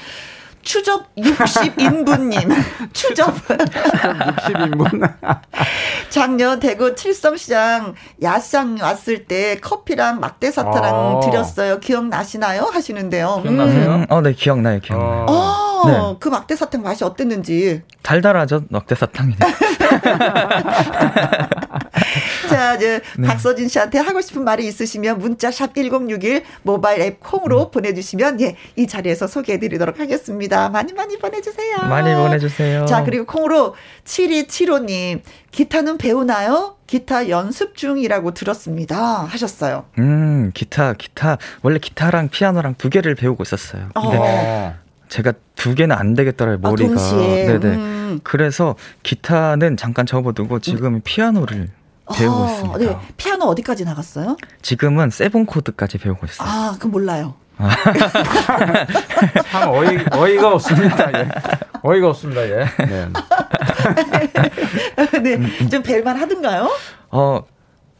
[0.61, 2.51] 추접 60인분님.
[2.93, 3.33] 추접.
[3.47, 5.13] 60인분.
[6.09, 11.19] 작년 대구 칠성시장 야시장 왔을 때 커피랑 막대사탕랑 어.
[11.21, 11.79] 드렸어요.
[11.79, 12.63] 기억나시나요?
[12.63, 13.39] 하시는데요.
[13.41, 13.95] 기억나세요?
[13.95, 14.05] 음.
[14.09, 15.25] 어, 네, 기억나요, 기억나요.
[15.27, 15.87] 어.
[15.87, 16.15] 네.
[16.19, 17.81] 그 막대사탕 맛이 어땠는지.
[18.03, 19.33] 달달하죠, 막대사탕이.
[22.61, 23.27] 자, 이제 네.
[23.27, 27.71] 박서진 씨한테 하고 싶은 말이 있으시면 문자 샵 1061 모바일 앱 콩으로 음.
[27.71, 30.69] 보내주시면 예, 이 자리에서 소개해드리도록 하겠습니다.
[30.69, 31.77] 많이 많이 보내주세요.
[31.89, 32.85] 많이 보내주세요.
[32.85, 33.73] 자, 그리고 콩으로
[34.05, 36.75] 7275님, 기타는 배우나요?
[36.85, 39.23] 기타 연습 중이라고 들었습니다.
[39.23, 39.85] 하셨어요.
[39.97, 41.39] 음, 기타, 기타.
[41.63, 43.89] 원래 기타랑 피아노랑 두 개를 배우고 있었어요.
[43.95, 44.75] 근데 어.
[45.09, 47.01] 제가 두 개는 안 되겠더라고요, 아, 머리가.
[47.01, 47.65] 아, 네네.
[47.75, 48.19] 음.
[48.23, 51.01] 그래서 기타는 잠깐 접어두고 지금 음.
[51.03, 51.69] 피아노를
[52.11, 52.77] 배우고 아, 있습니다.
[52.77, 52.97] 네.
[53.17, 54.37] 피아노 어디까지 나갔어요?
[54.61, 56.47] 지금은 세븐 코드까지 배우고 있어요.
[56.47, 57.35] 아, 그럼 몰라요.
[59.51, 61.19] 참 어이, 어이가 없습니다.
[61.19, 61.29] 예.
[61.83, 62.41] 어이가 없습니다.
[62.43, 62.65] 예.
[62.79, 63.07] 네.
[65.37, 65.69] 네.
[65.69, 66.69] 좀 벨만 하든가요?
[67.11, 67.41] 어,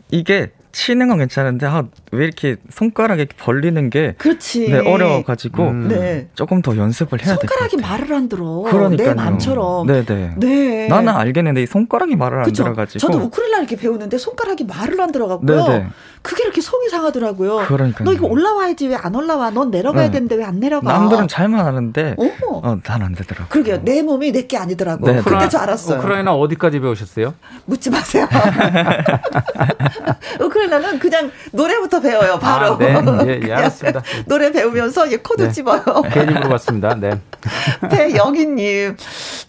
[0.10, 4.69] 이게 치는 건 괜찮은데 아, 왜 이렇게 손가락이 벌리는 게 그렇지.
[4.69, 5.88] 네, 어려워가지고 음.
[5.88, 6.27] 네.
[6.35, 7.69] 조금 더 연습을 해야 될것 같아요.
[7.69, 8.45] 손가락이 말을 안 들어.
[8.69, 9.07] 그러니까요.
[9.10, 9.88] 내 마음처럼.
[9.88, 10.35] 네네.
[10.38, 10.88] 네.
[10.88, 12.64] 나는 알겠는데 이 손가락이 말을 그쵸?
[12.64, 12.99] 안 들어가지고.
[12.99, 15.65] 저도 우크렐레 이렇게 배우는데 손가락이 말을 안 들어가고요.
[15.65, 15.88] 네네.
[16.22, 17.65] 그게 이렇게 속이 상하더라고요.
[17.68, 18.03] 그러니까.
[18.03, 19.49] 너 이거 올라와야지 왜 안 올라와?
[19.49, 20.11] 넌 내려가야 네.
[20.11, 20.91] 되는데 왜 안 내려가?
[20.91, 22.30] 남들은 잘만 하는데 오.
[22.64, 23.48] 어, 잘안 되더라고요.
[23.49, 23.81] 그러게요.
[23.84, 25.07] 내 몸이 내 게 아니더라고.
[25.10, 25.99] 네, 그때 저 알았어요.
[25.99, 27.34] 우쿨렐레 어디까지 배우셨어요?
[27.65, 28.27] 묻지 마세요.
[30.41, 32.40] 우쿨렐레는 그냥 노래부터 배워요.
[32.40, 32.74] 바로.
[32.74, 34.02] 아, 네, 예, 예, 알았습니다.
[34.26, 35.52] 노래 배우면서 예, 코드 네.
[35.52, 35.84] 집어요.
[36.12, 36.96] 괜히 물어봤습니다.
[36.96, 37.20] 네.
[37.90, 38.98] 배영희님,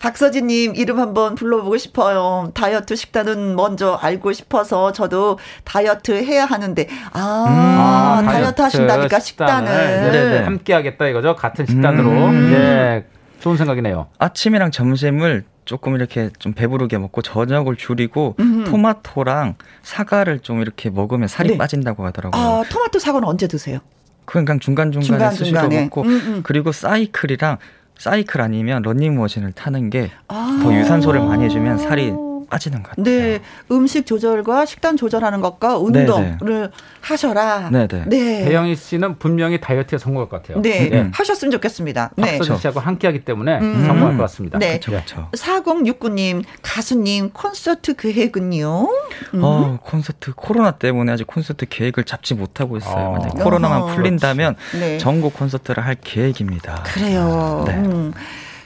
[0.00, 2.50] 박서진님 이름 한번 불러보고 싶어요.
[2.54, 9.68] 다이어트 식단은 먼저 알고 싶어서 저도 다이어트 해야 하는데 아, 음, 아 다이어트, 하신다니까 식단을,
[9.68, 10.12] 식단을.
[10.12, 11.36] 네, 네, 함께 하겠다 이거죠.
[11.36, 12.10] 같은 식단으로.
[12.10, 12.50] 음.
[12.52, 13.04] 네.
[13.40, 14.06] 좋은 생각이네요.
[14.18, 18.64] 아침이랑 점심을 조금 이렇게 좀 배부르게 먹고 저녁을 줄이고 음흠.
[18.70, 21.58] 토마토랑 사과를 좀 이렇게 먹으면 살이 네.
[21.58, 22.40] 빠진다고 하더라고요.
[22.40, 23.78] 아, 토마토 사과는 언제 드세요?
[24.24, 26.40] 그냥 중간중간에 수시로 먹고 음음.
[26.42, 27.58] 그리고 사이클이랑
[27.98, 32.12] 사이클 아니면 러닝머신을 타는 게더 아~ 유산소를 많이 해주면 살이
[32.52, 33.04] 빠지는 것 같아요.
[33.04, 36.68] 네, 음식 조절과 식단 조절하는 것과 운동을 네네.
[37.00, 37.70] 하셔라.
[37.70, 38.04] 네네.
[38.08, 38.44] 네.
[38.44, 40.60] 배영희 씨는 분명히 다이어트에 성공할 것 같아요.
[40.60, 41.10] 네, 네.
[41.14, 42.10] 하셨으면 좋겠습니다.
[42.16, 42.32] 네.
[42.32, 43.86] 박서진 씨하고 함께하기 때문에 음.
[43.86, 44.58] 성공할 것 같습니다.
[44.58, 45.30] 네, 그렇죠.
[45.32, 48.88] 4069님 가수님 콘서트 계획은요?
[49.34, 49.40] 음.
[49.42, 53.16] 어, 콘서트 코로나 때문에 아직 콘서트 계획을 잡지 못하고 있어요.
[53.18, 53.28] 어.
[53.42, 54.98] 코로나만 풀린다면 네.
[54.98, 56.82] 전국 콘서트를 할 계획입니다.
[56.84, 57.64] 그래요.
[57.66, 57.74] 네.
[57.76, 58.12] 음.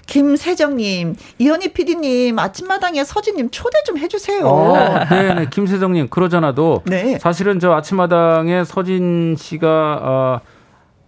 [0.07, 4.47] 김세정님, 이현희 PD님, 아침마당에 서진님 초대 좀 해주세요.
[4.47, 7.19] 어, 네, 네, 김세정님, 그러잖아도 네.
[7.19, 10.41] 사실은 저 아침마당에 서진 씨가 어,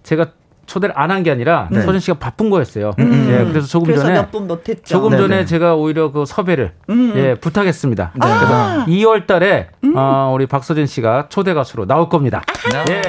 [0.02, 0.26] 제가
[0.66, 1.80] 초대를 안 한 게 아니라 네.
[1.80, 2.90] 서진 씨가 바쁜 거였어요.
[2.98, 3.26] 음.
[3.30, 4.26] 예, 그래서 조금 그래서 전에
[4.84, 5.22] 조금 네네.
[5.22, 7.12] 전에 제가 오히려 그 섭외를 음.
[7.16, 8.12] 예, 부탁했습니다.
[8.14, 8.20] 네.
[8.20, 8.84] 그래서 아.
[8.86, 9.94] 2월-달에 음.
[9.96, 12.42] 어, 우리 박서진 씨가 초대 가수로 나올 겁니다.
[12.74, 12.84] 아.
[12.90, 13.00] 예.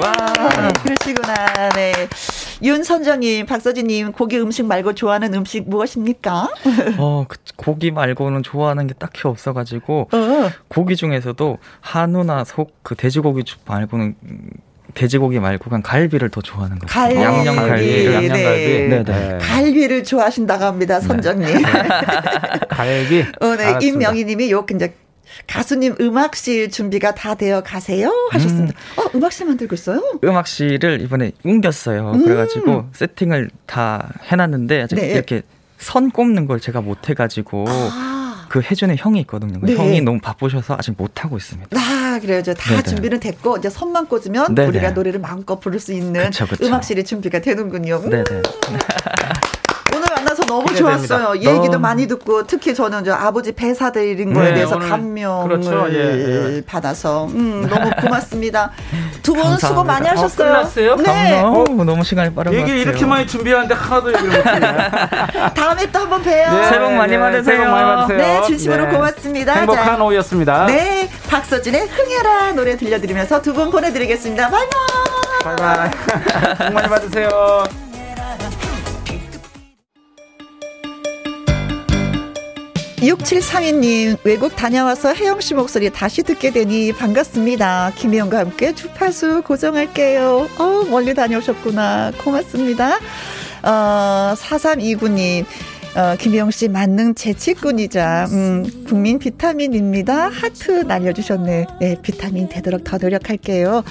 [0.00, 1.34] 와, 네, 그러시구나.
[1.74, 1.92] 네.
[2.62, 6.48] 윤선정님, 박서진님, 고기 음식 말고 좋아하는 음식 무엇입니까?
[6.98, 10.50] 어, 그, 고기 말고는 좋아하는 게 딱히 없어가지고 어.
[10.68, 14.14] 고기 중에서도 한우나 속 그 돼지고기 말고는
[14.94, 17.20] 돼지고기 말고 그냥 갈비를 더 좋아하는 것 같아요.
[17.20, 18.88] 양념 갈비, 양념 갈비.
[18.88, 19.04] 네.
[19.04, 19.38] 네.
[19.40, 21.06] 갈비를 좋아하신다고 합니다, 네.
[21.06, 21.46] 선정님.
[21.46, 21.62] 네.
[22.68, 23.24] 갈비.
[23.40, 23.78] 어, 네.
[23.80, 24.94] 임명희 님이 요 이제
[25.46, 28.74] 가수님 음악실 준비가 다 되어 가세요 하셨습니다.
[28.98, 29.00] 음.
[29.00, 30.02] 어 음악실 만들고 있어요?
[30.22, 32.12] 음악실을 이번에 옮겼어요.
[32.12, 32.24] 음.
[32.24, 35.12] 그래가지고 세팅을 다 해놨는데 아직 네.
[35.12, 35.42] 이렇게
[35.78, 37.64] 선 꼽는 걸 제가 못 해가지고.
[37.68, 38.12] 아.
[38.52, 39.58] 그 해주는 형이 있거든요.
[39.62, 39.74] 네.
[39.74, 41.74] 형이 너무 바쁘셔서 아직 못 하고 있습니다.
[41.74, 42.42] 아 그래요.
[42.42, 42.82] 다 네네.
[42.82, 44.68] 준비는 됐고 이제 선만 꽂으면 네네.
[44.68, 46.66] 우리가 노래를 마음껏 부를 수 있는 그쵸, 그쵸.
[46.66, 48.02] 음악실이 준비가 되는군요.
[48.10, 48.24] 네네.
[50.52, 51.36] 너무 좋았어요.
[51.40, 55.86] 얘기도 많이 듣고 특히 저는 저 아버지 배사드린 거에 네, 대해서 감명을 그렇죠.
[55.90, 56.62] 예, 예.
[56.64, 58.70] 받아서 음, 너무 고맙습니다.
[59.22, 60.50] 두 분 수고 많이 하셨어요.
[60.50, 60.96] 어, 끝났어요?
[60.96, 61.40] 네.
[61.40, 64.90] 어, 너무 시간이 빠른 얘기 이렇게 많이 준비하는데 하나도 얘기를 못했네.
[65.54, 66.52] 다음에 또 한번 봬요.
[66.52, 67.42] 네, 새해 복 많이 네, 받으세요.
[67.44, 68.18] 새해 복 많이 받으세요.
[68.18, 68.90] 네, 진심으로 네.
[68.92, 69.52] 고맙습니다.
[69.54, 70.66] 행복한 자, 오후였습니다.
[70.66, 74.48] 네, 박서진의 흥해라 노래 들려드리면서 두 분 보내드리겠습니다.
[74.50, 75.56] 바이바이.
[75.56, 75.90] 바이바이.
[76.68, 77.64] 복 많이 받으세요.
[83.02, 87.90] 6732님, 외국 다녀와서 혜영 씨 목소리 다시 듣게 되니 반갑습니다.
[87.96, 90.48] 김혜영과 함께 주파수 고정할게요.
[90.56, 92.12] 어, 멀리 다녀오셨구나.
[92.22, 92.98] 고맙습니다.
[93.64, 95.44] 어, 4329님,
[95.94, 100.30] 어, 김희영 씨 만능 재치꾼이자 음, 국민 비타민입니다.
[100.30, 101.66] 하트 날려주셨네.
[101.80, 103.84] 네, 비타민 되도록 더 노력할게요.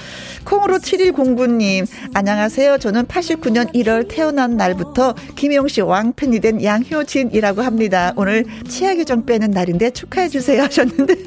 [0.44, 2.78] 콩으로 7109님 안녕하세요.
[2.78, 8.12] 저는 89년 1월 태어난 날부터 김희영 씨 왕팬이 된 양효진이라고 합니다.
[8.16, 11.14] 오늘 치아기 좀 빼는 날인데 축하해 주세요 하셨는데.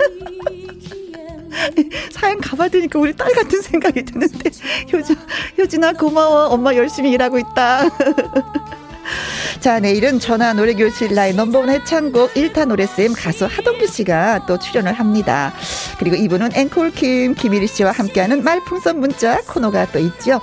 [2.12, 4.50] 사연 가봐드니까 우리 딸 같은 생각이 드는데
[4.92, 5.16] 효진,
[5.58, 7.84] 효진아 고마워 엄마 열심히 일하고 있다
[9.60, 15.54] 자, 내일은 전화 노래교실 라인 넘버원 해창곡 1타 노래쌤 가수 하동규 씨가 또 출연을 합니다.
[16.00, 20.40] 그리고 이분은 앵콜킴 김일희 씨와 함께하는 말풍선 문자 코너가 또 있죠.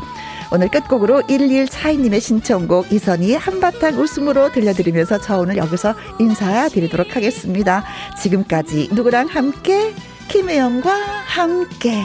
[0.54, 7.84] 오늘 끝곡으로 1142님의 신청곡 이선희의 한바탕 웃음으로 들려드리면서 저 오늘 여기서 인사드리도록 하겠습니다.
[8.20, 9.94] 지금까지 누구랑 함께
[10.28, 12.02] 김혜영과 함께